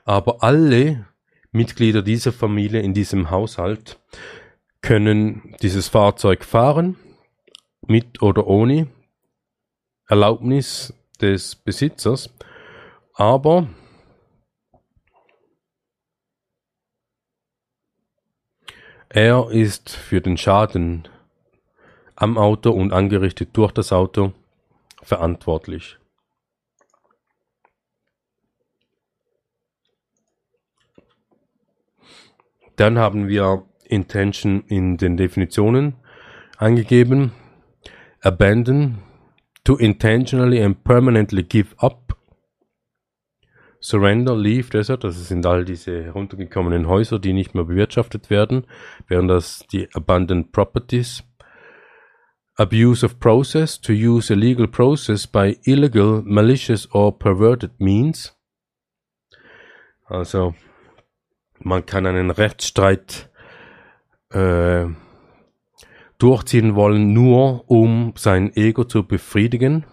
[0.08, 1.06] aber alle
[1.52, 4.00] Mitglieder dieser Familie in diesem Haushalt
[4.82, 6.96] können dieses Fahrzeug fahren,
[7.86, 8.88] mit oder ohne
[10.08, 12.30] Erlaubnis des Besitzers,
[13.14, 13.68] aber
[19.10, 21.10] er ist für den Schaden
[22.16, 24.32] am Auto und angerichtet durch das Auto
[25.04, 25.98] verantwortlich.
[32.78, 35.96] Dann haben wir Intention in den Definitionen
[36.58, 37.32] angegeben.
[38.22, 39.00] Abandon,
[39.64, 42.16] to intentionally and permanently give up.
[43.80, 48.66] Surrender, Leave, Desert, das sind all diese heruntergekommenen Häuser, die nicht mehr bewirtschaftet werden,
[49.08, 51.24] während das die Abandoned Properties.
[52.56, 58.36] Abuse of process, to use a legal process by illegal, malicious or perverted means.
[60.06, 60.56] Also
[61.60, 63.30] man kann einen Rechtsstreit
[64.32, 64.86] äh,
[66.18, 69.86] durchziehen wollen, nur um sein Ego zu befriedigen,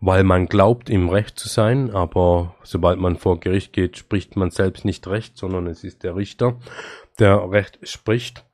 [0.00, 4.50] weil man glaubt, im Recht zu sein, aber sobald man vor Gericht geht, spricht man
[4.50, 6.58] selbst nicht Recht, sondern es ist der Richter,
[7.18, 8.44] der Recht spricht.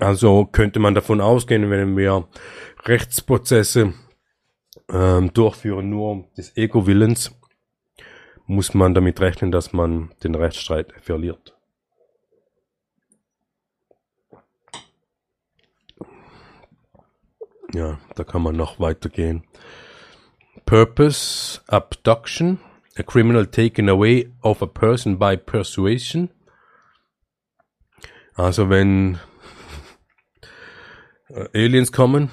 [0.00, 2.28] Also könnte man davon ausgehen, wenn wir
[2.84, 3.94] Rechtsprozesse
[4.90, 7.37] ähm, durchführen, nur des Ego-Willens,
[8.48, 11.54] muss man damit rechnen, dass man den Rechtsstreit verliert.
[17.74, 19.44] Ja, da kann man noch weitergehen.
[20.64, 22.58] Purpose, Abduction,
[22.96, 26.30] a criminal taken away of a person by persuasion.
[28.34, 29.18] Also wenn
[31.28, 32.30] äh, Aliens kommen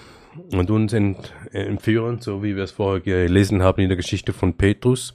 [0.54, 4.56] und uns ent entführen, so wie wir es vorher gelesen haben in der Geschichte von
[4.56, 5.14] Petrus,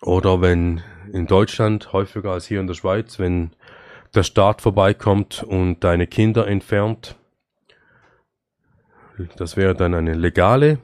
[0.00, 0.82] oder wenn
[1.12, 3.50] in Deutschland häufiger als hier in der Schweiz, wenn
[4.14, 7.16] der Staat vorbeikommt und deine Kinder entfernt,
[9.36, 10.78] das wäre dann eine legale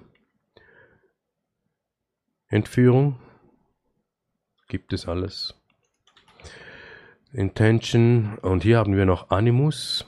[2.48, 3.18] Entführung.
[4.68, 5.55] Gibt es alles.
[7.32, 8.39] Intention.
[8.39, 10.06] Und hier haben wir noch Animus.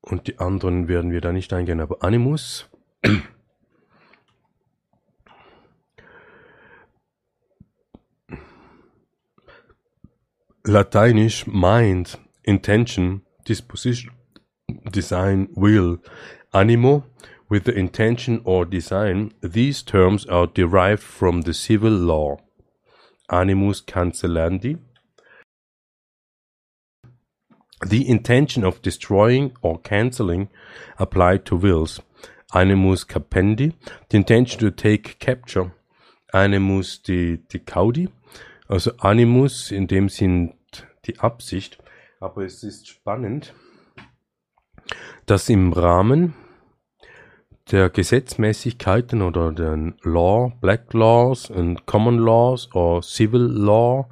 [0.00, 2.68] Und die anderen werden wir da nicht eingehen, aber Animus.
[10.70, 12.14] Lateinisch mind,
[12.44, 14.12] intention, disposition,
[14.92, 15.98] design, will,
[16.54, 17.04] animo,
[17.48, 22.36] with the intention or design, these terms are derived from the civil law.
[23.32, 24.78] Animus cancellandi.
[27.84, 30.50] The intention of destroying or cancelling
[31.00, 31.98] applied to wills.
[32.54, 33.74] Animus capendi.
[34.10, 35.72] The intention to take capture.
[36.32, 38.06] Animus de, de caudi.
[38.68, 40.54] Also Animus in dem Sinn
[41.10, 41.82] die Absicht.
[42.20, 43.54] Aber es ist spannend,
[45.26, 46.34] dass im Rahmen
[47.70, 54.08] der Gesetzmäßigkeiten oder den Law, Black Laws und Common Laws oder Civil Law,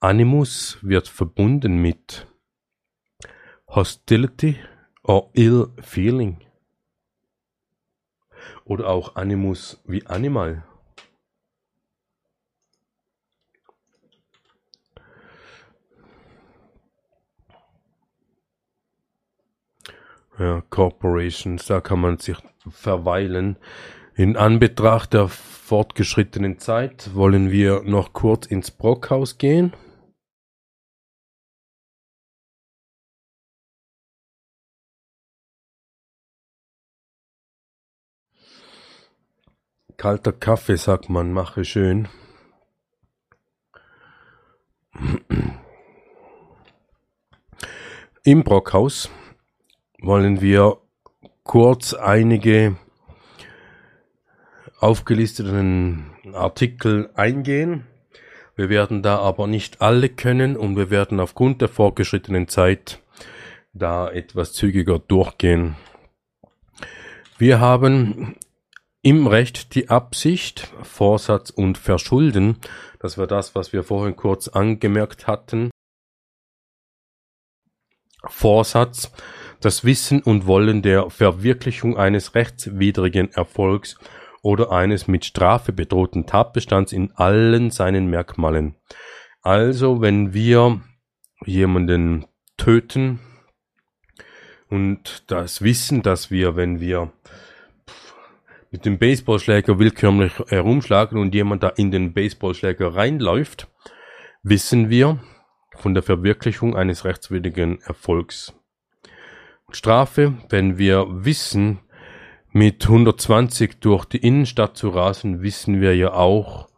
[0.00, 2.26] Animus wird verbunden mit
[3.68, 4.58] Hostility
[5.02, 6.38] or Ill Feeling.
[8.64, 10.64] Oder auch Animus wie Animal.
[20.38, 22.36] Ja, Corporations, da kann man sich
[22.68, 23.56] verweilen.
[24.16, 29.72] In Anbetracht der fortgeschrittenen Zeit wollen wir noch kurz ins Brockhaus gehen.
[39.96, 42.08] Kalter Kaffee, sagt man, mache schön.
[48.24, 49.08] Im Brockhaus
[50.06, 50.78] wollen wir
[51.42, 52.76] kurz einige
[54.78, 57.86] aufgelisteten Artikel eingehen.
[58.56, 63.00] Wir werden da aber nicht alle können und wir werden aufgrund der vorgeschrittenen Zeit
[63.72, 65.76] da etwas zügiger durchgehen.
[67.38, 68.36] Wir haben
[69.02, 72.58] im Recht die Absicht, Vorsatz und Verschulden.
[73.00, 75.70] Das war das, was wir vorhin kurz angemerkt hatten.
[78.26, 79.10] Vorsatz
[79.64, 83.98] das Wissen und Wollen der Verwirklichung eines rechtswidrigen Erfolgs
[84.42, 88.74] oder eines mit Strafe bedrohten Tatbestands in allen seinen Merkmalen.
[89.40, 90.82] Also, wenn wir
[91.46, 92.26] jemanden
[92.58, 93.20] töten
[94.68, 97.12] und das Wissen, dass wir, wenn wir
[98.70, 103.68] mit dem Baseballschläger willkürlich herumschlagen und jemand da in den Baseballschläger reinläuft,
[104.42, 105.20] wissen wir
[105.76, 108.52] von der Verwirklichung eines rechtswidrigen Erfolgs.
[109.74, 111.80] Strafe, wenn wir wissen,
[112.52, 116.68] mit 120 durch die Innenstadt zu rasen, wissen wir ja auch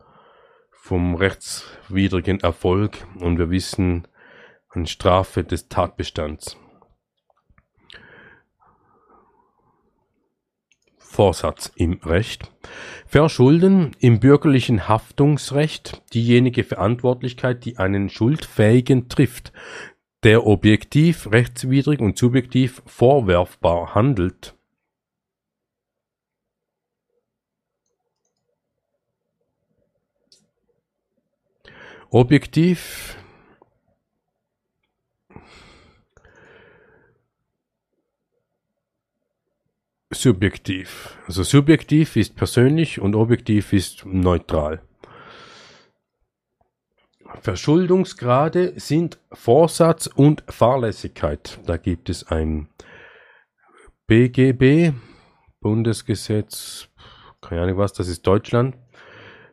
[0.71, 4.09] vom rechtswidrigen Erfolg und wir wissen
[4.71, 6.57] an Strafe des Tatbestands.
[10.97, 12.51] Vorsatz im Recht.
[13.07, 19.53] Verschulden im bürgerlichen Haftungsrecht diejenige Verantwortlichkeit, die einen Schuldfähigen trifft,
[20.27, 24.57] der objektiv rechtswidrig und subjektiv vorwerfbar handelt.
[32.11, 33.17] Objektiv
[40.11, 41.17] subjektiv.
[41.29, 44.86] Also subjektiv ist persönlich und objektiv ist neutral.
[47.41, 51.59] Verschuldungsgrade sind Vorsatz und Fahrlässigkeit.
[51.67, 52.69] Da gibt es ein
[54.07, 54.93] BGB,
[55.61, 56.89] Bundesgesetz,
[57.41, 58.77] keine Ahnung was, das ist Deutschland.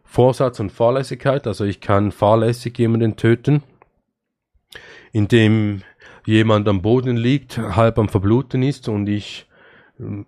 [0.04, 3.64] Vorsatz und Fahrlässigkeit, also ich kann fahrlässig jemanden töten,
[5.12, 5.82] indem
[6.26, 9.48] jemand am Boden liegt, halb am Verbluten ist und ich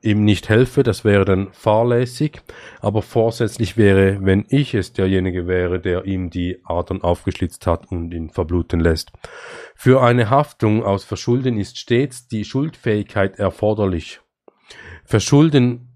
[0.01, 2.41] ihm nicht helfe, das wäre dann fahrlässig,
[2.79, 8.13] aber vorsätzlich wäre, wenn ich es derjenige wäre, der ihm die Adern aufgeschlitzt hat und
[8.13, 9.11] ihn verbluten lässt.
[9.75, 14.21] Für eine Haftung aus Verschulden ist stets die Schuldfähigkeit erforderlich.
[15.03, 15.95] Verschulden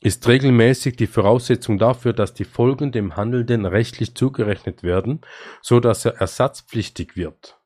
[0.00, 5.22] ist regelmäßig die Voraussetzung dafür, dass die Folgen dem Handelnden rechtlich zugerechnet werden,
[5.62, 7.58] so dass er ersatzpflichtig wird.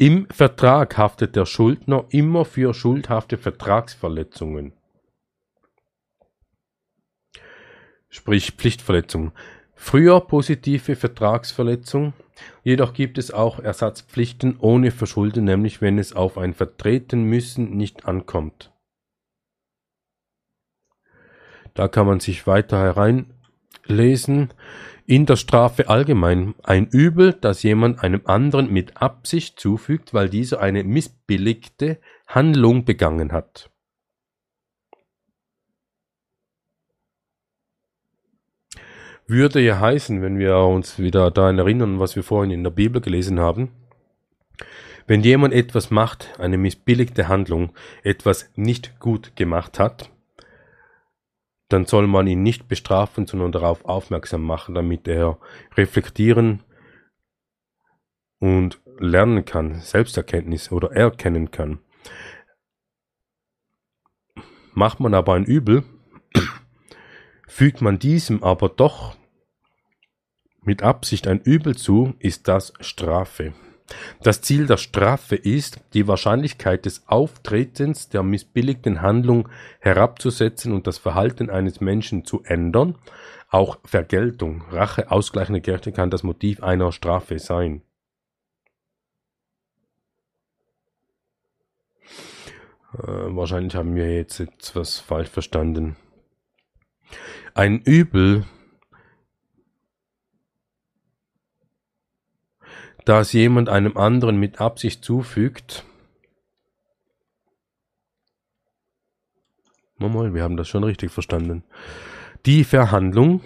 [0.00, 4.72] Im Vertrag haftet der Schuldner immer für schuldhafte Vertragsverletzungen.
[8.08, 9.32] Sprich Pflichtverletzung.
[9.74, 12.12] Früher positive Vertragsverletzung,
[12.62, 18.06] jedoch gibt es auch Ersatzpflichten ohne Verschulden, nämlich wenn es auf ein Vertreten müssen nicht
[18.06, 18.72] ankommt.
[21.74, 24.50] Da kann man sich weiter hereinlesen
[25.08, 30.60] in der Strafe allgemein ein Übel, das jemand einem anderen mit Absicht zufügt, weil dieser
[30.60, 33.70] eine missbilligte Handlung begangen hat.
[39.26, 43.00] Würde ja heißen, wenn wir uns wieder daran erinnern, was wir vorhin in der Bibel
[43.00, 43.70] gelesen haben,
[45.06, 47.72] wenn jemand etwas macht, eine missbilligte Handlung,
[48.02, 50.10] etwas nicht gut gemacht hat,
[51.68, 55.38] dann soll man ihn nicht bestrafen, sondern darauf aufmerksam machen, damit er
[55.76, 56.62] reflektieren
[58.38, 61.80] und lernen kann, Selbsterkenntnis oder erkennen kann.
[64.72, 65.84] Macht man aber ein Übel,
[67.46, 69.16] fügt man diesem aber doch
[70.62, 73.54] mit Absicht ein Übel zu, ist das Strafe.
[74.22, 79.48] Das Ziel der Strafe ist, die Wahrscheinlichkeit des Auftretens der missbilligten Handlung
[79.80, 82.96] herabzusetzen und das Verhalten eines Menschen zu ändern.
[83.50, 87.82] Auch Vergeltung, Rache, ausgleichende Gerechtigkeit kann das Motiv einer Strafe sein.
[92.94, 95.96] Äh, wahrscheinlich haben wir jetzt etwas falsch verstanden.
[97.54, 98.44] Ein Übel
[103.08, 105.84] das jemand einem anderen mit Absicht zufügt.
[109.96, 111.64] Mal, wir haben das schon richtig verstanden.
[112.46, 113.40] Die Verhandlung,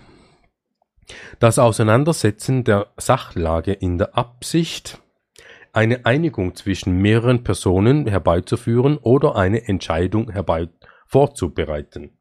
[1.38, 5.00] das Auseinandersetzen der Sachlage in der Absicht,
[5.72, 10.68] eine Einigung zwischen mehreren Personen herbeizuführen oder eine Entscheidung herbei
[11.06, 12.18] vorzubereiten.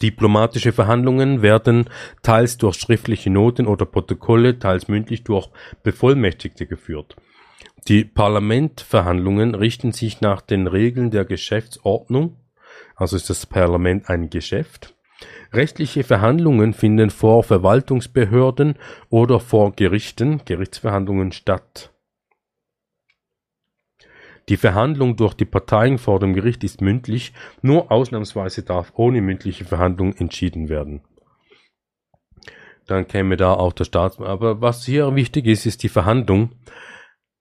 [0.00, 1.88] Diplomatische Verhandlungen werden
[2.22, 5.48] teils durch schriftliche Noten oder Protokolle, teils mündlich durch
[5.82, 7.16] Bevollmächtigte geführt.
[7.88, 12.36] Die Parlamentverhandlungen richten sich nach den Regeln der Geschäftsordnung,
[12.96, 14.94] also ist das Parlament ein Geschäft.
[15.52, 18.74] Rechtliche Verhandlungen finden vor Verwaltungsbehörden
[19.08, 21.90] oder vor Gerichten, Gerichtsverhandlungen statt.
[24.48, 29.64] Die Verhandlung durch die Parteien vor dem Gericht ist mündlich, nur ausnahmsweise darf ohne mündliche
[29.64, 31.02] Verhandlung entschieden werden.
[32.86, 34.28] Dann käme da auch der Staatsmann.
[34.28, 36.52] Aber was hier wichtig ist, ist die Verhandlung,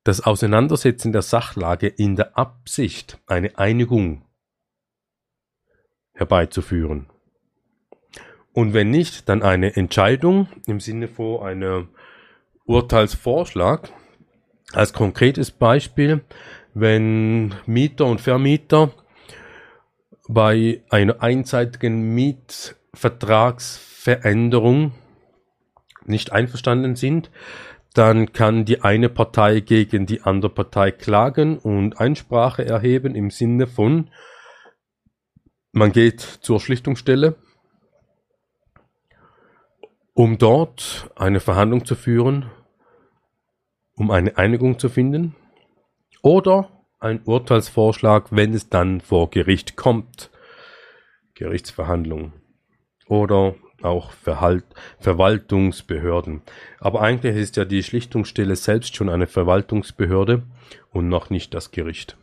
[0.04, 4.24] das Auseinandersetzen der Sachlage in der Absicht, eine Einigung
[6.14, 7.08] herbeizuführen.
[8.52, 11.90] Und wenn nicht, dann eine Entscheidung im Sinne von einem
[12.66, 13.92] Urteilsvorschlag.
[14.74, 16.26] Als konkretes Beispiel,
[16.80, 18.92] wenn Mieter und Vermieter
[20.28, 24.92] bei einer einseitigen Mietvertragsveränderung
[26.06, 27.32] nicht einverstanden sind,
[27.94, 33.66] dann kann die eine Partei gegen die andere Partei klagen und Einsprache erheben im Sinne
[33.66, 34.12] von,
[35.72, 37.34] man geht zur Schlichtungsstelle,
[40.14, 42.52] um dort eine Verhandlung zu führen,
[43.96, 45.36] um eine Einigung zu finden
[46.22, 46.70] oder
[47.00, 50.32] ein Urteilsvorschlag, wenn es dann vor Gericht kommt.
[51.36, 52.34] Gerichtsverhandlung.
[53.08, 54.66] Oder auch Verhalt,
[55.00, 56.42] Verwaltungsbehörden.
[56.80, 60.44] Aber eigentlich ist ja die Schlichtungsstelle selbst schon eine Verwaltungsbehörde
[60.92, 62.18] und noch nicht das Gericht.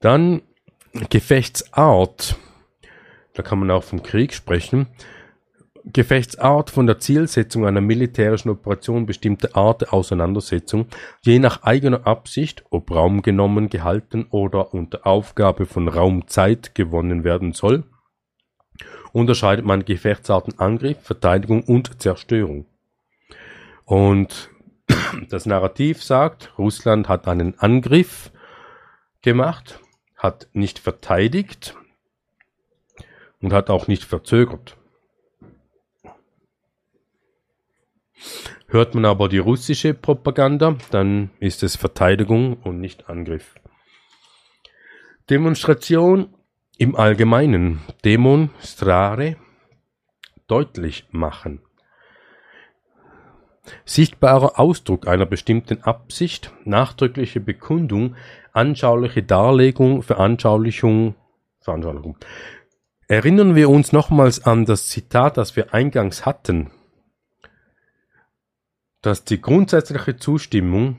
[0.00, 0.42] Dann
[1.10, 2.36] Gefechtsart.
[3.34, 4.86] Da kann man auch vom Krieg sprechen.
[5.84, 10.86] Gefechtsart von der Zielsetzung einer militärischen Operation bestimmte Art der Auseinandersetzung,
[11.22, 17.52] je nach eigener Absicht, ob Raum genommen, gehalten oder unter Aufgabe von Raumzeit gewonnen werden
[17.52, 17.84] soll,
[19.12, 22.66] unterscheidet man Gefechtsarten Angriff, Verteidigung und Zerstörung.
[23.84, 24.50] Und
[25.28, 28.30] das Narrativ sagt, Russland hat einen Angriff
[29.22, 29.80] gemacht,
[30.16, 31.74] hat nicht verteidigt
[33.40, 34.76] und hat auch nicht verzögert.
[38.68, 43.54] Hört man aber die russische Propaganda, dann ist es Verteidigung und nicht Angriff.
[45.28, 46.34] Demonstration
[46.76, 47.80] im Allgemeinen.
[48.04, 49.36] Demonstrare.
[50.46, 51.60] Deutlich machen.
[53.84, 58.16] Sichtbarer Ausdruck einer bestimmten Absicht, nachdrückliche Bekundung,
[58.52, 61.14] anschauliche Darlegung, Veranschaulichung,
[61.60, 62.16] Veranschaulichung.
[63.06, 66.70] Erinnern wir uns nochmals an das Zitat, das wir eingangs hatten,
[69.02, 70.98] dass die grundsätzliche Zustimmung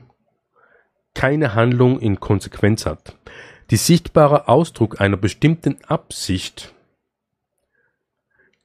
[1.14, 3.16] keine Handlung in Konsequenz hat.
[3.70, 6.74] Die sichtbare Ausdruck einer bestimmten Absicht,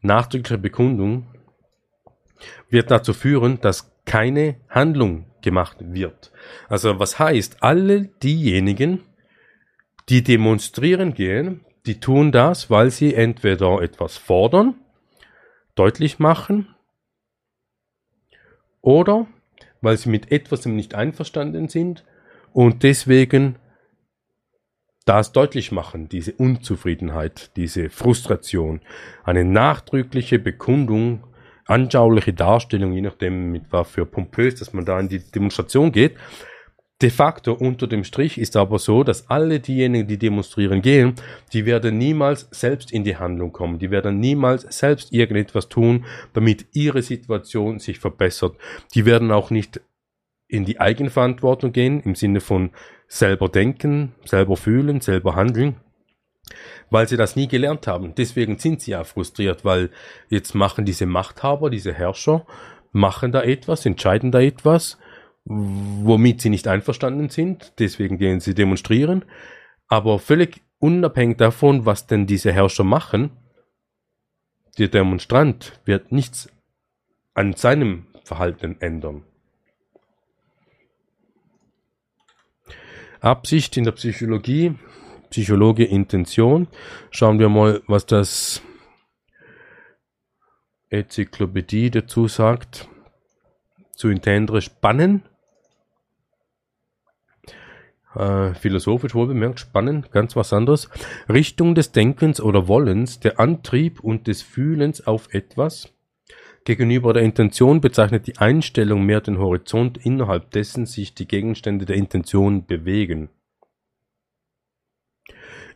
[0.02, 1.28] nachdrückliche Bekundung,
[2.70, 6.32] wird dazu führen, dass keine Handlung gemacht wird.
[6.70, 9.04] Also was heißt, alle diejenigen,
[10.10, 14.76] die demonstrieren gehen, die tun das, weil sie entweder etwas fordern,
[15.76, 16.76] deutlich machen
[18.82, 19.28] oder
[19.82, 22.04] weil sie mit etwas nicht einverstanden sind
[22.54, 23.58] und deswegen
[25.06, 28.82] das deutlich machen, diese Unzufriedenheit, diese Frustration,
[29.24, 31.24] eine nachdrückliche Bekundung,
[31.66, 36.18] anschauliche Darstellung, je nachdem mit was für pompös, dass man da in die Demonstration geht.
[37.00, 41.14] De facto unter dem Strich ist aber so, dass alle diejenigen, die demonstrieren gehen,
[41.54, 43.78] die werden niemals selbst in die Handlung kommen.
[43.78, 48.56] Die werden niemals selbst irgendetwas tun, damit ihre Situation sich verbessert.
[48.96, 49.80] Die werden auch nicht
[50.48, 52.72] in die Eigenverantwortung gehen, im Sinne von
[53.08, 55.76] selber denken, selber fühlen, selber handeln,
[56.90, 58.16] weil sie das nie gelernt haben.
[58.16, 59.92] Deswegen sind sie ja frustriert, weil
[60.30, 62.48] jetzt machen diese Machthaber, diese Herrscher,
[62.92, 64.98] machen da etwas, entscheiden da etwas,
[65.48, 67.74] womit sie nicht einverstanden sind.
[67.80, 69.26] Deswegen gehen sie demonstrieren.
[69.88, 73.32] Aber völlig unabhängig davon, was denn diese Herrscher machen,
[74.78, 76.50] der Demonstrant wird nichts
[77.34, 79.24] an seinem Verhalten ändern.
[83.22, 84.76] Absicht in der Psychologie,
[85.30, 86.68] Psychologe Intention.
[87.10, 88.62] Schauen wir mal, was das
[90.90, 92.88] Enzyklopädie dazu sagt.
[93.96, 95.24] Zu intendere spannen.
[98.18, 100.90] Äh, philosophisch wohl bemerkt, spannen, ganz was anderes.
[101.30, 105.94] Richtung des Denkens oder Wollens, der Antrieb und des Fühlens auf etwas
[106.68, 111.96] Gegenüber der Intention bezeichnet die Einstellung mehr den Horizont, innerhalb dessen sich die Gegenstände der
[111.96, 113.30] Intention bewegen.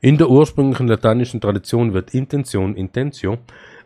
[0.02, 3.38] In der ursprünglichen lateinischen Tradition wird Intention (intentio)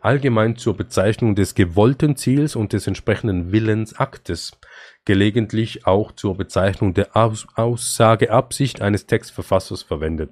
[0.06, 4.58] allgemein zur Bezeichnung des gewollten Ziels und des entsprechenden Willensaktes,
[5.04, 10.32] gelegentlich auch zur Bezeichnung der Aussageabsicht eines Textverfassers verwendet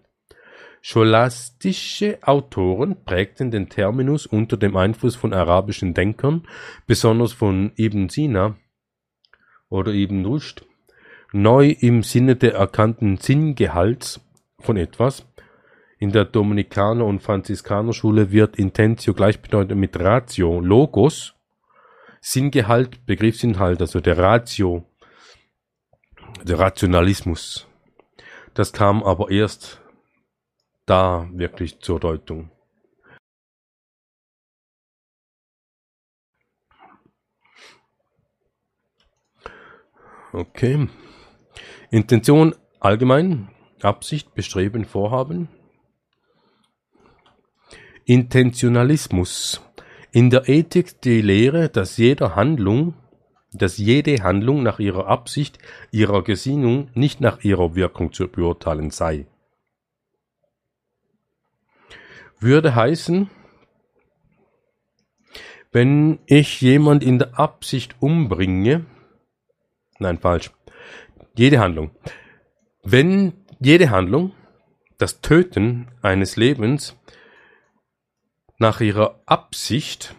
[0.85, 6.45] Scholastische Autoren prägten den Terminus unter dem Einfluss von arabischen Denkern,
[6.85, 8.57] besonders von Ibn Sina
[9.69, 10.65] oder Ibn Rushd,
[11.31, 14.19] neu im Sinne der erkannten Sinngehalts
[14.59, 15.25] von etwas.
[16.03, 21.33] In der Dominikaner- und Franziskanerschule wird Intentio gleichbedeutend mit Ratio, Logos,
[22.19, 24.83] Sinngehalt, Begriffsinhalt, also der Ratio,
[26.43, 27.69] der Rationalismus.
[28.53, 29.81] Das kam aber erst
[30.85, 32.51] da wirklich zur Deutung.
[40.33, 40.89] Okay.
[41.91, 43.47] Intention allgemein,
[43.81, 45.47] Absicht, Bestreben, Vorhaben.
[48.05, 49.61] Intentionalismus.
[50.11, 52.93] In der Ethik die Lehre, dass jede Handlung,
[53.51, 55.59] dass jede Handlung nach ihrer Absicht,
[55.91, 59.25] ihrer Gesinnung, nicht nach ihrer Wirkung zu beurteilen sei.
[62.43, 63.29] würde heißen,
[65.71, 68.85] wenn ich jemand in der Absicht umbringe,
[69.97, 70.51] nein, falsch,
[71.35, 71.91] jede Handlung,
[72.83, 74.33] wenn jede Handlung,
[74.99, 76.95] das Töten eines Lebens
[78.57, 80.15] nach ihrer Absicht,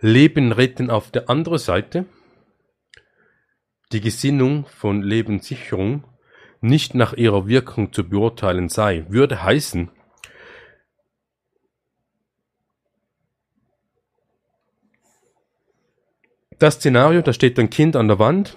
[0.00, 2.04] Leben retten auf der anderen Seite,
[3.92, 6.04] die Gesinnung von Lebenssicherung
[6.60, 9.90] nicht nach ihrer Wirkung zu beurteilen sei, würde heißen,
[16.58, 18.56] das Szenario, da steht ein Kind an der Wand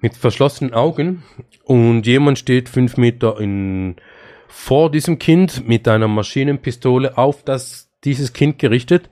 [0.00, 1.22] mit verschlossenen Augen
[1.62, 3.96] und jemand steht fünf Meter in,
[4.56, 9.10] vor diesem Kind mit einer Maschinenpistole auf das, dieses Kind gerichtet,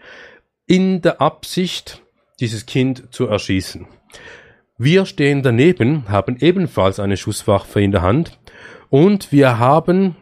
[0.66, 2.01] in der Absicht,
[2.40, 3.86] dieses Kind zu erschießen.
[4.78, 8.39] Wir stehen daneben, haben ebenfalls eine Schusswaffe in der Hand
[8.89, 10.16] und wir haben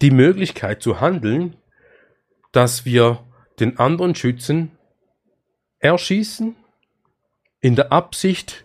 [0.00, 1.56] die Möglichkeit zu handeln,
[2.52, 3.24] dass wir
[3.58, 4.70] den anderen schützen,
[5.80, 6.56] erschießen,
[7.60, 8.64] in der Absicht,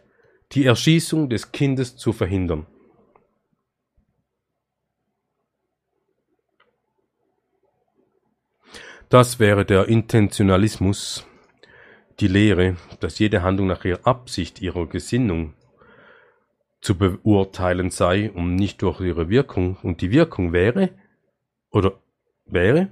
[0.54, 2.68] die Erschießung des Kindes zu verhindern.
[9.12, 11.28] Das wäre der Intentionalismus,
[12.22, 15.54] die Lehre, dass jede Handlung nach ihrer Absicht, ihrer Gesinnung
[16.80, 19.76] zu beurteilen sei und nicht durch ihre Wirkung.
[19.84, 20.92] Und die Wirkung wäre,
[21.72, 22.00] oder
[22.46, 22.88] wäre,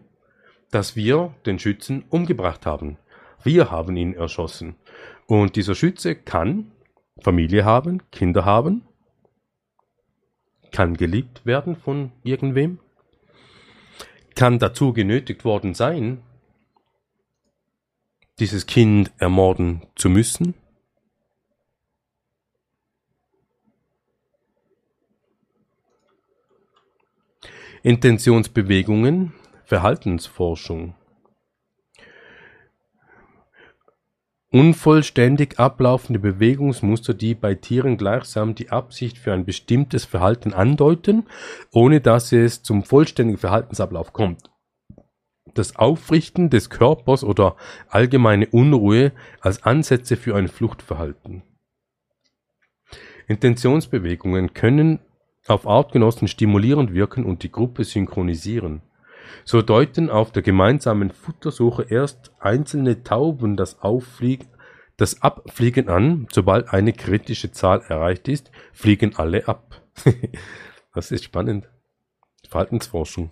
[0.71, 2.97] dass wir den Schützen umgebracht haben.
[3.45, 4.75] Wir haben ihn erschossen.
[5.25, 6.69] Und dieser Schütze kann
[7.21, 8.81] Familie haben, Kinder haben,
[10.73, 12.79] kann geliebt werden von irgendwem,
[14.39, 16.23] kann dazu genötigt worden sein,
[18.39, 20.53] dieses Kind ermorden zu müssen.
[27.83, 29.33] Intentionsbewegungen,
[29.65, 30.95] Verhaltensforschung.
[34.51, 41.27] Unvollständig ablaufende Bewegungsmuster, die bei Tieren gleichsam die Absicht für ein bestimmtes Verhalten andeuten,
[41.71, 44.49] ohne dass es zum vollständigen Verhaltensablauf kommt.
[45.53, 47.57] Das Aufrichten des Körpers oder
[47.89, 51.43] allgemeine Unruhe als Ansätze für ein Fluchtverhalten.
[53.27, 54.99] Intentionsbewegungen können
[55.47, 58.81] auf Artgenossen stimulierend wirken und die Gruppe synchronisieren.
[59.45, 64.47] So deuten auf der gemeinsamen Futtersuche erst einzelne Tauben das, Aufflieg
[64.97, 66.27] das Abfliegen an.
[66.31, 69.81] Sobald eine kritische Zahl erreicht ist, fliegen alle ab.
[70.93, 71.67] das ist spannend.
[72.47, 73.31] Verhaltensforschung.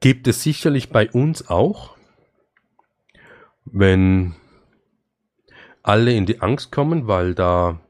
[0.00, 1.96] Gibt es sicherlich bei uns auch,
[3.64, 4.34] wenn
[5.82, 7.80] alle in die Angst kommen, weil da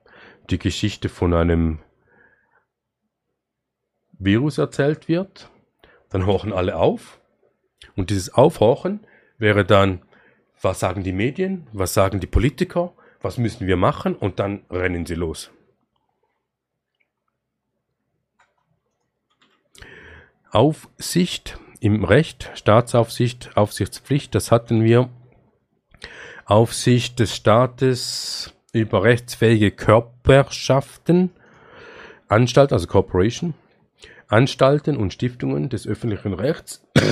[0.51, 1.79] die Geschichte von einem
[4.19, 5.51] Virus erzählt wird
[6.17, 7.21] dann horchen alle auf.
[7.95, 9.01] Und dieses Aufhorchen
[9.37, 10.01] wäre dann,
[10.63, 15.05] was sagen die Medien, was sagen die Politiker, was müssen wir machen und dann rennen
[15.05, 15.51] sie los.
[20.51, 25.11] Aufsicht im Recht, Staatsaufsicht, Aufsichtspflicht, das hatten wir.
[26.47, 31.31] Aufsicht des Staates über rechtsfähige Körperschaften,
[32.29, 33.53] Anstalt, also Corporation.
[34.29, 36.85] Anstalten und Stiftungen des öffentlichen Rechts,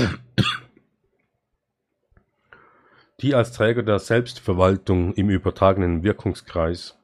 [3.21, 6.99] die als Träger der Selbstverwaltung im übertragenen Wirkungskreis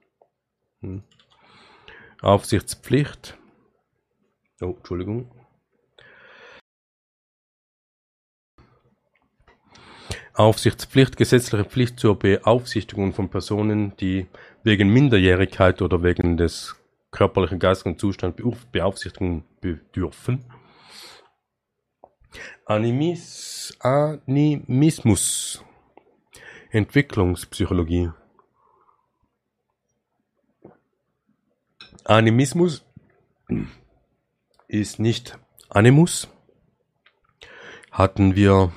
[0.80, 1.04] hm,
[2.22, 3.38] Aufsichtspflicht,
[4.60, 5.30] oh, Entschuldigung,
[10.34, 14.26] Aufsichtspflicht, gesetzliche Pflicht zur Beaufsichtigung von Personen, die
[14.64, 16.79] wegen Minderjährigkeit oder wegen des
[17.10, 18.40] körperlichen, geistigen Zustand
[18.72, 20.44] Beaufsichtigung bedürfen.
[22.64, 25.64] Animis, Animismus.
[26.70, 28.10] Entwicklungspsychologie.
[32.04, 32.84] Animismus
[34.68, 35.38] ist nicht
[35.68, 36.28] Animus.
[37.90, 38.72] Hatten wir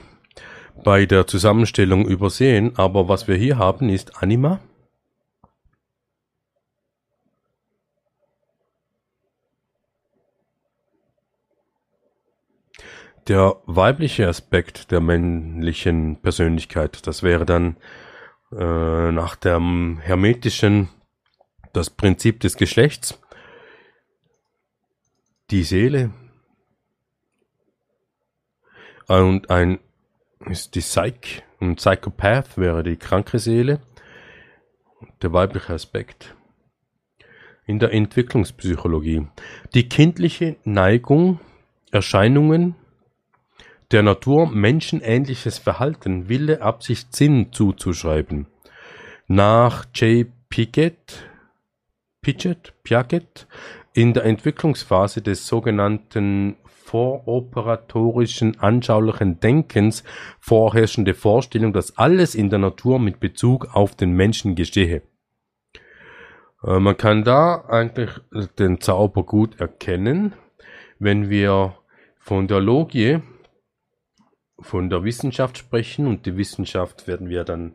[0.83, 4.59] bei der Zusammenstellung übersehen, aber was wir hier haben ist Anima.
[13.27, 17.77] Der weibliche Aspekt der männlichen Persönlichkeit, das wäre dann
[18.51, 20.89] äh, nach dem hermetischen
[21.71, 23.21] das Prinzip des Geschlechts,
[25.51, 26.11] die Seele.
[29.07, 29.79] Und ein
[30.45, 33.79] ist die Psych und Psychopath wäre die kranke Seele,
[35.21, 36.35] der weibliche Aspekt.
[37.65, 39.27] In der Entwicklungspsychologie.
[39.73, 41.39] Die kindliche Neigung,
[41.91, 42.75] Erscheinungen
[43.93, 48.47] der Natur menschenähnliches Verhalten, Wille, Absicht, Sinn zuzuschreiben.
[49.27, 50.27] Nach J.
[50.49, 51.29] Piaget,
[52.21, 53.47] Piaget, Piaget
[53.93, 60.03] in der Entwicklungsphase des sogenannten voroperatorischen anschaulichen Denkens
[60.39, 65.03] vorherrschende Vorstellung, dass alles in der Natur mit Bezug auf den Menschen geschehe.
[66.63, 68.09] Äh, man kann da eigentlich
[68.57, 70.33] den Zauber gut erkennen,
[70.97, 71.75] wenn wir
[72.17, 73.21] von der Logie
[74.63, 77.73] von der Wissenschaft sprechen und die Wissenschaft werden wir dann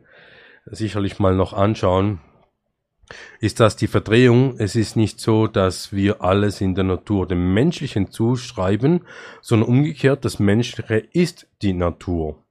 [0.65, 2.19] sicherlich mal noch anschauen,
[3.39, 4.55] ist das die Verdrehung.
[4.59, 9.01] Es ist nicht so, dass wir alles in der Natur dem Menschlichen zuschreiben,
[9.41, 12.43] sondern umgekehrt, das Menschliche ist die Natur.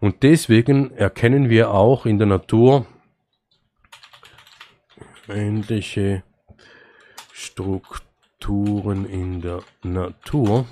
[0.00, 2.86] Und deswegen erkennen wir auch in der Natur
[5.28, 6.22] ähnliche
[7.32, 10.66] Strukturen in der Natur.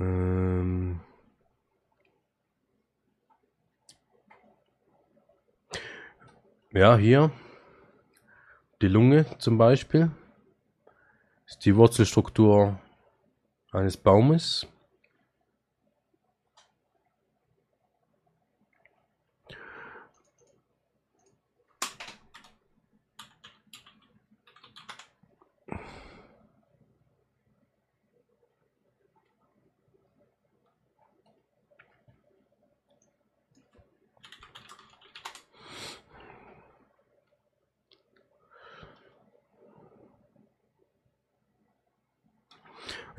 [0.00, 1.00] Ähm.
[6.72, 7.30] Ja, hier.
[8.80, 10.10] Die Lunge zum Beispiel.
[11.46, 12.80] Ist die Wurzelstruktur
[13.72, 14.66] eines Baumes.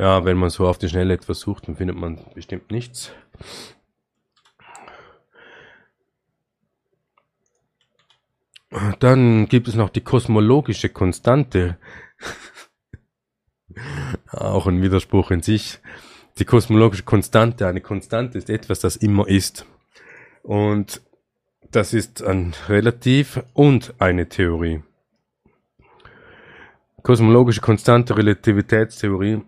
[0.02, 3.12] Ja, wenn man so auf die Schnelle etwas sucht, dann findet man bestimmt nichts.
[8.98, 11.78] Dann gibt es noch die kosmologische Konstante.
[14.32, 15.78] Auch ein Widerspruch in sich.
[16.40, 19.68] Die kosmologische Konstante, eine Konstante ist etwas, das immer ist.
[20.42, 21.04] Und
[21.70, 24.82] das ist ein Relativ und eine Theorie.
[27.04, 29.44] Kosmologische Konstante Relativitätstheorie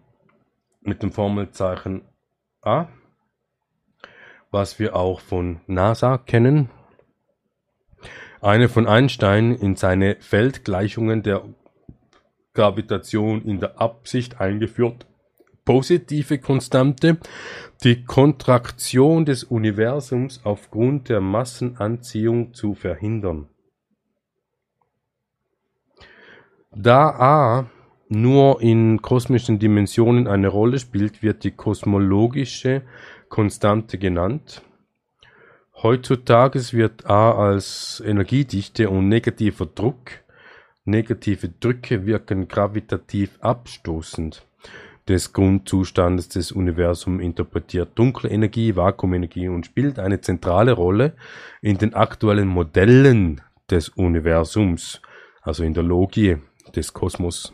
[0.83, 2.03] mit dem Formelzeichen
[2.61, 2.87] A,
[4.51, 6.69] was wir auch von NASA kennen.
[8.41, 11.43] Eine von Einstein in seine Feldgleichungen der
[12.53, 15.07] Gravitation in der Absicht eingeführt
[15.65, 17.17] positive Konstante,
[17.83, 23.47] die Kontraktion des Universums aufgrund der Massenanziehung zu verhindern.
[26.71, 27.69] Da A
[28.13, 32.81] nur in kosmischen Dimensionen eine Rolle spielt, wird die kosmologische
[33.29, 34.61] Konstante genannt.
[35.81, 40.11] Heutzutage wird A als Energiedichte und negativer Druck.
[40.85, 44.45] Negative Drücke wirken gravitativ abstoßend
[45.07, 51.13] des Grundzustandes des Universums interpretiert dunkle Energie, Vakuumenergie und spielt eine zentrale Rolle
[51.61, 55.01] in den aktuellen Modellen des Universums,
[55.41, 56.37] also in der Logie
[56.75, 57.53] des Kosmos.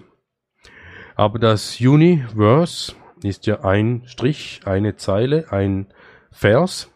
[1.19, 5.93] Aber das Universe ist ja ein Strich, eine Zeile, ein
[6.31, 6.89] Vers.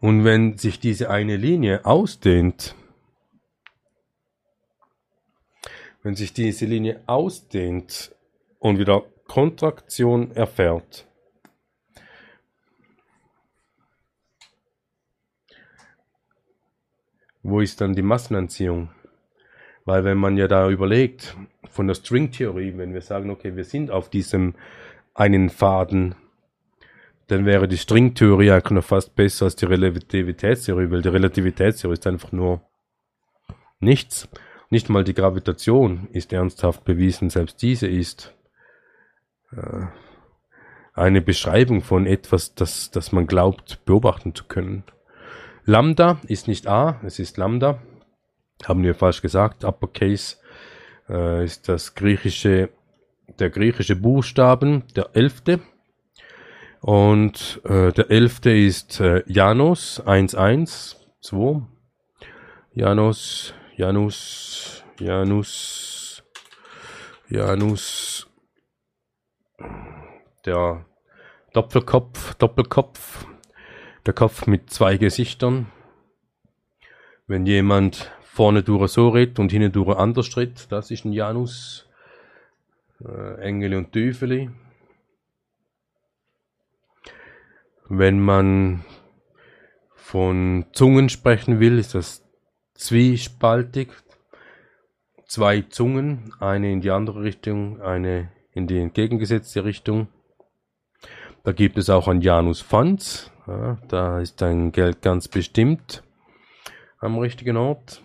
[0.00, 2.74] Und wenn sich diese eine Linie ausdehnt,
[6.02, 8.14] wenn sich diese Linie ausdehnt
[8.58, 11.06] und wieder Kontraktion erfährt,
[17.42, 18.90] wo ist dann die Massenanziehung?
[19.86, 21.34] Weil wenn man ja da überlegt,
[21.72, 24.54] von der Stringtheorie, wenn wir sagen, okay, wir sind auf diesem
[25.14, 26.14] einen Faden,
[27.28, 32.06] dann wäre die Stringtheorie eigentlich noch fast besser als die Relativitätstheorie, weil die Relativitätstheorie ist
[32.06, 32.60] einfach nur
[33.80, 34.28] nichts.
[34.70, 38.34] Nicht mal die Gravitation ist ernsthaft bewiesen, selbst diese ist
[39.52, 39.86] äh,
[40.94, 44.84] eine Beschreibung von etwas, das, das man glaubt beobachten zu können.
[45.64, 47.80] Lambda ist nicht A, es ist Lambda
[48.66, 50.36] haben wir falsch gesagt, Uppercase
[51.12, 52.70] äh, ist das griechische,
[53.38, 55.60] der griechische Buchstaben, der elfte.
[56.80, 61.62] Und äh, der elfte ist äh, Janus 112.
[62.74, 66.22] Janus, Janus, Janus,
[67.28, 68.26] Janus,
[70.46, 70.86] der
[71.52, 73.26] Doppelkopf, Doppelkopf,
[74.06, 75.66] der Kopf mit zwei Gesichtern.
[77.26, 80.30] Wenn jemand vorne durch so redet und hinten durch anders.
[80.70, 81.86] Das ist ein Janus.
[83.04, 84.48] Äh, Engel und Teufeli.
[87.88, 88.84] Wenn man
[89.94, 92.24] von Zungen sprechen will, ist das
[92.74, 93.90] zwiespaltig.
[95.26, 100.08] Zwei Zungen, eine in die andere Richtung, eine in die entgegengesetzte Richtung.
[101.44, 103.30] Da gibt es auch ein Janus Funds.
[103.46, 106.02] Ja, da ist dein Geld ganz bestimmt
[106.98, 108.02] am richtigen Ort.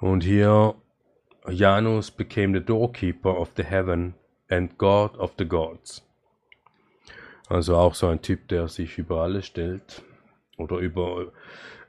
[0.00, 0.74] Und hier,
[1.48, 4.14] Janus became the doorkeeper of the heaven
[4.48, 6.02] and God of the gods.
[7.48, 10.02] Also auch so ein Typ, der sich über alles stellt.
[10.56, 11.32] Oder über,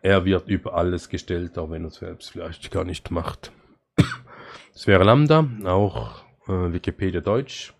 [0.01, 3.51] er wird über alles gestellt, auch wenn er es selbst vielleicht gar nicht macht.
[4.73, 7.73] Das wäre Lambda, auch äh, Wikipedia Deutsch.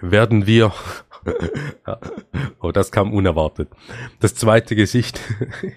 [0.00, 0.72] Werden wir,
[2.60, 3.68] oh, das kam unerwartet.
[4.18, 5.20] Das zweite Gesicht,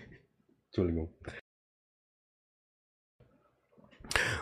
[0.66, 1.14] Entschuldigung.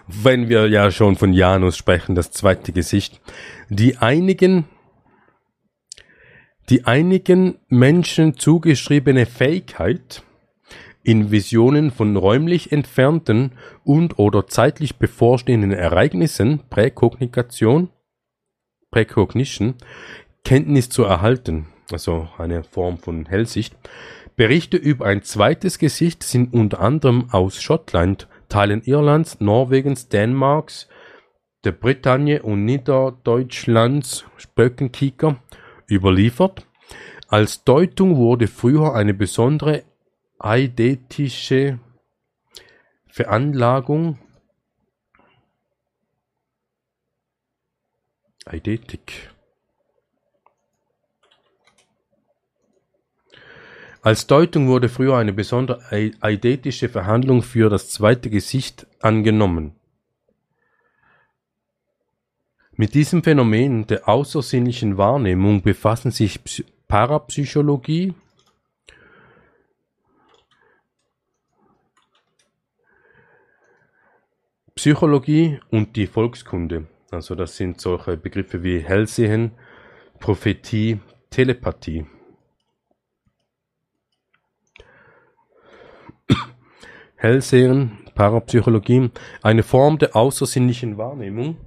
[0.08, 3.22] Wenn wir ja schon von Janus sprechen, das zweite Gesicht,
[3.70, 4.66] die einigen,
[6.70, 10.24] die einigen Menschen zugeschriebene Fähigkeit,
[11.04, 13.52] in Visionen von räumlich entfernten
[13.84, 17.90] und oder zeitlich bevorstehenden Ereignissen, Präkognikation,
[18.90, 19.76] Precognition,
[20.44, 23.76] Kenntnis zu erhalten, also eine Form von Hellsicht.
[24.36, 30.88] Berichte über ein zweites Gesicht sind unter anderem aus Schottland, Teilen Irlands, Norwegens, Dänemarks,
[31.64, 35.42] der Bretagne und Niederdeutschlands Spökenkieker
[35.90, 36.68] überliefert.
[37.28, 39.84] Als Deutung wurde früher eine besondere
[40.40, 41.80] eidetische
[43.08, 44.20] Veranlagung
[48.46, 49.35] Eidetik
[54.06, 55.82] Als Deutung wurde früher eine besondere
[56.22, 59.74] eidetische Verhandlung für das zweite Gesicht angenommen.
[62.74, 66.40] Mit diesem Phänomen der außersinnlichen Wahrnehmung befassen sich
[66.88, 68.14] Parapsychologie,
[74.76, 76.86] Psychologie und die Volkskunde.
[77.10, 79.54] Also das sind solche Begriffe wie Hellsehen,
[80.20, 81.00] Prophetie,
[81.32, 82.06] Telepathie.
[87.26, 89.10] Hellsehen, Parapsychologie,
[89.42, 91.58] eine Form der außersinnlichen Wahrnehmung,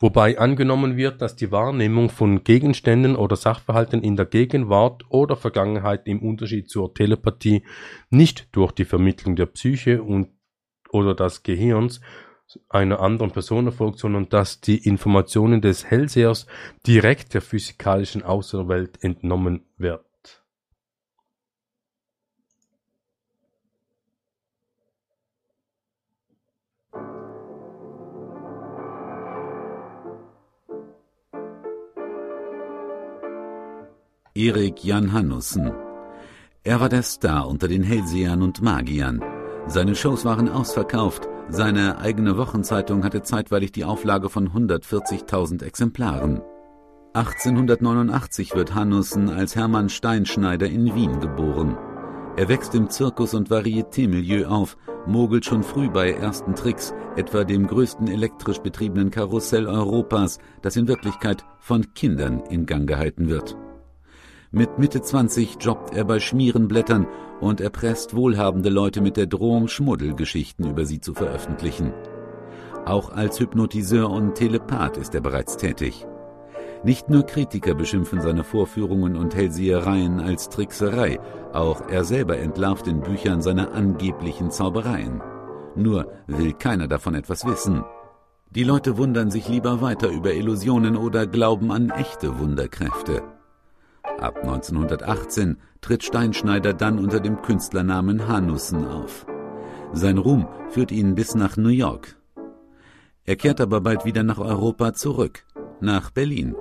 [0.00, 6.08] wobei angenommen wird, dass die Wahrnehmung von Gegenständen oder Sachverhalten in der Gegenwart oder Vergangenheit
[6.08, 7.62] im Unterschied zur Telepathie
[8.10, 10.30] nicht durch die Vermittlung der Psyche und
[10.90, 12.00] oder des Gehirns
[12.68, 16.48] einer anderen Person erfolgt, sondern dass die Informationen des Hellsehers
[16.84, 20.09] direkt der physikalischen Außerwelt entnommen werden.
[34.42, 35.70] Erik Jan Hannussen.
[36.64, 39.22] Er war der Star unter den Hellsehern und Magiern.
[39.66, 41.28] Seine Shows waren ausverkauft.
[41.50, 46.40] Seine eigene Wochenzeitung hatte zeitweilig die Auflage von 140.000 Exemplaren.
[47.12, 51.76] 1889 wird Hannussen als Hermann Steinschneider in Wien geboren.
[52.38, 57.66] Er wächst im Zirkus- und Varieté-Milieu auf, mogelt schon früh bei ersten Tricks, etwa dem
[57.66, 63.54] größten elektrisch betriebenen Karussell Europas, das in Wirklichkeit von Kindern in Gang gehalten wird.
[64.52, 67.06] Mit Mitte 20 jobbt er bei Schmierenblättern
[67.40, 71.92] und erpresst wohlhabende Leute mit der Drohung, Schmuddelgeschichten über sie zu veröffentlichen.
[72.84, 76.04] Auch als Hypnotiseur und Telepath ist er bereits tätig.
[76.82, 81.20] Nicht nur Kritiker beschimpfen seine Vorführungen und Hellsehereien als Trickserei,
[81.52, 85.22] auch er selber entlarvt in Büchern seine angeblichen Zaubereien.
[85.76, 87.84] Nur will keiner davon etwas wissen.
[88.50, 93.22] Die Leute wundern sich lieber weiter über Illusionen oder glauben an echte Wunderkräfte.
[94.20, 99.24] Ab 1918 tritt Steinschneider dann unter dem Künstlernamen Hanussen auf.
[99.92, 102.16] Sein Ruhm führt ihn bis nach New York.
[103.24, 105.46] Er kehrt aber bald wieder nach Europa zurück,
[105.80, 106.54] nach Berlin.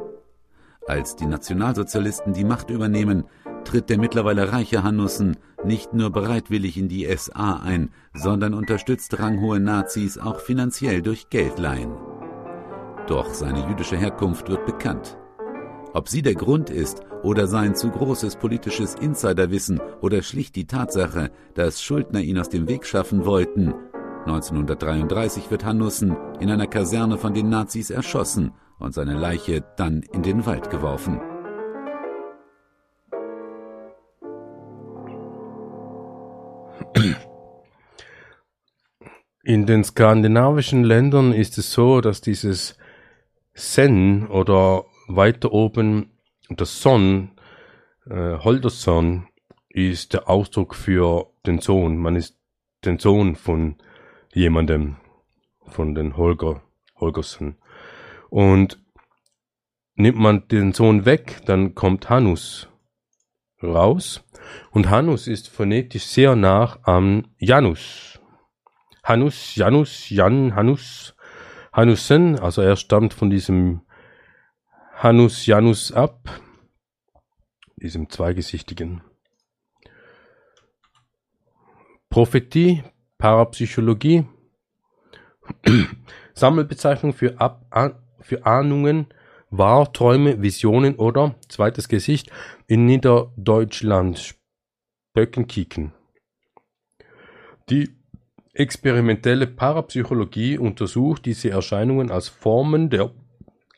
[0.88, 3.26] Als die Nationalsozialisten die Macht übernehmen,
[3.66, 9.60] tritt der mittlerweile reiche Hanussen nicht nur bereitwillig in die SA ein, sondern unterstützt ranghohe
[9.60, 11.92] Nazis auch finanziell durch Geldleihen.
[13.08, 15.18] Doch seine jüdische Herkunft wird bekannt.
[15.94, 21.32] Ob sie der Grund ist oder sein zu großes politisches Insiderwissen oder schlicht die Tatsache,
[21.54, 23.74] dass Schuldner ihn aus dem Weg schaffen wollten.
[24.26, 30.24] 1933 wird Hanussen in einer Kaserne von den Nazis erschossen und seine Leiche dann in
[30.24, 31.20] den Wald geworfen.
[39.44, 42.78] In den skandinavischen Ländern ist es so, dass dieses
[43.56, 46.12] Zen oder weiter oben
[46.50, 47.32] das Son,
[48.10, 49.28] äh, Holderson,
[49.70, 51.98] ist der Ausdruck für den Sohn.
[51.98, 52.38] Man ist
[52.86, 53.76] den Sohn von
[54.34, 54.98] jemandem,
[55.68, 56.62] von den Holger,
[57.00, 57.58] Holgersen.
[58.30, 58.84] Und
[59.96, 62.68] nimmt man den Sohn weg, dann kommt Hanus
[63.62, 64.24] raus.
[64.72, 68.20] Und Hanus ist phonetisch sehr nach am Janus.
[69.04, 71.16] Hanus, Janus, Jan, Hanus,
[71.74, 73.82] Hanussen, also er stammt von diesem
[75.02, 76.42] Hanus Janus ab,
[77.78, 79.02] diesem Zweigesichtigen.
[82.10, 82.84] Prophetie,
[83.18, 84.26] Parapsychologie,
[86.34, 87.66] Sammelbezeichnung für, Ab
[88.20, 89.08] für Ahnungen,
[89.50, 92.30] Wahrträume, Visionen oder, zweites Gesicht,
[92.68, 94.36] in Niederdeutschland,
[95.14, 95.94] Spöckenkieken.
[97.70, 97.96] Die
[98.52, 103.12] experimentelle Parapsychologie untersucht diese Erscheinungen als Formen der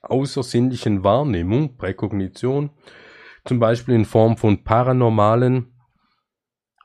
[0.01, 2.71] außersinnlichen Wahrnehmung (Präkognition),
[3.45, 5.73] zum Beispiel in Form von paranormalen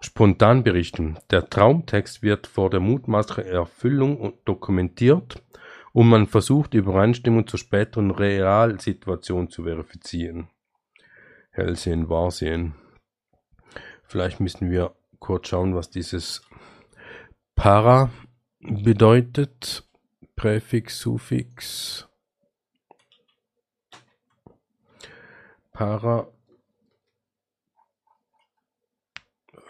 [0.00, 1.18] Spontanberichten.
[1.30, 5.42] Der Traumtext wird vor der mutmaßlichen Erfüllung dokumentiert
[5.92, 10.48] und man versucht, die Übereinstimmung zur späteren Realsituation zu verifizieren.
[11.50, 12.74] Hellsehen, Wahrsehen.
[14.04, 16.42] Vielleicht müssen wir kurz schauen, was dieses
[17.54, 18.10] Para
[18.60, 19.84] bedeutet.
[20.36, 22.05] Präfix, Suffix.
[25.76, 26.26] Para.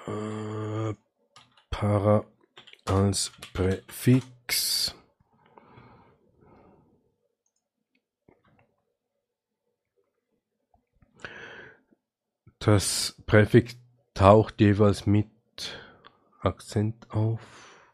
[0.07, 0.95] Äh,
[1.69, 2.24] para
[2.85, 4.95] als Präfix.
[12.61, 13.77] Das Präfix
[14.15, 15.27] taucht jeweils mit
[16.41, 17.91] Akzent auf.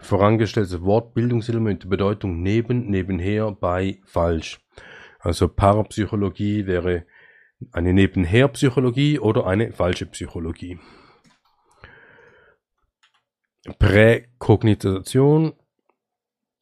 [0.00, 4.60] Vorangestelltes Wort, Bildungselement, Bedeutung neben, nebenher, bei, falsch.
[5.24, 7.06] Also Parapsychologie wäre
[7.72, 10.78] eine Nebenherpsychologie oder eine falsche Psychologie.
[13.78, 15.54] Präkognition,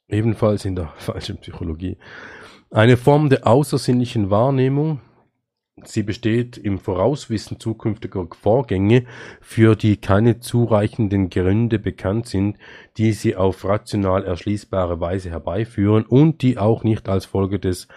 [0.06, 1.98] ebenfalls in der falschen Psychologie.
[2.70, 5.01] Eine Form der außersinnlichen Wahrnehmung,
[5.84, 9.06] Sie besteht im Vorauswissen zukünftiger Vorgänge,
[9.40, 12.59] für die keine zureichenden Gründe bekannt sind,
[12.98, 17.89] die sie auf rational erschließbare Weise herbeiführen und die auch nicht als Folge des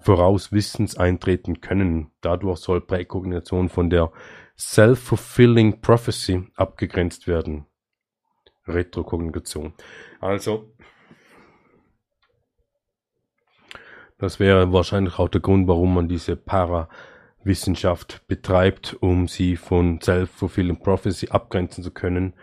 [0.00, 2.10] Vorauswissens eintreten können.
[2.20, 4.10] Dadurch soll Präkognition von der
[4.58, 7.66] Self-Fulfilling Prophecy abgegrenzt werden.
[8.66, 9.72] Retrokognition.
[10.20, 10.72] Also,
[14.18, 16.88] das wäre wahrscheinlich auch der Grund, warum man diese Para
[17.42, 22.34] Wissenschaft betreibt, um sie von Self-Fulfilling Prophecy abgrenzen zu können,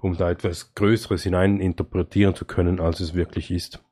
[0.00, 3.82] um da etwas Größeres hinein interpretieren zu können, als es wirklich ist.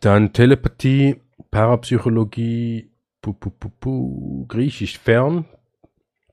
[0.00, 2.90] Dann Telepathie, Parapsychologie,
[3.20, 5.46] pu, pu, pu, pu, Griechisch fern,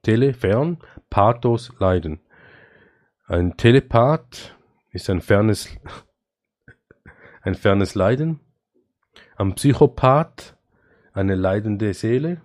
[0.04, 0.78] Tele, fern,
[1.10, 2.20] Pathos, Leiden.
[3.26, 4.56] Ein Telepath
[4.92, 5.70] ist ein fernes,
[7.42, 8.40] ein fernes Leiden.
[9.36, 10.58] Ein Psychopath
[11.18, 12.42] eine leidende Seele.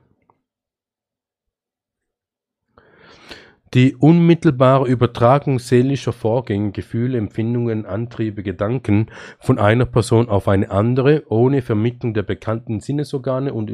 [3.75, 9.07] Die unmittelbare Übertragung seelischer Vorgänge, Gefühle, Empfindungen, Antriebe, Gedanken
[9.39, 13.73] von einer Person auf eine andere, ohne Vermittlung der bekannten Sinnesorgane und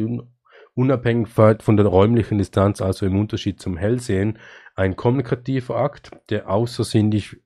[0.74, 4.38] unabhängig von der räumlichen Distanz, also im Unterschied zum Hellsehen,
[4.76, 7.40] ein kommunikativer Akt der außersinnlichen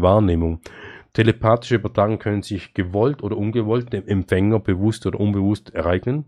[0.00, 0.62] Wahrnehmung.
[1.12, 6.24] Telepathische Übertragungen können sich gewollt oder ungewollt dem Empfänger bewusst oder unbewusst ereignen.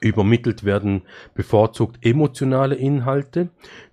[0.00, 1.02] Übermittelt werden
[1.34, 3.50] bevorzugt emotionale Inhalte,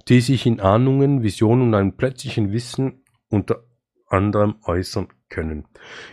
[0.07, 3.63] die sich in Ahnungen, Visionen und einem plötzlichen Wissen unter
[4.07, 5.65] anderem äußern können.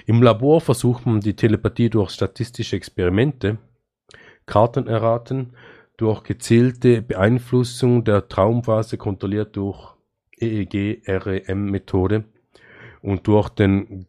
[0.07, 3.59] Im Labor versucht man die Telepathie durch statistische Experimente,
[4.47, 5.55] Karten erraten,
[5.97, 9.95] durch gezielte Beeinflussung der Traumphase kontrolliert durch
[10.39, 12.25] EEG-REM-Methode
[13.03, 14.07] und durch den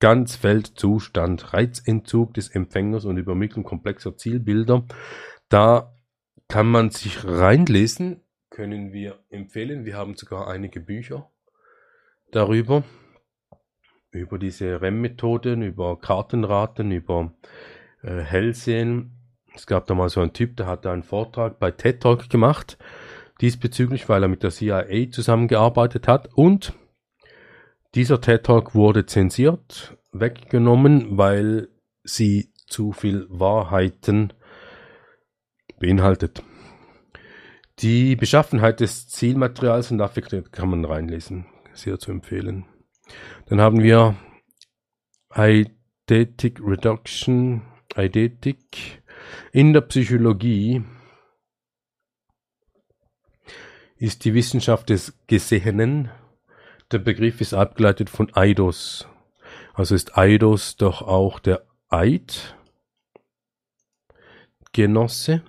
[0.00, 4.84] Ganzfeldzustand, Reizentzug des Empfängers und Übermittlung komplexer Zielbilder.
[5.48, 5.94] Da
[6.48, 9.84] kann man sich reinlesen, können wir empfehlen.
[9.84, 11.30] Wir haben sogar einige Bücher
[12.32, 12.82] darüber,
[14.10, 17.32] über diese REM-Methoden, über Kartenraten, über
[18.02, 19.16] äh, Hellsehen.
[19.54, 22.78] Es gab da mal so einen Typ, der hatte einen Vortrag bei TED Talk gemacht,
[23.40, 26.72] diesbezüglich, weil er mit der CIA zusammengearbeitet hat und
[27.94, 31.68] dieser TED Talk wurde zensiert, weggenommen, weil
[32.04, 34.32] sie zu viel Wahrheiten
[35.78, 36.42] beinhaltet.
[37.80, 41.46] Die Beschaffenheit des Zielmaterials und dafür kann man reinlesen.
[41.72, 42.66] Sehr zu empfehlen.
[43.46, 44.16] Dann haben wir
[45.30, 47.62] Eidetic Reduction,
[47.94, 49.02] Eidetic
[49.52, 50.82] in der Psychologie
[53.96, 56.10] ist die Wissenschaft des Gesehenen
[56.90, 59.08] der Begriff ist abgeleitet von Eidos.
[59.74, 62.56] Also ist Eidos doch auch der Eid,
[64.72, 65.42] Genosse.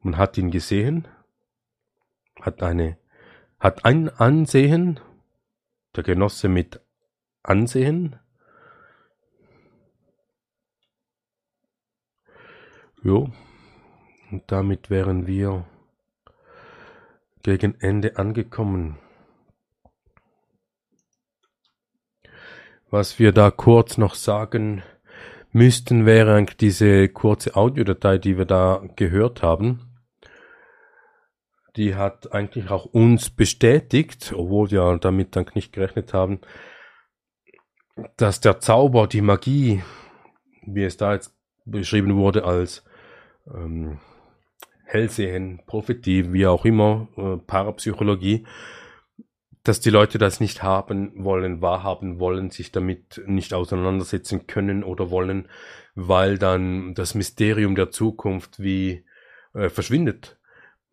[0.00, 1.08] Man hat ihn gesehen,
[2.40, 2.98] hat eine,
[3.58, 5.00] hat ein Ansehen,
[5.94, 6.80] der Genosse mit
[7.42, 8.18] Ansehen.
[13.02, 13.32] Jo,
[14.30, 15.66] und damit wären wir
[17.42, 19.01] gegen Ende angekommen.
[22.92, 24.82] Was wir da kurz noch sagen
[25.50, 29.96] müssten, wäre eigentlich diese kurze Audiodatei, die wir da gehört haben.
[31.74, 36.40] Die hat eigentlich auch uns bestätigt, obwohl wir damit dann nicht gerechnet haben,
[38.18, 39.82] dass der Zauber, die Magie,
[40.66, 42.84] wie es da jetzt beschrieben wurde als
[43.46, 44.00] ähm,
[44.84, 48.44] Hellsehen, Prophetie, wie auch immer, äh, Parapsychologie,
[49.64, 55.10] dass die Leute das nicht haben wollen, wahrhaben wollen, sich damit nicht auseinandersetzen können oder
[55.10, 55.48] wollen,
[55.94, 59.04] weil dann das Mysterium der Zukunft wie
[59.54, 60.38] äh, verschwindet.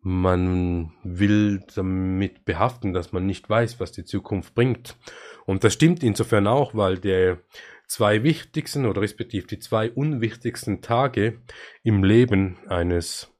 [0.02, 4.96] Man will damit behaften, dass man nicht weiß, was die Zukunft bringt.
[5.44, 7.38] Und das stimmt insofern auch, weil der
[7.86, 11.42] zwei wichtigsten oder respektive die zwei unwichtigsten Tage
[11.82, 13.30] im Leben eines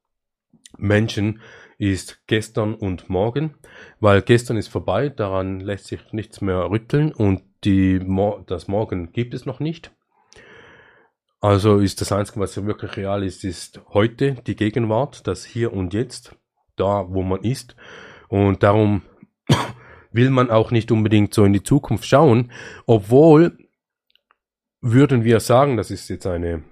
[0.77, 1.41] Menschen
[1.81, 3.55] ist gestern und morgen,
[4.01, 8.01] weil gestern ist vorbei, daran lässt sich nichts mehr rütteln und die,
[8.47, 9.91] das Morgen gibt es noch nicht.
[11.41, 15.95] Also ist das Einzige, was wirklich real ist, ist heute die Gegenwart, das Hier und
[15.95, 16.37] Jetzt,
[16.77, 17.77] da wo man ist.
[18.29, 19.01] Und darum
[20.13, 22.53] will man auch nicht unbedingt so in die Zukunft schauen,
[22.85, 23.57] obwohl
[24.83, 26.63] würden wir sagen, das ist jetzt eine,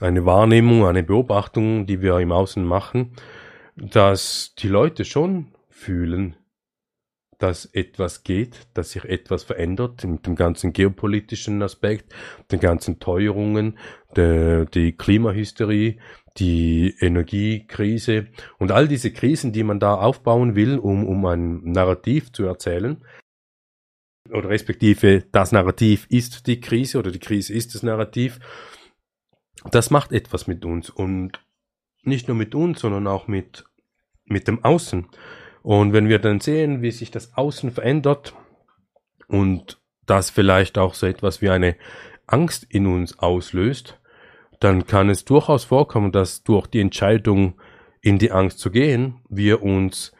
[0.00, 3.14] eine Wahrnehmung, eine Beobachtung, die wir im Außen machen,
[3.80, 6.36] dass die Leute schon fühlen,
[7.38, 12.12] dass etwas geht, dass sich etwas verändert mit dem ganzen geopolitischen Aspekt,
[12.50, 13.78] den ganzen Teuerungen,
[14.16, 15.98] der, die Klimahysterie,
[16.36, 18.26] die Energiekrise
[18.58, 23.04] und all diese Krisen, die man da aufbauen will, um, um ein Narrativ zu erzählen.
[24.30, 28.40] Oder respektive das Narrativ ist die Krise oder die Krise ist das Narrativ.
[29.70, 31.40] Das macht etwas mit uns und
[32.02, 33.64] nicht nur mit uns, sondern auch mit,
[34.28, 35.06] mit dem Außen.
[35.62, 38.34] Und wenn wir dann sehen, wie sich das Außen verändert
[39.26, 41.76] und das vielleicht auch so etwas wie eine
[42.26, 44.00] Angst in uns auslöst,
[44.60, 47.54] dann kann es durchaus vorkommen, dass durch die Entscheidung
[48.00, 50.12] in die Angst zu gehen, wir uns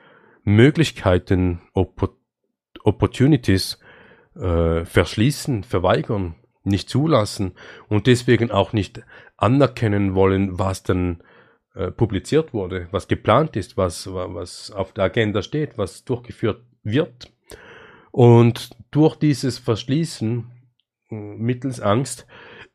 [0.45, 1.61] Möglichkeiten,
[2.83, 3.79] Opportunities
[4.35, 7.53] äh, verschließen, verweigern, nicht zulassen
[7.89, 9.03] und deswegen auch nicht
[9.37, 11.23] anerkennen wollen, was dann
[11.79, 17.33] äh, publiziert wurde, was geplant ist, was, was auf der Agenda steht, was durchgeführt wird.
[18.11, 20.51] Und durch dieses Verschließen
[21.09, 22.27] äh, mittels Angst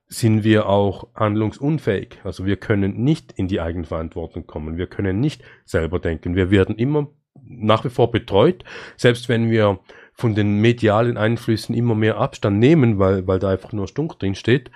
[0.08, 2.22] sind wir auch handlungsunfähig.
[2.24, 4.78] Also wir können nicht in die Eigenverantwortung kommen.
[4.78, 6.38] Wir können nicht selber denken.
[6.38, 7.10] Wir werden immer
[7.44, 8.64] nach wie vor betreut,
[8.96, 9.80] selbst wenn wir
[10.14, 14.36] von den medialen Einflüssen immer mehr Abstand nehmen, weil, weil da einfach nur Stunk drin
[14.36, 14.72] steht,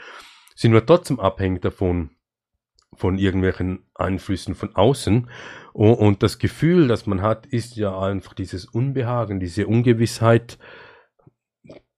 [0.54, 2.10] sind wir trotzdem abhängig davon,
[2.98, 5.30] von irgendwelchen Einflüssen von außen.
[5.74, 10.58] Und das Gefühl, das man hat, ist ja einfach dieses Unbehagen, diese Ungewissheit,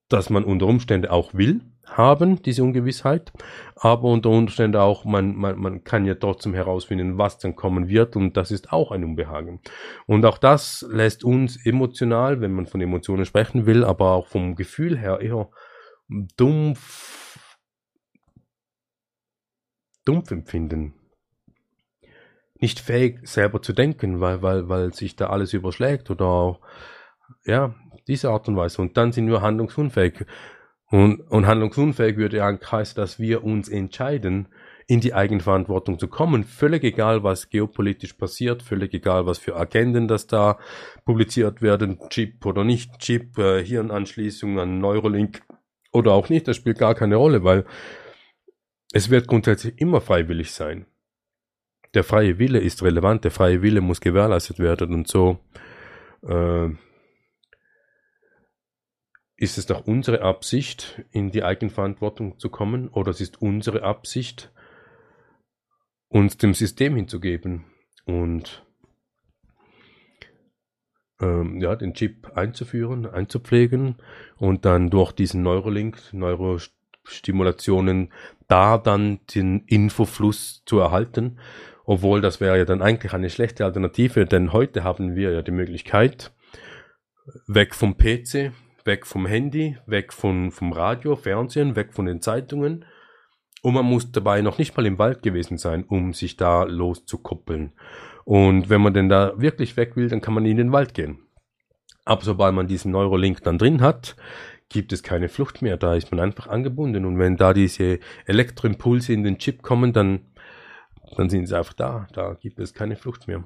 [0.10, 3.32] dass man unter Umständen auch will haben, diese Ungewissheit,
[3.76, 8.16] aber unter Umständen auch, man, man, man kann ja trotzdem herausfinden, was dann kommen wird
[8.16, 9.62] und das ist auch ein Unbehagen.
[10.06, 14.56] Und auch das lässt uns emotional, wenn man von Emotionen sprechen will, aber auch vom
[14.56, 15.50] Gefühl her eher
[16.38, 17.19] dumpf
[20.10, 20.96] dumpf empfinden.
[22.60, 26.60] Nicht fähig, selber zu denken, weil, weil, weil sich da alles überschlägt oder auch,
[27.46, 27.76] ja,
[28.08, 28.82] diese Art und Weise.
[28.82, 30.26] Und dann sind wir handlungsunfähig.
[30.90, 34.48] Und, und handlungsunfähig würde ja heißen, dass wir uns entscheiden,
[34.88, 36.44] in die Eigenverantwortung zu kommen.
[36.44, 40.58] Völlig egal, was geopolitisch passiert, völlig egal, was für Agenden das da
[41.06, 45.44] publiziert werden, Chip oder nicht Chip, äh, Hirnanschließung an Neurolink
[45.92, 47.66] oder auch nicht, das spielt gar keine Rolle, weil
[48.92, 50.86] es wird grundsätzlich immer freiwillig sein.
[51.94, 55.40] Der freie Wille ist relevant, der freie Wille muss gewährleistet werden und so
[56.22, 56.70] äh,
[59.38, 64.52] ist es doch unsere Absicht, in die Eigenverantwortung zu kommen oder es ist unsere Absicht,
[66.10, 67.66] uns dem System hinzugeben
[68.06, 68.66] und
[71.22, 73.96] ähm, ja, den Chip einzuführen, einzupflegen
[74.38, 78.12] und dann durch diesen Neurolink, Neurostimulationen
[78.50, 81.40] da dann den Infofluss zu erhalten.
[81.86, 85.52] Obwohl das wäre ja dann eigentlich eine schlechte Alternative, denn heute haben wir ja die
[85.52, 86.34] Möglichkeit,
[87.48, 88.52] weg vom PC,
[88.84, 92.86] weg vom Handy, weg von, vom Radio, Fernsehen, weg von den Zeitungen.
[93.62, 97.74] Und man muss dabei noch nicht mal im Wald gewesen sein, um sich da loszukoppeln.
[98.24, 101.20] Und wenn man denn da wirklich weg will, dann kann man in den Wald gehen.
[102.06, 104.16] Aber sobald man diesen Neurolink dann drin hat,
[104.70, 105.78] gibt es keine Flucht mehr.
[105.78, 107.06] Da ist man einfach angebunden.
[107.06, 110.34] Und wenn da diese Elektroimpulse in den Chip kommen, dann,
[111.18, 112.08] dann sind sie einfach da.
[112.14, 113.46] Da gibt es keine Flucht mehr.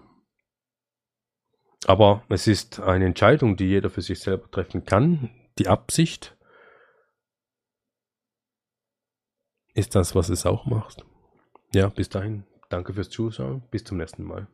[1.85, 5.29] Aber es ist eine Entscheidung, die jeder für sich selber treffen kann.
[5.57, 6.37] Die Absicht
[9.73, 11.03] ist das, was es auch macht.
[11.73, 12.45] Ja, bis dahin.
[12.69, 13.63] Danke fürs Zuschauen.
[13.71, 14.47] Bis zum nächsten Mal.